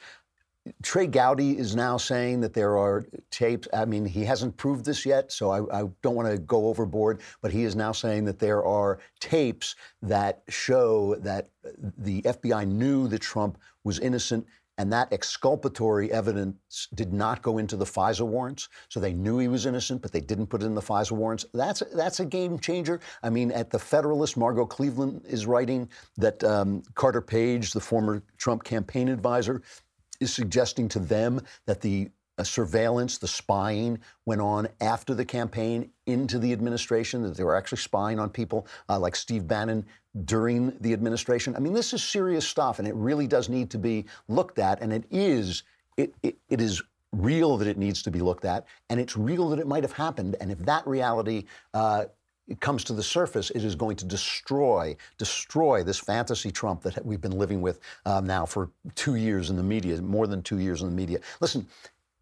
Trey 0.82 1.06
Gowdy 1.06 1.58
is 1.58 1.74
now 1.74 1.96
saying 1.96 2.40
that 2.40 2.54
there 2.54 2.78
are 2.78 3.04
tapes. 3.30 3.66
I 3.72 3.84
mean, 3.84 4.04
he 4.04 4.24
hasn't 4.24 4.56
proved 4.56 4.84
this 4.84 5.04
yet, 5.04 5.32
so 5.32 5.50
I, 5.50 5.80
I 5.80 5.88
don't 6.02 6.14
want 6.14 6.28
to 6.28 6.38
go 6.38 6.66
overboard, 6.68 7.20
but 7.40 7.52
he 7.52 7.64
is 7.64 7.74
now 7.74 7.92
saying 7.92 8.24
that 8.26 8.38
there 8.38 8.64
are 8.64 9.00
tapes 9.18 9.74
that 10.02 10.42
show 10.48 11.16
that 11.16 11.50
the 11.98 12.22
FBI 12.22 12.66
knew 12.68 13.08
that 13.08 13.20
Trump 13.20 13.58
was 13.82 13.98
innocent 13.98 14.46
and 14.78 14.92
that 14.92 15.12
exculpatory 15.12 16.10
evidence 16.10 16.88
did 16.94 17.12
not 17.12 17.42
go 17.42 17.58
into 17.58 17.76
the 17.76 17.84
FISA 17.84 18.26
warrants. 18.26 18.68
So 18.88 19.00
they 19.00 19.12
knew 19.12 19.38
he 19.38 19.48
was 19.48 19.66
innocent, 19.66 20.00
but 20.00 20.12
they 20.12 20.20
didn't 20.20 20.46
put 20.46 20.62
it 20.62 20.66
in 20.66 20.74
the 20.74 20.80
FISA 20.80 21.12
warrants. 21.12 21.44
That's 21.52 21.82
that's 21.94 22.20
a 22.20 22.24
game 22.24 22.58
changer. 22.58 23.00
I 23.22 23.30
mean, 23.30 23.52
at 23.52 23.70
the 23.70 23.78
Federalist, 23.78 24.36
Margot 24.36 24.64
Cleveland 24.64 25.22
is 25.28 25.46
writing 25.46 25.88
that 26.16 26.42
um, 26.42 26.82
Carter 26.94 27.20
Page, 27.20 27.72
the 27.72 27.80
former 27.80 28.22
Trump 28.38 28.64
campaign 28.64 29.08
advisor, 29.08 29.62
is 30.20 30.32
suggesting 30.32 30.88
to 30.88 30.98
them 30.98 31.40
that 31.66 31.80
the 31.80 32.10
uh, 32.38 32.42
surveillance, 32.42 33.18
the 33.18 33.28
spying 33.28 33.98
went 34.24 34.40
on 34.40 34.68
after 34.80 35.14
the 35.14 35.24
campaign 35.24 35.90
into 36.06 36.38
the 36.38 36.52
administration, 36.52 37.22
that 37.22 37.36
they 37.36 37.44
were 37.44 37.56
actually 37.56 37.78
spying 37.78 38.18
on 38.18 38.30
people 38.30 38.66
uh, 38.88 38.98
like 38.98 39.14
Steve 39.14 39.46
Bannon 39.46 39.84
during 40.24 40.76
the 40.80 40.92
administration. 40.92 41.54
I 41.56 41.58
mean, 41.58 41.74
this 41.74 41.92
is 41.92 42.02
serious 42.02 42.46
stuff, 42.46 42.78
and 42.78 42.88
it 42.88 42.94
really 42.94 43.26
does 43.26 43.48
need 43.48 43.70
to 43.70 43.78
be 43.78 44.06
looked 44.28 44.58
at, 44.58 44.80
and 44.80 44.92
it 44.92 45.04
is. 45.10 45.62
It, 45.98 46.14
it, 46.22 46.38
it 46.48 46.60
is 46.60 46.82
real 47.12 47.58
that 47.58 47.68
it 47.68 47.76
needs 47.76 48.02
to 48.02 48.10
be 48.10 48.20
looked 48.20 48.46
at, 48.46 48.66
and 48.88 48.98
it's 48.98 49.16
real 49.16 49.50
that 49.50 49.58
it 49.58 49.66
might 49.66 49.82
have 49.82 49.92
happened. 49.92 50.36
And 50.40 50.50
if 50.50 50.58
that 50.60 50.86
reality 50.86 51.44
uh, 51.74 52.06
it 52.52 52.60
comes 52.60 52.84
to 52.84 52.92
the 52.92 53.02
surface, 53.02 53.48
it 53.50 53.64
is 53.64 53.74
going 53.74 53.96
to 53.96 54.04
destroy, 54.04 54.94
destroy 55.16 55.82
this 55.82 55.98
fantasy 55.98 56.50
Trump 56.50 56.82
that 56.82 57.04
we've 57.04 57.20
been 57.22 57.38
living 57.38 57.62
with 57.62 57.80
um, 58.04 58.26
now 58.26 58.44
for 58.44 58.70
two 58.94 59.14
years 59.14 59.48
in 59.48 59.56
the 59.56 59.62
media, 59.62 60.00
more 60.02 60.26
than 60.26 60.42
two 60.42 60.58
years 60.58 60.82
in 60.82 60.90
the 60.90 60.94
media. 60.94 61.18
Listen, 61.40 61.66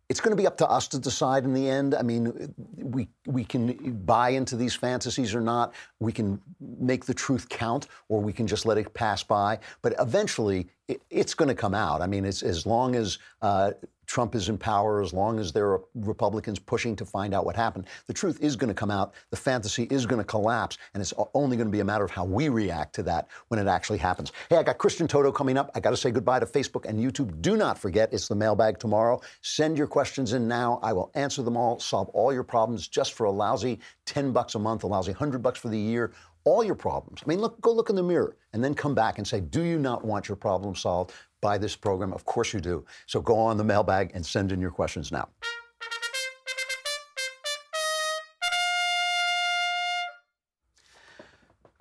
it's 0.08 0.20
going 0.20 0.30
to 0.30 0.40
be 0.40 0.46
up 0.46 0.56
to 0.58 0.70
us 0.70 0.86
to 0.88 1.00
decide 1.00 1.42
in 1.42 1.52
the 1.52 1.68
end. 1.68 1.96
I 1.96 2.02
mean, 2.02 2.54
we 2.76 3.08
we 3.26 3.44
can 3.44 3.92
buy 4.04 4.30
into 4.30 4.56
these 4.56 4.74
fantasies 4.74 5.34
or 5.34 5.40
not. 5.40 5.72
We 5.98 6.12
can 6.12 6.40
make 6.60 7.04
the 7.04 7.14
truth 7.14 7.48
count, 7.48 7.88
or 8.08 8.20
we 8.20 8.32
can 8.32 8.46
just 8.46 8.66
let 8.66 8.78
it 8.78 8.92
pass 8.92 9.22
by. 9.22 9.58
But 9.82 9.94
eventually, 10.00 10.68
it, 10.88 11.00
it's 11.10 11.34
going 11.34 11.48
to 11.48 11.54
come 11.54 11.74
out. 11.74 12.02
I 12.02 12.06
mean, 12.06 12.24
as 12.24 12.66
long 12.66 12.96
as 12.96 13.18
uh, 13.42 13.72
Trump 14.10 14.34
is 14.34 14.48
in 14.48 14.58
power, 14.58 15.00
as 15.00 15.12
long 15.12 15.38
as 15.38 15.52
there 15.52 15.68
are 15.70 15.80
Republicans 15.94 16.58
pushing 16.58 16.96
to 16.96 17.04
find 17.04 17.32
out 17.32 17.46
what 17.46 17.54
happened, 17.54 17.86
the 18.08 18.12
truth 18.12 18.42
is 18.42 18.56
going 18.56 18.66
to 18.66 18.74
come 18.74 18.90
out. 18.90 19.14
The 19.30 19.36
fantasy 19.36 19.84
is 19.84 20.04
going 20.04 20.18
to 20.18 20.24
collapse, 20.24 20.78
and 20.94 21.00
it's 21.00 21.14
only 21.32 21.56
going 21.56 21.68
to 21.68 21.72
be 21.72 21.78
a 21.78 21.84
matter 21.84 22.04
of 22.04 22.10
how 22.10 22.24
we 22.24 22.48
react 22.48 22.92
to 22.96 23.04
that 23.04 23.28
when 23.48 23.60
it 23.60 23.68
actually 23.68 23.98
happens. 23.98 24.32
Hey, 24.48 24.56
I 24.56 24.64
got 24.64 24.78
Christian 24.78 25.06
Toto 25.06 25.30
coming 25.30 25.56
up. 25.56 25.70
I 25.76 25.80
got 25.80 25.90
to 25.90 25.96
say 25.96 26.10
goodbye 26.10 26.40
to 26.40 26.46
Facebook 26.46 26.86
and 26.86 26.98
YouTube. 26.98 27.40
Do 27.40 27.56
not 27.56 27.78
forget, 27.78 28.12
it's 28.12 28.26
the 28.26 28.34
mailbag 28.34 28.80
tomorrow. 28.80 29.20
Send 29.42 29.78
your 29.78 29.86
questions 29.86 30.32
in 30.32 30.48
now. 30.48 30.80
I 30.82 30.92
will 30.92 31.12
answer 31.14 31.42
them 31.42 31.56
all, 31.56 31.78
solve 31.78 32.08
all 32.08 32.32
your 32.32 32.42
problems 32.42 32.88
just 32.88 33.12
for 33.12 33.26
a 33.26 33.30
lousy 33.30 33.78
10 34.06 34.32
bucks 34.32 34.56
a 34.56 34.58
month, 34.58 34.82
a 34.82 34.88
lousy 34.88 35.12
100 35.12 35.40
bucks 35.40 35.60
for 35.60 35.68
the 35.68 35.78
year 35.78 36.10
all 36.44 36.64
your 36.64 36.74
problems. 36.74 37.20
I 37.22 37.28
mean, 37.28 37.40
look, 37.40 37.60
go 37.60 37.72
look 37.72 37.90
in 37.90 37.96
the 37.96 38.02
mirror 38.02 38.36
and 38.52 38.64
then 38.64 38.74
come 38.74 38.94
back 38.94 39.18
and 39.18 39.26
say, 39.26 39.40
do 39.40 39.62
you 39.62 39.78
not 39.78 40.04
want 40.04 40.28
your 40.28 40.36
problem 40.36 40.74
solved? 40.74 41.12
By 41.40 41.58
this 41.58 41.76
program? 41.76 42.12
Of 42.12 42.24
course 42.24 42.52
you 42.52 42.60
do. 42.60 42.84
So 43.06 43.20
go 43.20 43.38
on 43.38 43.56
the 43.56 43.64
mailbag 43.64 44.12
and 44.14 44.24
send 44.24 44.52
in 44.52 44.60
your 44.60 44.70
questions 44.70 45.10
now. 45.12 45.28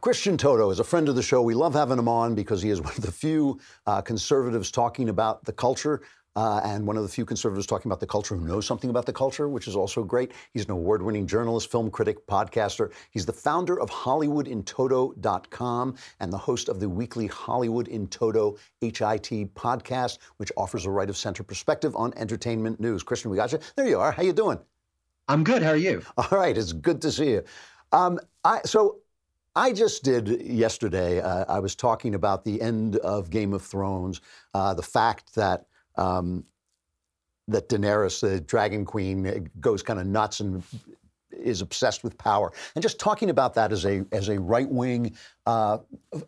Christian 0.01 0.37
Toto 0.37 0.69
is 0.69 0.79
a 0.79 0.83
friend 0.85 1.09
of 1.09 1.15
the 1.15 1.21
show. 1.21 1.41
We 1.41 1.53
love 1.53 1.73
having 1.73 1.99
him 1.99 2.07
on 2.07 2.33
because 2.33 2.61
he 2.61 2.69
is 2.69 2.79
one 2.79 2.93
of 2.95 3.01
the 3.01 3.11
few 3.11 3.59
uh, 3.85 4.01
conservatives 4.01 4.71
talking 4.71 5.09
about 5.09 5.43
the 5.43 5.51
culture 5.51 6.01
uh, 6.39 6.61
and 6.63 6.87
one 6.87 6.95
of 6.95 7.03
the 7.03 7.09
few 7.09 7.25
conservatives 7.25 7.67
talking 7.67 7.91
about 7.91 7.99
the 7.99 8.07
culture 8.07 8.33
who 8.33 8.47
knows 8.47 8.65
something 8.65 8.89
about 8.89 9.05
the 9.05 9.11
culture, 9.11 9.49
which 9.49 9.67
is 9.67 9.75
also 9.75 10.05
great. 10.05 10.31
He's 10.53 10.63
an 10.63 10.71
award 10.71 11.01
winning 11.01 11.27
journalist, 11.27 11.69
film 11.69 11.91
critic, 11.91 12.25
podcaster. 12.27 12.93
He's 13.11 13.25
the 13.25 13.33
founder 13.33 13.77
of 13.77 13.89
HollywoodInToto.com 13.89 15.95
and 16.21 16.31
the 16.31 16.37
host 16.37 16.69
of 16.69 16.79
the 16.79 16.87
weekly 16.87 17.27
Hollywood 17.27 17.89
in 17.89 18.07
Toto 18.07 18.55
HIT 18.79 19.53
podcast, 19.53 20.19
which 20.37 20.49
offers 20.55 20.85
a 20.85 20.89
right 20.89 21.09
of 21.09 21.17
center 21.17 21.43
perspective 21.43 21.93
on 21.97 22.13
entertainment 22.15 22.79
news. 22.79 23.03
Christian, 23.03 23.31
we 23.31 23.35
got 23.35 23.51
you. 23.51 23.59
There 23.75 23.89
you 23.89 23.99
are. 23.99 24.13
How 24.13 24.23
you 24.23 24.31
doing? 24.31 24.59
I'm 25.27 25.43
good. 25.43 25.61
How 25.61 25.71
are 25.71 25.75
you? 25.75 26.03
All 26.17 26.29
right. 26.31 26.57
It's 26.57 26.71
good 26.71 27.01
to 27.01 27.11
see 27.11 27.31
you. 27.31 27.43
Um, 27.91 28.17
I, 28.45 28.61
so 28.63 28.99
I 29.57 29.73
just 29.73 30.05
did 30.05 30.41
yesterday. 30.41 31.19
Uh, 31.19 31.43
I 31.49 31.59
was 31.59 31.75
talking 31.75 32.15
about 32.15 32.45
the 32.45 32.61
end 32.61 32.95
of 32.95 33.29
Game 33.29 33.51
of 33.51 33.61
Thrones, 33.61 34.21
uh, 34.53 34.73
the 34.73 34.81
fact 34.81 35.35
that 35.35 35.65
um, 35.99 36.45
that 37.47 37.69
Daenerys, 37.69 38.21
the 38.21 38.39
Dragon 38.41 38.85
Queen, 38.85 39.49
goes 39.59 39.81
kind 39.83 39.99
of 39.99 40.05
nuts 40.05 40.39
and 40.39 40.63
is 41.31 41.61
obsessed 41.61 42.03
with 42.03 42.17
power. 42.17 42.51
And 42.75 42.81
just 42.81 42.99
talking 42.99 43.29
about 43.29 43.53
that 43.53 43.71
as 43.71 43.85
a 43.85 44.05
as 44.11 44.29
a 44.29 44.37
right 44.53 44.69
wing, 44.69 45.15
uh, 45.45 45.77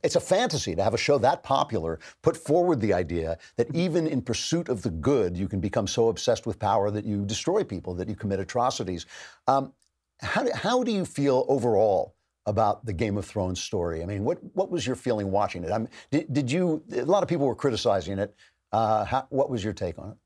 it's 0.04 0.16
a 0.16 0.20
fantasy 0.36 0.76
to 0.76 0.84
have 0.84 0.94
a 0.94 0.98
show 1.08 1.18
that 1.20 1.44
popular 1.44 2.00
put 2.22 2.38
forward 2.38 2.80
the 2.80 2.94
idea 2.94 3.38
that 3.58 3.68
even 3.76 4.08
in 4.08 4.22
pursuit 4.22 4.70
of 4.70 4.82
the 4.82 4.92
good, 4.92 5.38
you 5.38 5.48
can 5.48 5.60
become 5.60 5.88
so 5.88 6.10
obsessed 6.10 6.46
with 6.48 6.58
power 6.60 6.92
that 6.92 7.06
you 7.06 7.26
destroy 7.26 7.64
people, 7.64 7.96
that 7.96 8.08
you 8.08 8.16
commit 8.16 8.40
atrocities. 8.40 9.06
Um, 9.48 9.74
how, 10.22 10.44
do, 10.44 10.52
how 10.54 10.84
do 10.84 10.92
you 10.92 11.06
feel 11.06 11.46
overall? 11.48 12.16
About 12.48 12.84
the 12.88 12.94
Game 12.94 13.20
of 13.20 13.26
Thrones 13.26 13.62
story. 13.62 14.02
I 14.02 14.06
mean, 14.08 14.24
what 14.24 14.40
what 14.56 14.72
was 14.72 14.82
your 14.88 14.96
feeling 14.96 15.30
watching 15.30 15.64
it? 15.64 15.72
I 15.72 15.78
mean, 15.78 15.90
did, 16.10 16.34
did 16.34 16.52
you? 16.52 16.82
A 16.92 17.06
lot 17.06 17.22
of 17.22 17.30
people 17.30 17.46
were 17.46 17.60
criticizing 17.64 18.18
it. 18.18 18.34
Uh, 18.72 19.06
how, 19.06 19.28
what 19.30 19.50
was 19.50 19.64
your 19.64 19.74
take 19.74 20.00
on 20.00 20.12
it? 20.12 20.18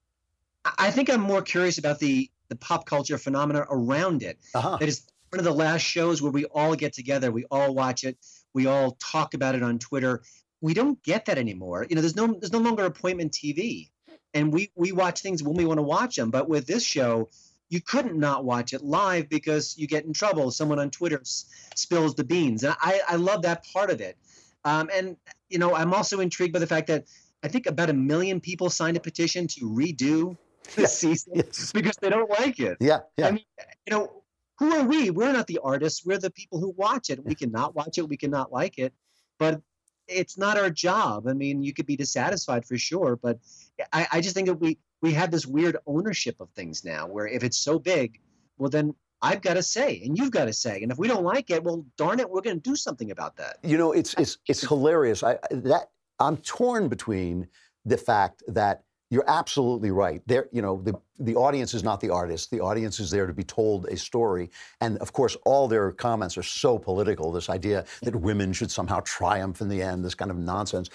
I 0.77 0.91
think 0.91 1.10
I'm 1.10 1.21
more 1.21 1.41
curious 1.41 1.77
about 1.77 1.99
the 1.99 2.29
the 2.49 2.55
pop 2.55 2.86
culture 2.86 3.17
phenomena 3.17 3.65
around 3.69 4.21
it. 4.21 4.38
Uh-huh. 4.53 4.77
It 4.79 4.88
is 4.88 5.08
one 5.29 5.39
of 5.39 5.45
the 5.45 5.53
last 5.53 5.81
shows 5.81 6.21
where 6.21 6.31
we 6.31 6.45
all 6.45 6.75
get 6.75 6.93
together, 6.93 7.31
we 7.31 7.45
all 7.49 7.73
watch 7.73 8.03
it, 8.03 8.17
we 8.53 8.67
all 8.67 8.91
talk 9.01 9.34
about 9.34 9.55
it 9.55 9.63
on 9.63 9.79
Twitter. 9.79 10.21
We 10.62 10.73
don't 10.73 11.01
get 11.03 11.25
that 11.25 11.38
anymore. 11.38 11.86
You 11.89 11.95
know, 11.95 12.01
there's 12.01 12.15
no 12.15 12.27
there's 12.27 12.53
no 12.53 12.60
longer 12.60 12.86
appointment 12.86 13.31
TV, 13.34 13.89
and 14.34 14.53
we 14.53 14.71
we 14.75 14.91
watch 14.91 15.21
things 15.21 15.43
when 15.43 15.55
we 15.55 15.65
want 15.65 15.79
to 15.79 15.84
watch 15.84 16.15
them. 16.15 16.31
But 16.31 16.47
with 16.47 16.65
this 16.67 16.84
show, 16.84 17.29
you 17.69 17.81
couldn't 17.81 18.17
not 18.17 18.45
watch 18.45 18.73
it 18.73 18.81
live 18.84 19.27
because 19.29 19.77
you 19.77 19.88
get 19.88 20.05
in 20.05 20.13
trouble. 20.13 20.51
Someone 20.51 20.79
on 20.79 20.89
Twitter 20.91 21.19
s- 21.19 21.45
spills 21.75 22.15
the 22.15 22.23
beans, 22.23 22.63
and 22.63 22.75
I 22.79 23.01
I 23.08 23.15
love 23.17 23.43
that 23.43 23.65
part 23.73 23.89
of 23.89 24.01
it. 24.01 24.17
Um, 24.63 24.89
and 24.93 25.17
you 25.49 25.60
know, 25.60 25.75
I'm 25.75 25.93
also 25.93 26.19
intrigued 26.19 26.53
by 26.53 26.60
the 26.60 26.67
fact 26.67 26.88
that 26.88 27.05
I 27.45 27.47
think 27.47 27.67
about 27.67 27.91
a 27.91 27.93
million 27.93 28.41
people 28.41 28.71
signed 28.71 28.98
a 28.98 29.00
petition 29.00 29.48
to 29.50 29.69
redo 29.69 30.35
the 30.73 30.81
yeah. 30.81 30.87
season 30.87 31.33
yes. 31.35 31.71
because 31.71 31.96
they 32.02 32.10
don't 32.10 32.27
like 32.27 32.60
it. 32.60 32.75
Yeah, 32.79 33.02
yeah. 33.17 33.27
I 33.27 33.31
mean, 33.31 33.46
you 33.85 33.91
know, 33.91 34.23
who 34.58 34.73
are 34.73 34.83
we? 34.83 35.12
We're 35.12 35.31
not 35.31 35.46
the 35.46 35.60
artists. 35.63 36.04
We're 36.04 36.17
the 36.17 36.31
people 36.31 36.60
who 36.60 36.73
watch 36.75 37.12
it. 37.12 37.23
We 37.23 37.35
cannot 37.35 37.75
watch 37.75 38.00
it. 38.00 38.10
We 38.10 38.17
cannot 38.17 38.52
like 38.52 38.79
it. 38.79 38.93
But 39.37 39.62
it's 40.08 40.39
not 40.39 40.58
our 40.58 40.71
job. 40.71 41.27
I 41.27 41.33
mean, 41.33 41.62
you 41.62 41.71
could 41.71 41.85
be 41.85 41.96
dissatisfied 41.96 42.65
for 42.65 42.79
sure, 42.79 43.15
but 43.15 43.37
I, 43.93 44.08
I 44.13 44.21
just 44.21 44.33
think 44.33 44.48
that 44.48 44.60
we 44.60 44.79
we 45.04 45.13
have 45.13 45.29
this 45.29 45.46
weird 45.46 45.77
ownership 45.85 46.37
of 46.39 46.50
things 46.52 46.83
now, 46.83 47.06
where 47.06 47.27
if 47.27 47.43
it's 47.43 47.58
so 47.58 47.77
big, 47.77 48.19
well 48.58 48.71
then 48.71 48.96
I've 49.21 49.41
got 49.41 49.54
to 49.56 49.63
say, 49.63 50.02
and 50.04 50.17
you've 50.17 50.31
got 50.31 50.46
to 50.46 50.54
say, 50.54 50.81
and 50.81 50.91
if 50.91 50.98
we 50.98 51.08
don't 51.08 51.23
like 51.23 51.50
it, 51.50 51.63
well, 51.63 51.85
darn 51.98 52.19
it, 52.19 52.29
we're 52.29 52.41
going 52.41 52.58
to 52.58 52.69
do 52.69 52.75
something 52.75 53.12
about 53.12 53.37
that. 53.37 53.58
You 53.63 53.77
know, 53.77 53.91
it's 53.91 54.15
it's 54.17 54.39
it's 54.48 54.62
hilarious. 54.62 55.21
I 55.21 55.37
that 55.52 55.89
I'm 56.20 56.38
torn 56.38 56.88
between 56.88 57.48
the 57.86 57.98
fact 57.98 58.44
that 58.48 58.84
you're 59.12 59.26
absolutely 59.28 59.92
right. 59.92 60.22
There, 60.26 60.48
you 60.52 60.62
know, 60.62 60.82
the 60.82 60.96
the 61.20 61.36
audience 61.36 61.74
is 61.74 61.84
not 61.84 62.02
the 62.02 62.10
artist. 62.10 62.52
The 62.52 62.60
audience 62.60 63.00
is 63.00 63.10
there 63.12 63.28
to 63.28 63.34
be 63.34 63.44
told 63.44 63.86
a 63.86 63.98
story, 63.98 64.50
and 64.82 64.98
of 64.98 65.13
course, 65.13 65.38
all 65.46 65.68
their 65.68 65.92
comments 65.92 66.38
are 66.38 66.44
so 66.44 66.80
political. 66.80 67.32
This 67.32 67.50
idea 67.50 67.86
that 68.02 68.16
women 68.16 68.52
should 68.52 68.72
somehow 68.72 69.02
triumph 69.02 69.62
in 69.62 69.70
the 69.70 69.82
end, 69.82 70.04
this 70.04 70.16
kind 70.16 70.32
of 70.32 70.38
nonsense. 70.38 70.90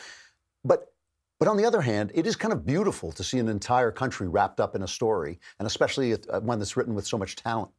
But 0.65 0.93
but 1.39 1.49
on 1.49 1.57
the 1.57 1.65
other 1.65 1.81
hand, 1.81 2.11
it 2.15 2.27
is 2.27 2.37
kind 2.37 2.53
of 2.53 2.67
beautiful 2.67 3.13
to 3.13 3.25
see 3.25 3.39
an 3.39 3.49
entire 3.49 3.91
country 3.91 4.29
wrapped 4.29 4.61
up 4.61 4.75
in 4.75 4.83
a 4.83 4.89
story, 4.89 5.39
and 5.59 5.67
especially 5.67 6.13
uh, 6.13 6.41
one 6.41 6.59
that's 6.59 6.77
written 6.77 6.95
with 6.95 7.07
so 7.07 7.17
much 7.17 7.37
talent. 7.37 7.71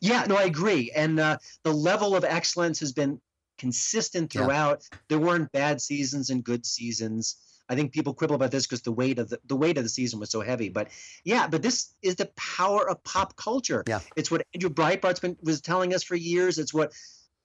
Yeah, 0.00 0.24
no, 0.28 0.36
I 0.36 0.44
agree. 0.44 0.92
And 0.94 1.18
uh, 1.18 1.38
the 1.64 1.72
level 1.72 2.14
of 2.14 2.24
excellence 2.24 2.78
has 2.80 2.92
been 2.92 3.20
consistent 3.58 4.32
throughout. 4.32 4.82
Yeah. 4.90 4.98
There 5.08 5.18
weren't 5.18 5.52
bad 5.52 5.80
seasons 5.80 6.30
and 6.30 6.42
good 6.42 6.66
seasons. 6.66 7.36
I 7.68 7.74
think 7.74 7.92
people 7.92 8.12
quibble 8.12 8.36
about 8.36 8.50
this 8.50 8.66
because 8.66 8.82
the 8.82 8.92
weight 8.92 9.18
of 9.18 9.30
the, 9.30 9.38
the 9.46 9.56
weight 9.56 9.78
of 9.78 9.84
the 9.84 9.88
season 9.88 10.20
was 10.20 10.30
so 10.30 10.42
heavy. 10.42 10.68
But 10.68 10.88
yeah, 11.24 11.46
but 11.46 11.62
this 11.62 11.94
is 12.02 12.16
the 12.16 12.30
power 12.36 12.88
of 12.88 13.02
pop 13.04 13.36
culture. 13.36 13.82
Yeah. 13.86 14.00
It's 14.16 14.30
what 14.30 14.46
Andrew 14.54 14.70
Breitbart's 14.70 15.20
been 15.20 15.36
was 15.42 15.60
telling 15.60 15.94
us 15.94 16.02
for 16.02 16.14
years. 16.14 16.58
It's 16.58 16.74
what 16.74 16.92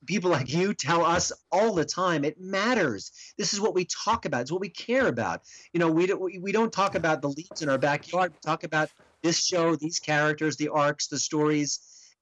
people 0.05 0.29
like 0.29 0.53
you 0.53 0.73
tell 0.73 1.05
us 1.05 1.31
all 1.51 1.73
the 1.73 1.85
time. 1.85 2.23
It 2.23 2.39
matters. 2.39 3.11
This 3.37 3.53
is 3.53 3.61
what 3.61 3.73
we 3.73 3.85
talk 3.85 4.25
about. 4.25 4.41
It's 4.41 4.51
what 4.51 4.61
we 4.61 4.69
care 4.69 5.07
about. 5.07 5.41
You 5.73 5.79
know, 5.79 5.89
we 5.89 6.05
don't 6.05 6.21
we 6.41 6.51
don't 6.51 6.71
talk 6.71 6.95
about 6.95 7.21
the 7.21 7.29
leaves 7.29 7.61
in 7.61 7.69
our 7.69 7.77
backyard. 7.77 8.33
We 8.33 8.39
talk 8.43 8.63
about 8.63 8.89
this 9.23 9.39
show, 9.39 9.75
these 9.75 9.99
characters, 9.99 10.57
the 10.57 10.69
arcs, 10.69 11.07
the 11.07 11.19
stories 11.19 11.79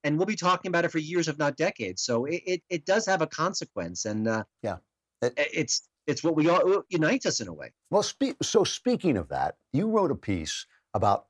and 0.08 0.18
we'll 0.18 0.26
be 0.26 0.36
talking 0.36 0.70
about 0.70 0.86
it 0.86 0.92
for 0.92 1.00
years, 1.00 1.28
if 1.28 1.38
not 1.38 1.58
decades. 1.58 2.02
So 2.02 2.26
it, 2.26 2.42
it, 2.46 2.62
it 2.70 2.86
does 2.86 3.06
have 3.06 3.22
a 3.22 3.28
consequence, 3.28 4.06
and 4.06 4.28
uh, 4.28 4.44
yeah, 4.64 4.78
it, 5.22 5.34
it's 5.38 5.90
it's 6.08 6.24
what 6.24 6.36
we 6.36 6.50
all 6.50 6.84
unites 6.90 7.26
us 7.26 7.42
in 7.42 7.50
a 7.50 7.54
way. 7.54 7.74
Well, 7.92 8.04
spe- 8.04 8.42
so 8.42 8.64
speaking 8.64 9.18
of 9.18 9.28
that, 9.28 9.58
you 9.74 9.90
wrote 9.90 10.10
a 10.10 10.16
piece 10.16 10.66
about 10.94 11.26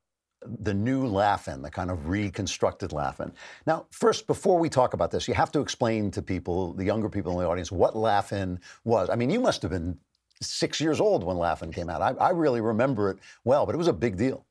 the 0.45 0.73
new 0.75 1.07
Laugh-In, 1.07 1.63
the 1.63 1.71
kind 1.71 1.89
of 1.89 2.07
reconstructed 2.07 2.93
Laugh-In. 2.93 3.32
Now, 3.65 3.88
first, 3.89 4.28
before 4.28 4.59
we 4.59 4.69
talk 4.69 4.93
about 4.93 5.09
this, 5.09 5.28
you 5.28 5.34
have 5.34 5.51
to 5.53 5.59
explain 5.59 6.11
to 6.11 6.21
people, 6.21 6.73
the 6.73 6.86
younger 6.86 7.09
people 7.09 7.32
in 7.32 7.39
the 7.39 7.49
audience, 7.49 7.71
what 7.71 7.95
Laugh-In 7.95 8.59
was. 8.84 9.09
I 9.09 9.15
mean, 9.15 9.32
you 9.32 9.39
must 9.39 9.63
have 9.63 9.71
been 9.71 9.97
six 10.39 10.80
years 10.80 11.01
old 11.01 11.23
when 11.23 11.38
Laugh-In 11.38 11.73
came 11.73 11.89
out. 11.89 12.03
I, 12.03 12.11
I 12.23 12.30
really 12.30 12.61
remember 12.61 13.09
it 13.09 13.17
well, 13.45 13.65
but 13.65 13.73
it 13.73 13.80
was 13.80 13.88
a 13.88 13.93
big 13.93 14.15
deal. 14.15 14.45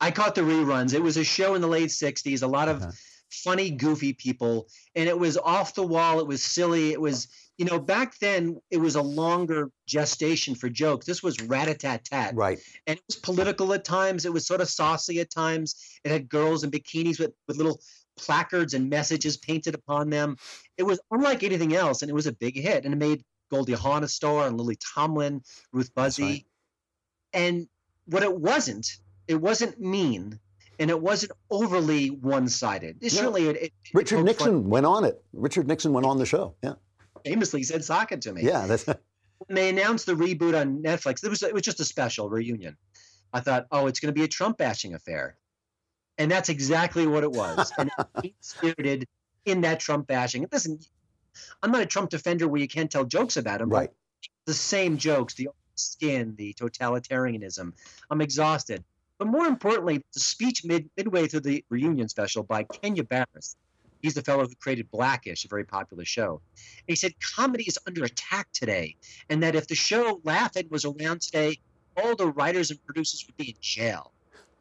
I 0.00 0.12
caught 0.12 0.36
the 0.36 0.42
reruns. 0.42 0.94
It 0.94 1.02
was 1.02 1.16
a 1.16 1.24
show 1.24 1.56
in 1.56 1.60
the 1.60 1.66
late 1.66 1.88
'60s. 1.88 2.44
A 2.44 2.46
lot 2.46 2.68
of 2.68 2.82
uh-huh 2.82 2.92
funny, 3.30 3.70
goofy 3.70 4.12
people, 4.12 4.68
and 4.94 5.08
it 5.08 5.18
was 5.18 5.36
off 5.36 5.74
the 5.74 5.86
wall. 5.86 6.20
It 6.20 6.26
was 6.26 6.42
silly. 6.42 6.92
It 6.92 7.00
was, 7.00 7.28
you 7.58 7.64
know, 7.64 7.78
back 7.78 8.18
then 8.18 8.60
it 8.70 8.78
was 8.78 8.96
a 8.96 9.02
longer 9.02 9.70
gestation 9.86 10.54
for 10.54 10.68
jokes. 10.68 11.06
This 11.06 11.22
was 11.22 11.40
rat 11.42 11.68
a 11.68 11.74
tat 11.74 12.04
tat, 12.04 12.34
right? 12.34 12.58
And 12.86 12.98
it 12.98 13.04
was 13.08 13.16
political 13.16 13.72
at 13.72 13.84
times. 13.84 14.24
It 14.24 14.32
was 14.32 14.46
sort 14.46 14.60
of 14.60 14.68
saucy 14.68 15.20
at 15.20 15.30
times. 15.30 15.76
It 16.04 16.10
had 16.10 16.28
girls 16.28 16.64
in 16.64 16.70
bikinis 16.70 17.18
with 17.18 17.32
with 17.46 17.56
little 17.56 17.80
placards 18.16 18.74
and 18.74 18.88
messages 18.88 19.36
painted 19.36 19.74
upon 19.74 20.10
them. 20.10 20.36
It 20.76 20.84
was 20.84 21.00
unlike 21.10 21.42
anything 21.42 21.74
else, 21.74 22.02
and 22.02 22.10
it 22.10 22.14
was 22.14 22.26
a 22.26 22.32
big 22.32 22.56
hit. 22.56 22.84
And 22.84 22.94
it 22.94 22.98
made 22.98 23.24
Goldie 23.50 23.74
Hawn 23.74 24.04
a 24.04 24.08
star, 24.08 24.46
and 24.46 24.58
Lily 24.58 24.78
Tomlin, 24.94 25.42
Ruth 25.72 25.94
Buzzi, 25.94 26.22
right. 26.22 26.46
and 27.32 27.68
what 28.06 28.22
it 28.22 28.34
wasn't, 28.34 28.86
it 29.28 29.36
wasn't 29.36 29.80
mean 29.80 30.38
and 30.78 30.90
it 30.90 31.00
wasn't 31.00 31.32
overly 31.50 32.08
one-sided. 32.08 32.98
Yeah. 33.00 33.08
Certainly, 33.08 33.48
it, 33.48 33.62
it, 33.62 33.72
Richard 33.94 34.20
it 34.20 34.24
Nixon 34.24 34.68
went 34.68 34.86
on 34.86 35.04
it. 35.04 35.22
Richard 35.32 35.66
Nixon 35.66 35.92
went 35.92 36.06
on 36.06 36.18
the 36.18 36.26
show. 36.26 36.54
Yeah, 36.62 36.74
famously 37.24 37.62
said 37.62 37.84
"sock 37.84 38.12
it 38.12 38.22
to 38.22 38.32
me." 38.32 38.42
Yeah, 38.42 38.66
that's. 38.66 38.86
when 39.38 39.54
they 39.54 39.68
announced 39.68 40.06
the 40.06 40.14
reboot 40.14 40.58
on 40.58 40.82
Netflix, 40.82 41.24
it 41.24 41.28
was 41.28 41.42
it 41.42 41.54
was 41.54 41.62
just 41.62 41.80
a 41.80 41.84
special 41.84 42.28
reunion. 42.28 42.76
I 43.32 43.40
thought, 43.40 43.66
oh, 43.70 43.86
it's 43.86 44.00
going 44.00 44.12
to 44.14 44.18
be 44.18 44.24
a 44.24 44.28
Trump 44.28 44.58
bashing 44.58 44.94
affair, 44.94 45.36
and 46.18 46.30
that's 46.30 46.48
exactly 46.48 47.06
what 47.06 47.22
it 47.22 47.32
was. 47.32 47.72
and 47.78 47.90
spirited 48.40 49.06
in 49.44 49.62
that 49.62 49.80
Trump 49.80 50.06
bashing. 50.06 50.46
Listen, 50.50 50.78
I'm 51.62 51.70
not 51.70 51.82
a 51.82 51.86
Trump 51.86 52.10
defender 52.10 52.48
where 52.48 52.60
you 52.60 52.68
can't 52.68 52.90
tell 52.90 53.04
jokes 53.04 53.36
about 53.36 53.60
him. 53.60 53.68
Right. 53.68 53.90
the 54.46 54.54
same 54.54 54.96
jokes, 54.96 55.34
the 55.34 55.48
skin, 55.74 56.34
the 56.36 56.54
totalitarianism. 56.54 57.72
I'm 58.10 58.20
exhausted. 58.20 58.84
But 59.18 59.28
more 59.28 59.46
importantly, 59.46 60.02
the 60.12 60.20
speech 60.20 60.64
mid, 60.64 60.90
midway 60.96 61.26
through 61.26 61.40
the 61.40 61.64
reunion 61.70 62.08
special 62.08 62.42
by 62.42 62.64
Kenya 62.64 63.04
Barris. 63.04 63.56
He's 64.02 64.14
the 64.14 64.22
fellow 64.22 64.46
who 64.46 64.54
created 64.56 64.90
Blackish, 64.90 65.44
a 65.44 65.48
very 65.48 65.64
popular 65.64 66.04
show. 66.04 66.40
And 66.54 66.88
he 66.88 66.94
said 66.94 67.14
comedy 67.34 67.64
is 67.64 67.78
under 67.86 68.04
attack 68.04 68.48
today, 68.52 68.96
and 69.30 69.42
that 69.42 69.54
if 69.54 69.66
the 69.68 69.74
show 69.74 70.20
Laugh-In 70.22 70.68
was 70.70 70.84
around 70.84 71.22
today, 71.22 71.58
all 71.96 72.14
the 72.14 72.26
writers 72.26 72.70
and 72.70 72.84
producers 72.84 73.24
would 73.26 73.36
be 73.36 73.50
in 73.50 73.56
jail. 73.60 74.12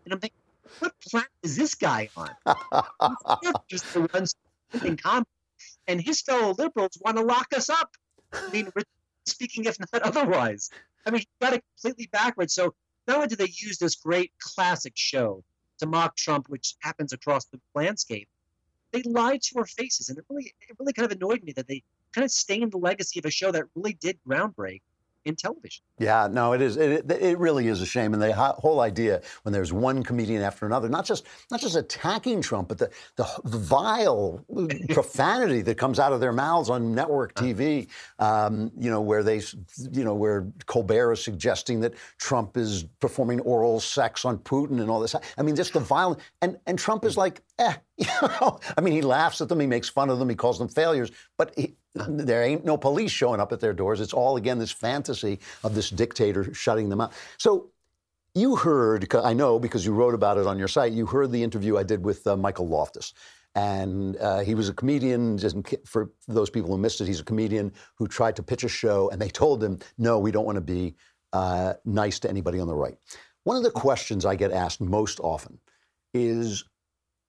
And 0.05 0.13
I'm 0.13 0.19
thinking, 0.19 0.37
what 0.79 0.93
planet 1.01 1.29
is 1.43 1.57
this 1.57 1.75
guy 1.75 2.09
on? 2.15 2.29
just 3.67 3.93
the 3.93 4.09
ones 4.13 4.35
in 4.83 4.95
comedy, 4.95 5.29
and 5.87 6.01
his 6.01 6.21
fellow 6.21 6.55
liberals 6.57 6.97
want 7.01 7.17
to 7.17 7.23
lock 7.23 7.47
us 7.55 7.69
up. 7.69 7.95
I 8.33 8.49
mean, 8.51 8.69
speaking 9.25 9.65
if 9.65 9.77
not 9.79 10.01
otherwise. 10.01 10.69
I 11.05 11.11
mean, 11.11 11.21
he 11.21 11.27
got 11.39 11.53
it 11.53 11.63
completely 11.75 12.09
backwards. 12.11 12.53
So 12.53 12.73
not 13.07 13.17
only 13.17 13.27
do 13.27 13.35
they 13.35 13.51
use 13.59 13.77
this 13.77 13.95
great 13.95 14.31
classic 14.39 14.93
show 14.95 15.43
to 15.79 15.85
mock 15.85 16.15
Trump, 16.15 16.47
which 16.49 16.75
happens 16.81 17.13
across 17.13 17.45
the 17.45 17.59
landscape, 17.73 18.27
they 18.91 19.01
lied 19.03 19.41
to 19.41 19.59
our 19.59 19.65
faces, 19.65 20.09
and 20.09 20.17
it 20.17 20.25
really, 20.29 20.53
it 20.69 20.75
really 20.79 20.93
kind 20.93 21.11
of 21.11 21.17
annoyed 21.17 21.43
me 21.43 21.51
that 21.53 21.67
they 21.67 21.83
kind 22.13 22.23
of 22.23 22.31
stained 22.31 22.71
the 22.71 22.77
legacy 22.77 23.19
of 23.19 23.25
a 23.25 23.31
show 23.31 23.51
that 23.51 23.65
really 23.75 23.93
did 23.93 24.17
groundbreak 24.27 24.81
in 25.25 25.35
television. 25.35 25.83
Yeah, 25.97 26.27
no, 26.31 26.53
it 26.53 26.61
is. 26.61 26.77
It, 26.77 27.11
it 27.11 27.37
really 27.39 27.67
is 27.67 27.81
a 27.81 27.85
shame, 27.85 28.13
and 28.13 28.21
the 28.21 28.33
whole 28.33 28.79
idea 28.79 29.21
when 29.43 29.53
there's 29.53 29.73
one 29.73 30.03
comedian 30.03 30.41
after 30.41 30.65
another, 30.65 30.87
not 30.87 31.05
just 31.05 31.25
not 31.49 31.59
just 31.59 31.75
attacking 31.75 32.41
Trump, 32.41 32.69
but 32.69 32.77
the 32.77 32.91
the, 33.15 33.25
vile 33.43 34.45
profanity 34.89 35.61
that 35.61 35.77
comes 35.77 35.99
out 35.99 36.13
of 36.13 36.19
their 36.19 36.31
mouths 36.31 36.69
on 36.69 36.93
network 36.93 37.33
uh-huh. 37.35 37.47
TV. 37.47 37.87
Um, 38.19 38.71
you 38.77 38.89
know, 38.89 39.01
where 39.01 39.23
they, 39.23 39.41
you 39.91 40.03
know, 40.03 40.13
where 40.13 40.47
Colbert 40.67 41.13
is 41.13 41.23
suggesting 41.23 41.79
that 41.81 41.95
Trump 42.19 42.55
is 42.55 42.85
performing 42.99 43.39
oral 43.41 43.79
sex 43.79 44.25
on 44.25 44.37
Putin 44.37 44.79
and 44.79 44.89
all 44.89 44.99
this. 44.99 45.15
I 45.37 45.41
mean, 45.41 45.55
just 45.55 45.73
the 45.73 45.79
violent, 45.95 46.19
and 46.41 46.57
and 46.67 46.77
Trump 46.77 47.03
is 47.03 47.17
like, 47.17 47.41
eh, 47.57 47.73
you 47.97 48.05
know, 48.21 48.59
I 48.77 48.81
mean, 48.81 48.93
he 48.93 49.01
laughs 49.01 49.41
at 49.41 49.49
them, 49.49 49.59
he 49.59 49.67
makes 49.67 49.89
fun 49.89 50.09
of 50.09 50.19
them, 50.19 50.29
he 50.29 50.35
calls 50.35 50.59
them 50.59 50.67
failures, 50.67 51.11
but 51.37 51.53
he, 51.57 51.75
there 51.95 52.43
ain't 52.43 52.65
no 52.65 52.77
police 52.77 53.11
showing 53.11 53.39
up 53.39 53.51
at 53.51 53.59
their 53.59 53.73
doors. 53.73 54.01
It's 54.01 54.13
all, 54.13 54.37
again, 54.37 54.59
this 54.59 54.71
fantasy 54.71 55.39
of 55.63 55.75
this 55.75 55.89
dictator 55.89 56.53
shutting 56.53 56.89
them 56.89 57.01
out. 57.01 57.13
So 57.37 57.71
you 58.33 58.55
heard, 58.55 59.13
I 59.15 59.33
know 59.33 59.59
because 59.59 59.85
you 59.85 59.93
wrote 59.93 60.13
about 60.13 60.37
it 60.37 60.45
on 60.45 60.59
your 60.59 60.67
site, 60.67 60.91
you 60.91 61.05
heard 61.05 61.31
the 61.31 61.41
interview 61.41 61.77
I 61.77 61.83
did 61.83 62.03
with 62.03 62.27
uh, 62.27 62.35
Michael 62.35 62.67
Loftus. 62.67 63.13
And 63.55 64.17
uh, 64.17 64.39
he 64.39 64.53
was 64.53 64.67
a 64.67 64.73
comedian, 64.73 65.39
for 65.85 66.11
those 66.27 66.49
people 66.49 66.69
who 66.69 66.77
missed 66.77 66.99
it, 66.99 67.07
he's 67.07 67.21
a 67.21 67.23
comedian 67.23 67.71
who 67.95 68.05
tried 68.05 68.35
to 68.35 68.43
pitch 68.43 68.65
a 68.65 68.67
show, 68.67 69.09
and 69.11 69.21
they 69.21 69.29
told 69.29 69.63
him, 69.63 69.79
no, 69.97 70.19
we 70.19 70.31
don't 70.31 70.45
want 70.45 70.57
to 70.57 70.61
be 70.61 70.95
uh, 71.31 71.75
nice 71.85 72.19
to 72.19 72.29
anybody 72.29 72.59
on 72.59 72.67
the 72.67 72.75
right. 72.75 72.97
One 73.45 73.55
of 73.55 73.63
the 73.63 73.71
questions 73.71 74.25
I 74.25 74.35
get 74.35 74.51
asked 74.51 74.81
most 74.81 75.21
often 75.21 75.57
is 76.13 76.65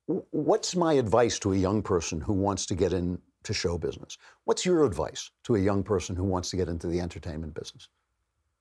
what's 0.06 0.74
my 0.74 0.94
advice 0.94 1.38
to 1.40 1.52
a 1.52 1.56
young 1.56 1.82
person 1.82 2.20
who 2.20 2.32
wants 2.32 2.66
to 2.66 2.74
get 2.74 2.92
in 2.92 3.20
to 3.46 3.54
show 3.54 3.78
business. 3.78 4.18
What's 4.44 4.66
your 4.66 4.84
advice 4.84 5.30
to 5.44 5.56
a 5.56 5.58
young 5.58 5.82
person 5.82 6.14
who 6.14 6.24
wants 6.24 6.50
to 6.50 6.56
get 6.56 6.68
into 6.68 6.86
the 6.86 7.00
entertainment 7.00 7.54
business? 7.54 7.88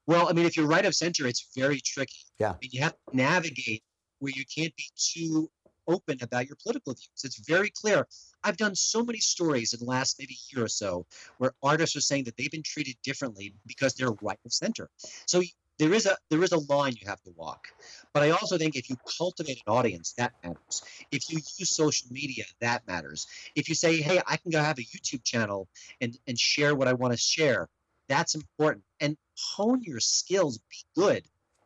Well, 0.08 0.30
I 0.30 0.34
mean, 0.34 0.46
if 0.46 0.56
you're 0.56 0.68
right 0.68 0.86
of 0.86 0.96
center, 0.96 1.28
it's 1.28 1.50
very 1.56 1.80
tricky. 1.80 2.20
Yeah. 2.40 2.52
I 2.52 2.58
mean, 2.62 2.70
you 2.72 2.82
have 2.82 2.94
to 2.94 3.18
navigate 3.18 3.84
where 4.20 4.32
you 4.36 4.44
can't 4.56 4.76
be 4.76 4.86
too 4.96 5.50
open 5.88 6.18
about 6.22 6.48
your 6.48 6.58
political 6.62 6.94
views. 6.94 7.24
It's 7.24 7.40
very 7.48 7.72
clear. 7.72 8.08
I've 8.44 8.58
done 8.58 8.76
so 8.76 9.04
many 9.04 9.20
stories 9.20 9.74
in 9.74 9.80
the 9.80 9.86
last 9.86 10.18
maybe 10.20 10.36
year 10.52 10.66
or 10.66 10.68
so 10.68 11.06
where 11.38 11.54
artists 11.64 11.96
are 11.96 12.02
saying 12.02 12.24
that 12.26 12.38
they've 12.38 12.52
been 12.52 12.64
treated 12.64 12.96
differently 13.04 13.56
because 13.66 13.94
they're 13.94 14.14
right 14.22 14.40
of 14.46 14.54
center. 14.54 14.90
So 15.28 15.42
there 15.78 15.94
is 15.94 16.06
a 16.06 16.16
there 16.30 16.44
is 16.44 16.52
a 16.52 16.60
line 16.72 16.94
you 17.00 17.08
have 17.08 17.22
to 17.24 17.32
walk. 17.36 17.68
But 18.14 18.24
I 18.24 18.30
also 18.32 18.58
think 18.58 18.76
if 18.76 18.90
you 18.90 18.96
cultivate 19.18 19.62
an 19.68 19.74
audience, 19.74 20.14
that 20.18 20.34
matters. 20.44 20.84
If 21.12 21.30
you 21.30 21.40
use 21.58 21.70
social 21.70 22.08
media, 22.12 22.46
that 22.62 22.88
matters. 22.88 23.28
If 23.56 23.68
you 23.68 23.76
say, 23.76 24.02
hey, 24.02 24.22
I 24.26 24.38
can 24.38 24.52
go 24.52 24.60
have 24.60 24.80
a 24.80 24.84
YouTube 24.84 25.24
channel 25.24 25.68
and, 26.00 26.18
and 26.28 26.40
share 26.40 26.76
what 26.76 26.88
I 26.88 26.94
want 26.94 27.14
to 27.14 27.18
share, 27.18 27.68
that's 28.08 28.36
important. 28.36 28.84
And 29.02 29.18
hone 29.38 29.84
your 29.84 30.00
skills, 30.00 30.60
be 30.70 30.78
good. 30.96 31.24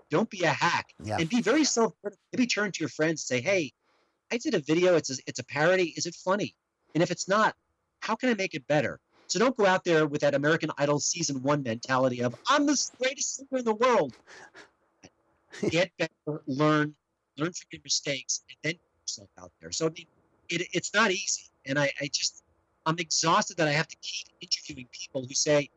Don't 0.09 0.29
be 0.29 0.43
a 0.43 0.49
hack. 0.49 0.87
Yeah. 1.03 1.17
And 1.19 1.29
be 1.29 1.41
very 1.41 1.63
self. 1.63 1.93
Maybe 2.33 2.47
turn 2.47 2.71
to 2.71 2.79
your 2.79 2.89
friends 2.89 3.21
and 3.29 3.37
say, 3.37 3.41
hey, 3.41 3.73
I 4.31 4.37
did 4.37 4.55
a 4.55 4.59
video, 4.59 4.95
it's 4.95 5.11
a, 5.11 5.21
it's 5.27 5.39
a 5.39 5.45
parody. 5.45 5.93
Is 5.95 6.07
it 6.07 6.15
funny? 6.15 6.55
And 6.95 7.03
if 7.03 7.11
it's 7.11 7.27
not, 7.27 7.55
how 7.99 8.15
can 8.15 8.29
I 8.29 8.33
make 8.33 8.55
it 8.55 8.65
better? 8.67 8.99
So 9.29 9.37
don't 9.37 9.55
go 9.55 9.65
out 9.65 9.83
there 9.83 10.07
with 10.07 10.21
that 10.21 10.33
American 10.33 10.71
Idol 10.77 10.99
season 10.99 11.43
one 11.43 11.61
mentality 11.61 12.21
of 12.21 12.35
I'm 12.49 12.65
the 12.65 12.77
greatest 12.97 13.35
singer 13.37 13.59
in 13.59 13.65
the 13.65 13.75
world. 13.75 14.15
Get 15.69 15.91
better, 15.97 16.41
learn, 16.47 16.95
learn 17.37 17.53
from 17.53 17.67
your 17.71 17.81
mistakes, 17.83 18.43
and 18.49 18.57
then 18.63 18.73
put 18.73 19.03
yourself 19.03 19.29
out 19.39 19.51
there. 19.61 19.71
So 19.71 19.87
I 19.87 19.89
mean, 19.89 20.07
it, 20.49 20.67
it's 20.73 20.93
not 20.93 21.11
easy, 21.11 21.43
and 21.65 21.77
I, 21.77 21.91
I 22.01 22.09
just 22.11 22.43
I'm 22.85 22.97
exhausted 22.97 23.57
that 23.57 23.67
I 23.67 23.71
have 23.71 23.87
to 23.87 23.97
keep 24.01 24.27
interviewing 24.41 24.87
people 24.91 25.23
who 25.23 25.33
say, 25.35 25.69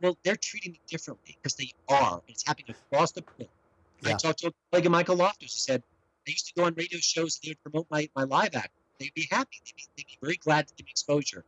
well, 0.00 0.16
they're 0.22 0.36
treating 0.36 0.72
me 0.72 0.80
differently 0.86 1.36
because 1.36 1.54
they 1.54 1.72
are. 1.88 2.22
It's 2.28 2.46
happening 2.46 2.76
across 2.92 3.12
the 3.12 3.22
board. 3.22 3.48
I 4.04 4.12
talked 4.12 4.40
to 4.40 4.48
a 4.48 4.52
colleague 4.70 4.86
of 4.86 4.92
Michael 4.92 5.16
Loftus 5.16 5.54
who 5.54 5.72
said, 5.72 5.82
I 6.28 6.30
used 6.30 6.46
to 6.48 6.52
go 6.54 6.64
on 6.64 6.74
radio 6.74 6.98
shows 7.00 7.40
and 7.42 7.48
they 7.48 7.50
would 7.52 7.72
promote 7.72 7.86
my, 7.90 8.08
my 8.14 8.24
live 8.24 8.54
act. 8.54 8.70
They'd 9.00 9.14
be 9.14 9.26
happy. 9.30 9.56
They'd 9.64 9.76
be, 9.76 9.82
they'd 9.96 10.06
be 10.06 10.18
very 10.20 10.36
glad 10.36 10.68
to 10.68 10.74
give 10.74 10.86
me 10.86 10.90
exposure. 10.90 11.44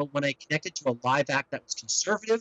But 0.00 0.14
when 0.14 0.24
I 0.24 0.32
connected 0.32 0.74
to 0.76 0.92
a 0.92 0.96
live 1.04 1.28
act 1.28 1.50
that 1.50 1.62
was 1.62 1.74
conservative, 1.74 2.40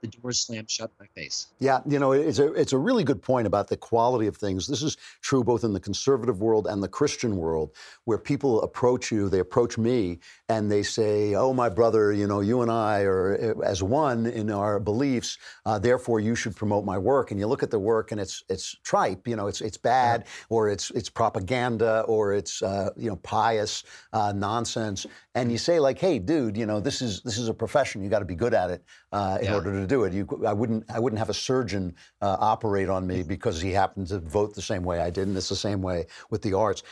the 0.00 0.08
doors 0.08 0.40
slammed 0.40 0.70
shut 0.70 0.90
in 0.90 0.96
my 1.04 1.06
face. 1.20 1.48
Yeah, 1.58 1.80
you 1.86 1.98
know, 1.98 2.12
it's 2.12 2.38
a 2.38 2.52
it's 2.52 2.72
a 2.72 2.78
really 2.78 3.04
good 3.04 3.22
point 3.22 3.46
about 3.46 3.68
the 3.68 3.76
quality 3.76 4.26
of 4.26 4.36
things. 4.36 4.66
This 4.66 4.82
is 4.82 4.96
true 5.22 5.42
both 5.44 5.64
in 5.64 5.72
the 5.72 5.80
conservative 5.80 6.40
world 6.40 6.66
and 6.66 6.82
the 6.82 6.88
Christian 6.88 7.36
world, 7.36 7.72
where 8.04 8.18
people 8.18 8.62
approach 8.62 9.10
you, 9.10 9.28
they 9.28 9.40
approach 9.40 9.78
me, 9.78 10.20
and 10.48 10.70
they 10.70 10.82
say, 10.82 11.34
"Oh, 11.34 11.52
my 11.52 11.68
brother, 11.68 12.12
you 12.12 12.26
know, 12.26 12.40
you 12.40 12.62
and 12.62 12.70
I 12.70 13.02
are 13.02 13.56
uh, 13.56 13.60
as 13.64 13.82
one 13.82 14.26
in 14.26 14.50
our 14.50 14.78
beliefs. 14.80 15.38
Uh, 15.66 15.78
therefore, 15.78 16.20
you 16.20 16.34
should 16.36 16.54
promote 16.56 16.84
my 16.84 16.98
work." 16.98 17.30
And 17.32 17.40
you 17.40 17.46
look 17.48 17.62
at 17.64 17.70
the 17.70 17.78
work, 17.80 18.12
and 18.12 18.20
it's 18.20 18.44
it's 18.48 18.76
tripe, 18.84 19.26
you 19.26 19.36
know, 19.36 19.48
it's 19.48 19.60
it's 19.60 19.76
bad, 19.78 20.26
or 20.48 20.68
it's 20.68 20.90
it's 20.92 21.08
propaganda, 21.10 22.02
or 22.02 22.32
it's 22.34 22.62
uh, 22.62 22.90
you 22.96 23.10
know 23.10 23.16
pious 23.16 23.82
uh, 24.12 24.32
nonsense. 24.32 25.06
And 25.34 25.50
you 25.52 25.58
say 25.58 25.80
like, 25.80 25.98
"Hey, 25.98 26.18
dude, 26.20 26.56
you 26.56 26.66
know, 26.66 26.80
this 26.80 27.02
is 27.02 27.22
this 27.22 27.38
is 27.38 27.48
a 27.48 27.54
profession. 27.54 28.02
You 28.04 28.10
got 28.10 28.20
to 28.20 28.24
be 28.24 28.36
good 28.36 28.54
at 28.54 28.70
it 28.70 28.84
uh, 29.12 29.38
in 29.40 29.46
Yeah. 29.46 29.54
order 29.56 29.72
to 29.72 29.86
do 29.88 30.04
it. 30.04 30.12
You, 30.12 30.26
I 30.46 30.52
wouldn't 30.52 30.84
I 30.90 30.98
wouldn't 31.00 31.18
have 31.18 31.30
a 31.30 31.34
surgeon 31.34 31.94
uh, 32.20 32.36
operate 32.40 32.88
on 32.88 33.06
me 33.06 33.22
because 33.22 33.60
he 33.60 33.72
happened 33.72 34.06
to 34.08 34.18
vote 34.20 34.54
the 34.54 34.62
same 34.62 34.82
way 34.82 35.00
I 35.00 35.10
did, 35.10 35.28
and 35.28 35.36
it's 35.36 35.48
the 35.48 35.56
same 35.56 35.82
way 35.82 36.06
with 36.30 36.42
the 36.42 36.54
arts. 36.54 36.82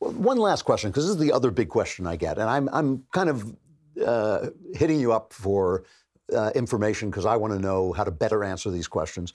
Well, 0.00 0.12
One 0.12 0.38
last 0.38 0.62
question, 0.62 0.90
because 0.90 1.04
this 1.04 1.14
is 1.16 1.20
the 1.20 1.32
other 1.32 1.50
big 1.50 1.68
question 1.68 2.06
I 2.06 2.16
get, 2.16 2.38
and 2.38 2.48
I'm 2.48 2.68
I'm 2.72 3.04
kind 3.12 3.28
of 3.28 3.56
uh, 4.04 4.48
hitting 4.74 5.00
you 5.00 5.12
up 5.12 5.32
for 5.32 5.84
uh, 6.34 6.50
information 6.54 7.10
because 7.10 7.26
I 7.26 7.36
want 7.36 7.52
to 7.52 7.58
know 7.58 7.92
how 7.92 8.04
to 8.04 8.10
better 8.10 8.44
answer 8.44 8.70
these 8.70 8.88
questions. 8.88 9.32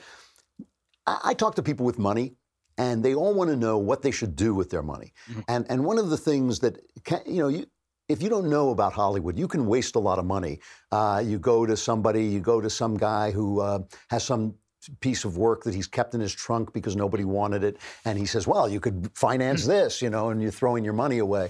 I, 1.06 1.20
I 1.26 1.34
talk 1.34 1.56
to 1.56 1.64
people 1.64 1.86
with 1.86 2.00
money, 2.00 2.36
and 2.78 3.04
they 3.04 3.16
all 3.16 3.34
want 3.34 3.50
to 3.50 3.56
know 3.56 3.78
what 3.78 4.02
they 4.02 4.12
should 4.12 4.36
do 4.36 4.56
with 4.56 4.70
their 4.70 4.84
money. 4.84 5.14
And 5.48 5.66
and 5.70 5.86
one 5.86 5.98
of 5.98 6.10
the 6.10 6.18
things 6.18 6.60
that 6.60 6.80
can, 7.04 7.22
you 7.26 7.42
know 7.42 7.48
you. 7.50 7.66
If 8.10 8.22
you 8.22 8.30
don't 8.30 8.50
know 8.50 8.70
about 8.70 8.94
Hollywood, 8.94 9.38
you 9.38 9.48
can 9.48 9.68
waste 9.68 9.96
a 9.96 10.00
lot 10.00 10.18
of 10.18 10.26
money. 10.26 10.60
Uh, 10.92 11.22
you 11.26 11.38
go 11.40 11.66
to 11.66 11.76
somebody, 11.76 12.26
you 12.26 12.40
go 12.40 12.62
to 12.62 12.70
some 12.70 12.96
guy 12.96 13.32
who 13.32 13.60
uh, 13.60 13.80
has 14.10 14.24
some 14.24 14.56
piece 15.02 15.26
of 15.26 15.38
work 15.38 15.64
that 15.64 15.74
he's 15.74 15.88
kept 15.88 16.16
in 16.16 16.22
his 16.22 16.34
trunk 16.34 16.72
because 16.72 16.96
nobody 16.96 17.26
wanted 17.26 17.64
it, 17.64 17.78
and 18.06 18.18
he 18.18 18.26
says, 18.26 18.48
"Well, 18.48 18.70
you 18.70 18.80
could 18.80 19.12
finance 19.14 19.66
this," 19.66 20.02
you 20.02 20.10
know, 20.10 20.30
and 20.30 20.42
you're 20.42 20.52
throwing 20.52 20.86
your 20.86 20.94
money 20.94 21.18
away. 21.18 21.50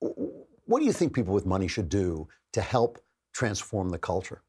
What 0.00 0.80
do 0.80 0.86
you 0.86 0.92
think 0.92 1.14
people 1.14 1.34
with 1.34 1.44
money 1.44 1.68
should 1.68 1.90
do 1.90 2.28
to 2.52 2.62
help 2.62 2.98
transform 3.34 3.90
the 3.90 3.98
culture? 3.98 4.42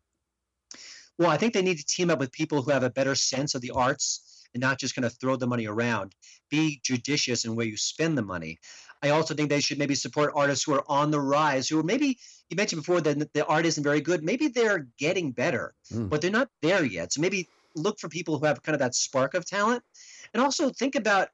Well, 1.18 1.30
I 1.30 1.38
think 1.38 1.54
they 1.54 1.62
need 1.62 1.78
to 1.78 1.86
team 1.86 2.10
up 2.10 2.20
with 2.20 2.32
people 2.32 2.62
who 2.62 2.72
have 2.72 2.84
a 2.84 2.90
better 2.90 3.16
sense 3.16 3.54
of 3.56 3.62
the 3.62 3.72
arts 3.72 4.48
and 4.54 4.62
not 4.62 4.80
just 4.80 4.96
kind 4.96 5.06
of 5.06 5.14
throw 5.20 5.36
the 5.36 5.48
money 5.48 5.68
around. 5.68 6.16
Be 6.50 6.80
judicious 6.84 7.46
in 7.46 7.56
where 7.56 7.66
you 7.66 7.78
spend 7.78 8.18
the 8.18 8.24
money. 8.24 8.60
I 9.04 9.10
also 9.10 9.34
think 9.34 9.50
they 9.50 9.60
should 9.62 9.80
maybe 9.80 9.96
support 9.96 10.32
artists 10.36 10.64
who 10.66 10.74
are 10.74 10.84
on 10.88 11.12
the 11.12 11.20
rise, 11.20 11.68
who 11.68 11.80
are 11.80 11.84
maybe 11.84 12.20
you 12.50 12.56
mentioned 12.56 12.82
before 12.82 13.02
that 13.02 13.34
the 13.34 13.46
art 13.46 13.66
isn't 13.66 13.84
very 13.84 14.02
good. 14.02 14.24
Maybe 14.24 14.48
they're 14.48 14.88
getting 14.98 15.32
better, 15.32 15.74
Mm. 15.92 16.10
but 16.10 16.22
they're 16.22 16.32
not 16.32 16.50
there 16.62 16.84
yet. 16.86 17.14
So 17.14 17.22
maybe 17.22 17.48
look 17.76 18.00
for 18.00 18.10
people 18.10 18.38
who 18.38 18.46
have 18.46 18.62
kind 18.62 18.76
of 18.76 18.80
that 18.80 18.94
spark 18.96 19.34
of 19.34 19.46
talent, 19.46 19.84
and 20.34 20.44
also 20.44 20.70
think 20.70 20.96
about 20.96 21.30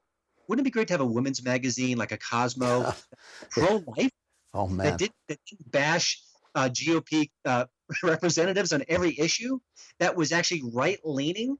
wouldn't 0.47 0.63
it 0.65 0.69
be 0.69 0.71
great 0.71 0.87
to 0.87 0.93
have 0.93 1.01
a 1.01 1.05
women's 1.05 1.43
magazine 1.43 1.97
like 1.97 2.11
a 2.13 2.17
Cosmo, 2.17 2.93
pro 3.49 3.83
life 3.97 4.11
Oh 4.53 4.67
man, 4.67 4.85
that, 4.85 4.97
did, 4.97 5.11
that 5.27 5.39
didn't 5.49 5.71
bash 5.71 6.21
uh, 6.55 6.69
GOP 6.69 7.29
uh, 7.45 7.65
representatives 8.03 8.71
on 8.71 8.83
every 8.87 9.17
issue, 9.19 9.59
that 9.99 10.15
was 10.15 10.31
actually 10.31 10.63
right 10.73 10.99
leaning. 11.03 11.57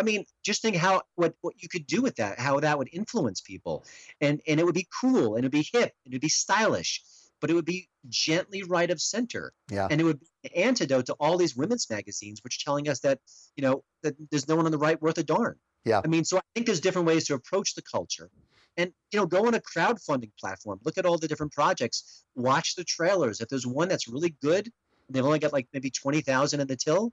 I 0.00 0.02
mean, 0.02 0.24
just 0.42 0.62
think 0.62 0.76
how 0.76 1.02
what 1.16 1.34
what 1.42 1.54
you 1.62 1.68
could 1.68 1.86
do 1.86 2.00
with 2.00 2.16
that, 2.16 2.40
how 2.40 2.58
that 2.60 2.78
would 2.78 2.88
influence 2.92 3.42
people, 3.42 3.84
and 4.20 4.40
and 4.48 4.58
it 4.58 4.64
would 4.64 4.74
be 4.74 4.88
cool, 5.00 5.34
and 5.34 5.40
it'd 5.40 5.52
be 5.52 5.68
hip, 5.70 5.92
and 6.04 6.14
it'd 6.14 6.22
be 6.22 6.30
stylish, 6.30 7.02
but 7.40 7.50
it 7.50 7.54
would 7.54 7.66
be 7.66 7.88
gently 8.08 8.62
right 8.62 8.90
of 8.90 9.00
center, 9.00 9.52
yeah. 9.70 9.86
and 9.90 10.00
it 10.00 10.04
would 10.04 10.20
be 10.20 10.26
an 10.44 10.68
antidote 10.68 11.06
to 11.06 11.12
all 11.20 11.36
these 11.36 11.54
women's 11.54 11.88
magazines, 11.90 12.40
which 12.42 12.56
are 12.56 12.64
telling 12.64 12.88
us 12.88 13.00
that 13.00 13.18
you 13.56 13.62
know 13.62 13.84
that 14.02 14.14
there's 14.30 14.48
no 14.48 14.56
one 14.56 14.64
on 14.64 14.72
the 14.72 14.78
right 14.78 15.00
worth 15.02 15.18
a 15.18 15.22
darn. 15.22 15.56
Yeah. 15.84 16.00
I 16.02 16.08
mean, 16.08 16.24
so 16.24 16.38
I 16.38 16.42
think 16.54 16.66
there's 16.66 16.80
different 16.80 17.06
ways 17.06 17.26
to 17.26 17.34
approach 17.34 17.74
the 17.74 17.82
culture. 17.82 18.30
And 18.76 18.92
you 19.12 19.18
know, 19.18 19.26
go 19.26 19.46
on 19.46 19.54
a 19.54 19.60
crowdfunding 19.60 20.30
platform. 20.38 20.80
Look 20.84 20.96
at 20.96 21.04
all 21.04 21.18
the 21.18 21.28
different 21.28 21.52
projects. 21.52 22.24
Watch 22.34 22.74
the 22.74 22.84
trailers. 22.84 23.40
If 23.40 23.48
there's 23.48 23.66
one 23.66 23.88
that's 23.88 24.08
really 24.08 24.34
good, 24.42 24.70
they've 25.10 25.24
only 25.24 25.40
got 25.40 25.52
like 25.52 25.68
maybe 25.74 25.90
twenty 25.90 26.22
thousand 26.22 26.60
in 26.60 26.68
the 26.68 26.76
till, 26.76 27.12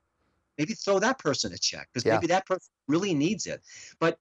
maybe 0.58 0.74
throw 0.74 1.00
that 1.00 1.20
person 1.20 1.54
a 1.54 1.58
check 1.58 1.88
because 1.94 2.06
Yeah. 2.06 2.16
maybe 2.16 2.28
that 2.28 2.46
person 2.46 2.70
really 2.88 3.14
needs 3.14 3.46
it. 3.46 3.62
But 4.00 4.18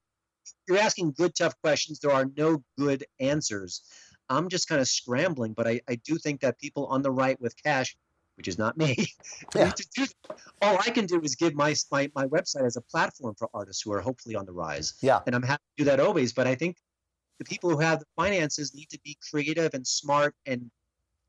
you're 0.69 0.79
asking 0.79 1.13
good, 1.13 1.35
tough 1.35 1.55
questions. 1.63 1.99
There 1.99 2.13
are 2.13 2.27
no 2.37 2.63
good 2.79 3.05
answers. 3.21 3.83
I'm 4.29 4.49
just 4.49 4.69
kind 4.69 4.81
of 4.81 4.89
scrambling, 4.89 5.53
but 5.55 5.67
I, 5.67 5.81
I 5.89 5.97
do 5.97 6.17
think 6.19 6.41
that 6.41 6.59
people 6.59 6.87
on 6.87 7.03
the 7.03 7.11
right 7.11 7.41
with 7.41 7.55
cash, 7.63 7.97
which 8.37 8.49
is 8.49 8.59
not 8.59 8.77
me, 8.77 8.97
Yeah. 9.55 9.65
need 9.67 9.77
to 9.77 9.87
do 9.95 10.07
that. 10.29 10.39
all 10.63 10.77
I 10.79 10.91
can 10.91 11.07
do 11.07 11.21
is 11.23 11.35
give 11.37 11.55
my, 11.55 11.75
my 11.91 12.11
my 12.15 12.27
website 12.27 12.67
as 12.67 12.77
a 12.77 12.81
platform 12.83 13.35
for 13.39 13.49
artists 13.55 13.83
who 13.83 13.93
are 13.93 14.01
hopefully 14.01 14.35
on 14.37 14.47
the 14.47 14.53
rise. 14.53 14.95
Yeah. 15.01 15.21
And 15.27 15.35
I'm 15.35 15.43
happy 15.43 15.63
to 15.79 15.85
do 15.85 15.91
that 15.91 16.01
always. 16.01 16.33
But 16.33 16.47
I 16.47 16.55
think 16.55 16.77
the 17.39 17.45
people 17.45 17.71
who 17.71 17.79
have 17.81 18.01
the 18.01 18.07
finances 18.17 18.75
need 18.75 18.89
to 18.91 18.99
be 19.05 19.17
creative 19.31 19.75
and 19.75 19.87
smart 19.87 20.35
and 20.47 20.71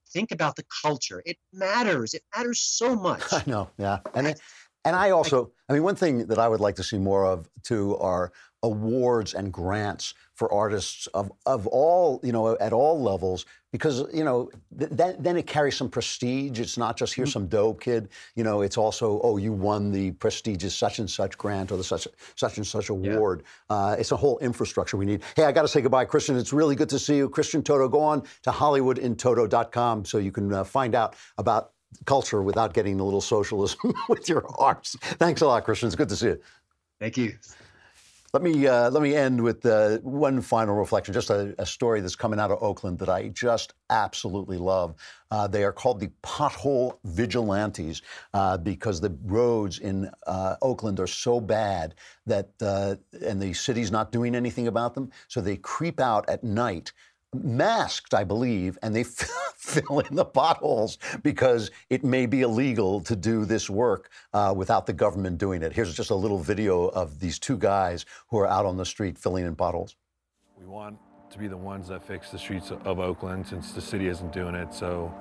think 0.10 0.32
about 0.32 0.56
the 0.56 0.66
culture. 0.82 1.22
It 1.26 1.38
matters. 1.54 2.14
It 2.14 2.24
matters 2.36 2.60
so 2.62 2.96
much. 3.10 3.22
I 3.32 3.44
know, 3.46 3.70
yeah. 3.78 4.00
And 4.16 4.28
it, 4.28 4.40
and 4.88 4.96
I 4.96 5.12
also, 5.12 5.52
I 5.70 5.74
mean, 5.74 5.84
one 5.84 5.96
thing 5.96 6.28
that 6.28 6.40
I 6.40 6.48
would 6.48 6.60
like 6.60 6.76
to 6.76 6.84
see 6.84 6.98
more 6.98 7.26
of 7.26 7.50
too 7.64 7.98
are 7.98 8.32
awards 8.64 9.34
and 9.34 9.54
grants 9.54 10.14
for 10.34 10.52
artists 10.52 11.08
of 11.08 11.32
of 11.46 11.68
all, 11.68 12.20
you 12.24 12.32
know, 12.32 12.58
at 12.58 12.74
all 12.74 13.02
levels, 13.02 13.46
because 13.72 14.04
you 14.14 14.24
know, 14.24 14.50
th- 14.78 14.92
that, 14.92 15.24
then 15.24 15.38
it 15.38 15.46
carries 15.46 15.76
some 15.76 15.90
prestige. 15.90 16.60
It's 16.60 16.78
not 16.78 16.98
just 16.98 17.14
here's 17.14 17.32
some 17.32 17.48
dope 17.48 17.82
kid, 17.82 18.10
you 18.36 18.44
know. 18.44 18.62
It's 18.62 18.78
also 18.78 19.20
oh, 19.24 19.38
you 19.38 19.52
won 19.52 19.92
the 19.92 20.12
prestigious 20.12 20.76
such 20.76 21.00
and 21.00 21.10
such 21.10 21.38
grant 21.38 21.72
or 21.72 21.78
the 21.78 21.84
such 21.84 22.08
such 22.36 22.58
and 22.58 22.66
such 22.66 22.90
award. 22.90 23.44
Uh, 23.70 23.96
it's 24.00 24.12
a 24.12 24.18
whole 24.18 24.40
infrastructure 24.40 24.98
we 24.98 25.06
need. 25.06 25.22
Hey, 25.36 25.46
I 25.46 25.52
got 25.52 25.64
to 25.64 25.68
say 25.68 25.82
goodbye, 25.82 26.06
Christian. 26.06 26.38
It's 26.38 26.54
really 26.54 26.76
good 26.76 26.90
to 26.90 27.00
see 27.00 27.18
you, 27.18 27.30
Christian 27.30 27.62
Toto. 27.62 27.88
Go 27.88 28.00
on 28.02 28.24
to 28.44 28.52
HollywoodInToto.com 28.52 30.06
so 30.06 30.18
you 30.18 30.32
can 30.32 30.54
uh, 30.54 30.64
find 30.64 30.96
out 30.96 31.16
about 31.38 31.72
culture 32.06 32.42
without 32.42 32.74
getting 32.74 33.00
a 33.00 33.04
little 33.04 33.22
socialism 33.22 33.94
with 34.10 34.28
your 34.30 34.46
arts. 34.60 34.96
Thanks 35.02 35.42
a 35.42 35.48
lot, 35.48 35.64
Christian. 35.64 35.88
It's 35.88 35.96
good 35.96 36.10
to 36.10 36.16
see 36.16 36.28
you. 36.28 36.42
Thank 37.00 37.18
you. 37.18 37.38
Let 38.34 38.44
me 38.44 38.68
uh, 38.68 38.90
let 38.90 39.02
me 39.02 39.16
end 39.16 39.42
with 39.42 39.66
uh, 39.66 40.00
one 40.00 40.42
final 40.42 40.76
reflection. 40.76 41.14
Just 41.14 41.30
a, 41.30 41.56
a 41.60 41.66
story 41.66 42.02
that's 42.02 42.16
coming 42.16 42.42
out 42.42 42.52
of 42.52 42.62
Oakland 42.62 43.00
that 43.00 43.08
I 43.08 43.30
just 43.30 43.74
absolutely 43.90 44.58
love. 44.58 44.96
Uh, 45.32 45.48
they 45.48 45.64
are 45.64 45.72
called 45.72 46.02
the 46.02 46.12
Pothole 46.24 46.98
Vigilantes 47.06 48.02
uh, 48.34 48.58
because 48.58 49.00
the 49.00 49.18
roads 49.24 49.80
in 49.80 50.12
uh, 50.28 50.56
Oakland 50.62 51.00
are 51.00 51.08
so 51.08 51.40
bad 51.40 51.96
that 52.26 52.50
uh, 52.62 52.96
and 53.26 53.42
the 53.42 53.54
city's 53.54 53.92
not 53.92 54.12
doing 54.12 54.36
anything 54.36 54.68
about 54.68 54.94
them. 54.94 55.10
So 55.30 55.40
they 55.40 55.56
creep 55.56 56.02
out 56.02 56.30
at 56.30 56.44
night 56.44 56.92
masked, 57.34 58.14
I 58.14 58.24
believe, 58.24 58.78
and 58.82 58.96
they 58.96 59.04
fill 59.56 60.00
in 60.00 60.16
the 60.16 60.26
potholes 60.26 60.98
because 61.24 61.72
it 61.90 62.04
may 62.04 62.26
be 62.26 62.42
illegal 62.42 63.02
to 63.02 63.16
do 63.16 63.46
this 63.46 63.70
work 63.70 64.10
uh, 64.34 64.54
without 64.56 64.86
the 64.86 64.94
government 64.94 65.38
doing 65.38 65.62
it. 65.62 65.74
Here's 65.74 65.94
just 65.94 66.10
a 66.10 66.16
little 66.16 66.40
video 66.40 66.88
of 66.88 67.20
these 67.20 67.40
two 67.40 67.58
guys 67.58 68.06
who 68.30 68.40
are 68.40 68.48
out 68.48 68.66
on 68.66 68.78
the 68.78 68.86
street 68.86 69.18
filling 69.18 69.46
in 69.46 69.56
potholes. 69.56 69.96
We 70.58 70.66
want 70.66 70.98
to 71.32 71.38
be 71.38 71.48
the 71.48 71.58
ones 71.58 71.90
that 71.90 72.06
fix 72.06 72.32
the 72.32 72.40
streets 72.40 72.72
of 72.72 73.00
Oakland 73.00 73.46
since 73.46 73.74
the 73.74 73.82
city 73.82 74.08
isn't 74.08 74.32
doing 74.32 74.56
it. 74.56 74.74
So, 74.74 75.14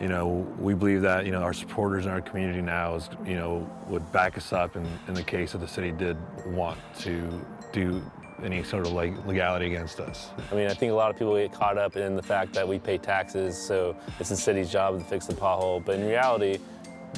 you 0.00 0.08
know, 0.08 0.26
we 0.58 0.74
believe 0.74 1.02
that, 1.02 1.26
you 1.26 1.32
know, 1.32 1.42
our 1.42 1.52
supporters 1.52 2.06
in 2.06 2.12
our 2.12 2.20
community 2.20 2.62
now 2.62 2.94
is, 2.94 3.08
you 3.26 3.34
know, 3.34 3.68
would 3.88 4.10
back 4.12 4.36
us 4.36 4.52
up 4.52 4.76
in, 4.76 4.86
in 5.08 5.14
the 5.14 5.22
case 5.22 5.52
that 5.52 5.58
the 5.58 5.68
city 5.68 5.90
did 5.90 6.16
want 6.46 6.78
to 7.00 7.44
do 7.72 8.02
any 8.42 8.62
sort 8.62 8.86
of 8.86 8.92
like 8.92 9.26
legality 9.26 9.66
against 9.66 10.00
us. 10.00 10.30
I 10.50 10.54
mean, 10.54 10.68
I 10.68 10.74
think 10.74 10.92
a 10.92 10.94
lot 10.94 11.10
of 11.10 11.18
people 11.18 11.36
get 11.36 11.52
caught 11.52 11.78
up 11.78 11.96
in 11.96 12.16
the 12.16 12.22
fact 12.22 12.52
that 12.54 12.66
we 12.66 12.78
pay 12.78 12.98
taxes, 12.98 13.56
so 13.56 13.96
it's 14.18 14.30
the 14.30 14.36
city's 14.36 14.70
job 14.70 14.98
to 14.98 15.04
fix 15.04 15.26
the 15.26 15.34
pothole. 15.34 15.84
But 15.84 15.96
in 16.00 16.06
reality, 16.06 16.58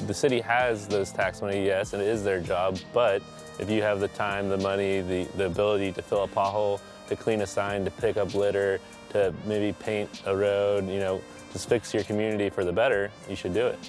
the 0.05 0.13
city 0.13 0.39
has 0.41 0.87
those 0.87 1.11
tax 1.11 1.41
money, 1.41 1.65
yes, 1.65 1.93
and 1.93 2.01
it 2.01 2.07
is 2.07 2.23
their 2.23 2.39
job. 2.39 2.77
But 2.93 3.21
if 3.59 3.69
you 3.69 3.81
have 3.81 3.99
the 3.99 4.09
time, 4.09 4.49
the 4.49 4.57
money, 4.57 5.01
the, 5.01 5.23
the 5.35 5.47
ability 5.47 5.91
to 5.93 6.01
fill 6.01 6.23
a 6.23 6.27
pothole, 6.27 6.79
to 7.07 7.15
clean 7.15 7.41
a 7.41 7.47
sign, 7.47 7.83
to 7.85 7.91
pick 7.91 8.17
up 8.17 8.35
litter, 8.35 8.79
to 9.09 9.33
maybe 9.45 9.73
paint 9.79 10.21
a 10.25 10.35
road, 10.35 10.87
you 10.87 10.99
know, 10.99 11.21
just 11.53 11.67
fix 11.69 11.93
your 11.93 12.03
community 12.03 12.49
for 12.49 12.63
the 12.63 12.73
better, 12.73 13.09
you 13.29 13.35
should 13.35 13.53
do 13.53 13.65
it. 13.65 13.79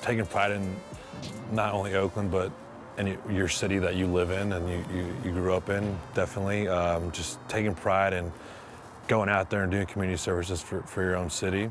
Taking 0.00 0.24
pride 0.24 0.52
in 0.52 0.76
not 1.50 1.74
only 1.74 1.94
Oakland, 1.94 2.30
but 2.30 2.50
any 3.02 3.18
your 3.30 3.48
city 3.48 3.78
that 3.78 3.94
you 3.96 4.06
live 4.06 4.30
in 4.30 4.52
and 4.52 4.68
you, 4.68 4.84
you, 4.96 5.16
you 5.24 5.30
grew 5.32 5.54
up 5.54 5.68
in, 5.68 5.98
definitely. 6.14 6.68
Um, 6.68 7.10
just 7.12 7.38
taking 7.48 7.74
pride 7.74 8.12
in 8.12 8.32
going 9.08 9.28
out 9.28 9.50
there 9.50 9.62
and 9.62 9.72
doing 9.72 9.86
community 9.86 10.16
services 10.16 10.62
for, 10.62 10.82
for 10.82 11.02
your 11.02 11.16
own 11.16 11.28
city. 11.28 11.70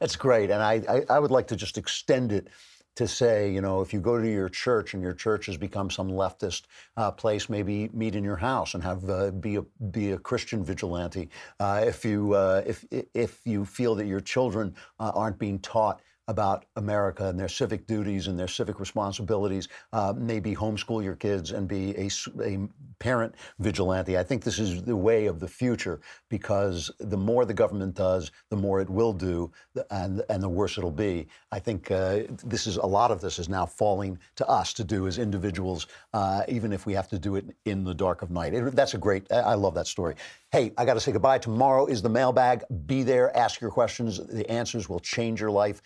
That's 0.00 0.16
great. 0.16 0.50
And 0.50 0.62
I, 0.62 0.82
I, 0.88 1.14
I 1.16 1.18
would 1.18 1.30
like 1.30 1.46
to 1.48 1.56
just 1.56 1.78
extend 1.78 2.32
it 2.32 2.48
to 2.96 3.08
say, 3.08 3.50
you 3.50 3.60
know, 3.60 3.80
if 3.80 3.92
you 3.92 4.00
go 4.00 4.20
to 4.20 4.28
your 4.28 4.48
church 4.48 4.94
and 4.94 5.02
your 5.02 5.12
church 5.12 5.46
has 5.46 5.56
become 5.56 5.90
some 5.90 6.08
leftist 6.10 6.62
uh, 6.96 7.10
place, 7.10 7.48
maybe 7.48 7.90
meet 7.92 8.14
in 8.14 8.22
your 8.22 8.36
house 8.36 8.74
and 8.74 8.82
have 8.82 9.08
uh, 9.10 9.30
be 9.32 9.56
a 9.56 9.62
be 9.90 10.12
a 10.12 10.18
Christian 10.18 10.64
vigilante. 10.64 11.28
Uh, 11.58 11.84
if 11.86 12.04
you 12.04 12.34
uh, 12.34 12.62
if 12.64 12.84
if 13.14 13.40
you 13.44 13.64
feel 13.64 13.94
that 13.96 14.06
your 14.06 14.20
children 14.20 14.74
uh, 15.00 15.10
aren't 15.14 15.38
being 15.38 15.58
taught 15.58 16.00
about 16.28 16.64
America 16.76 17.28
and 17.28 17.38
their 17.38 17.48
civic 17.48 17.86
duties 17.86 18.28
and 18.28 18.38
their 18.38 18.48
civic 18.48 18.80
responsibilities. 18.80 19.68
Uh, 19.92 20.14
maybe 20.16 20.54
homeschool 20.54 21.02
your 21.02 21.16
kids 21.16 21.52
and 21.52 21.68
be 21.68 21.94
a, 21.96 22.10
a, 22.42 22.68
parent 23.00 23.34
vigilante. 23.58 24.16
I 24.16 24.22
think 24.22 24.42
this 24.42 24.58
is 24.58 24.82
the 24.82 24.96
way 24.96 25.26
of 25.26 25.38
the 25.38 25.48
future 25.48 26.00
because 26.30 26.90
the 27.00 27.16
more 27.16 27.44
the 27.44 27.52
government 27.52 27.94
does, 27.94 28.30
the 28.48 28.56
more 28.56 28.80
it 28.80 28.88
will 28.88 29.12
do, 29.12 29.50
and 29.90 30.22
and 30.30 30.42
the 30.42 30.48
worse 30.48 30.78
it'll 30.78 30.90
be. 30.90 31.26
I 31.52 31.58
think 31.58 31.90
uh, 31.90 32.20
this 32.42 32.66
is 32.66 32.76
a 32.76 32.86
lot 32.86 33.10
of 33.10 33.20
this 33.20 33.38
is 33.38 33.48
now 33.48 33.66
falling 33.66 34.18
to 34.36 34.46
us 34.48 34.72
to 34.74 34.84
do 34.84 35.06
as 35.06 35.18
individuals, 35.18 35.86
uh, 36.14 36.44
even 36.48 36.72
if 36.72 36.86
we 36.86 36.94
have 36.94 37.08
to 37.08 37.18
do 37.18 37.36
it 37.36 37.44
in 37.66 37.84
the 37.84 37.94
dark 37.94 38.22
of 38.22 38.30
night. 38.30 38.54
It, 38.54 38.74
that's 38.74 38.94
a 38.94 38.98
great. 38.98 39.30
I 39.30 39.54
love 39.54 39.74
that 39.74 39.86
story. 39.86 40.14
Hey, 40.50 40.72
I 40.78 40.84
got 40.84 40.94
to 40.94 41.00
say 41.00 41.12
goodbye. 41.12 41.38
Tomorrow 41.38 41.86
is 41.86 42.00
the 42.00 42.08
mailbag. 42.08 42.62
Be 42.86 43.02
there. 43.02 43.36
Ask 43.36 43.60
your 43.60 43.70
questions. 43.70 44.24
The 44.24 44.48
answers 44.48 44.88
will 44.88 45.00
change 45.00 45.40
your 45.40 45.50
life 45.50 45.82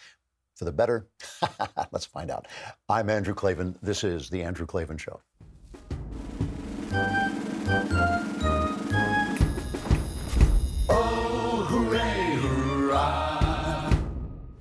for 0.59 0.65
the 0.65 0.73
better? 0.73 1.07
Let's 1.93 2.05
find 2.05 2.31
out. 2.31 2.47
I'm 2.89 3.09
Andrew 3.09 3.35
Klavan. 3.35 3.79
This 3.81 4.03
is 4.05 4.29
The 4.29 4.43
Andrew 4.43 4.67
Klavan 4.67 4.99
Show. 4.99 5.21
Oh, 10.91 11.67
hooray, 11.69 12.37
hurrah. 12.41 13.95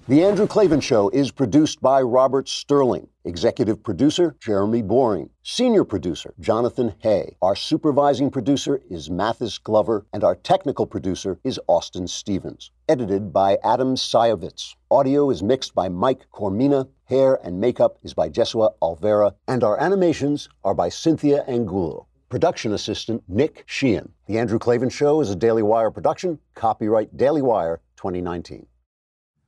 The 0.08 0.24
Andrew 0.24 0.48
Klavan 0.48 0.82
Show 0.82 1.10
is 1.10 1.32
produced 1.32 1.82
by 1.82 2.02
Robert 2.02 2.48
Sterling. 2.48 3.08
Executive 3.26 3.84
producer, 3.84 4.36
Jeremy 4.39 4.82
Boring. 4.84 5.32
Senior 5.43 5.84
producer, 5.84 6.34
Jonathan 6.39 6.93
Hay. 7.00 7.36
Our 7.41 7.56
supervising 7.56 8.30
producer 8.30 8.82
is 8.89 9.10
Mathis 9.10 9.58
Glover, 9.58 10.06
and 10.14 10.24
our 10.24 10.36
technical 10.36 10.86
producer 10.86 11.39
is 11.43 11.60
Austin 11.68 12.08
Stevens. 12.08 12.72
Edited 12.90 13.34
by 13.34 13.58
Adam 13.66 13.96
Sayevitz. 13.96 14.76
Audio 14.90 15.30
is 15.30 15.44
mixed 15.44 15.76
by 15.76 15.90
Mike 15.90 16.26
Coromina. 16.32 16.88
Hair 17.04 17.38
and 17.44 17.60
makeup 17.60 17.98
is 18.02 18.14
by 18.14 18.30
Jesua 18.30 18.76
Olvera. 18.82 19.34
And 19.46 19.62
our 19.62 19.78
animations 19.78 20.48
are 20.64 20.74
by 20.74 20.88
Cynthia 20.88 21.44
Angulo. 21.50 22.08
Production 22.30 22.72
assistant, 22.72 23.24
Nick 23.28 23.66
Sheehan. 23.66 24.14
The 24.28 24.38
Andrew 24.38 24.58
Klavan 24.58 24.88
Show 24.88 25.20
is 25.20 25.30
a 25.30 25.36
Daily 25.36 25.64
Wire 25.64 25.92
production. 25.92 26.40
Copyright 26.56 27.18
Daily 27.18 27.42
Wire 27.42 27.82
2019. 27.98 28.66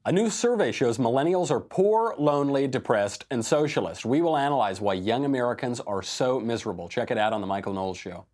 A 0.05 0.11
new 0.11 0.29
survey 0.29 0.73
shows 0.73 0.97
millennials 0.97 1.49
are 1.49 1.61
poor, 1.61 2.15
lonely, 2.17 2.67
depressed, 2.67 3.23
and 3.31 3.45
socialist. 3.45 4.03
We 4.03 4.21
will 4.21 4.35
analyze 4.35 4.81
why 4.81 4.95
young 4.95 5.23
Americans 5.23 5.79
are 5.79 6.01
so 6.01 6.41
miserable. 6.41 6.89
Check 6.89 7.09
it 7.09 7.17
out 7.17 7.31
on 7.31 7.39
The 7.39 7.47
Michael 7.47 7.71
Knowles 7.71 7.97
Show. 7.97 8.25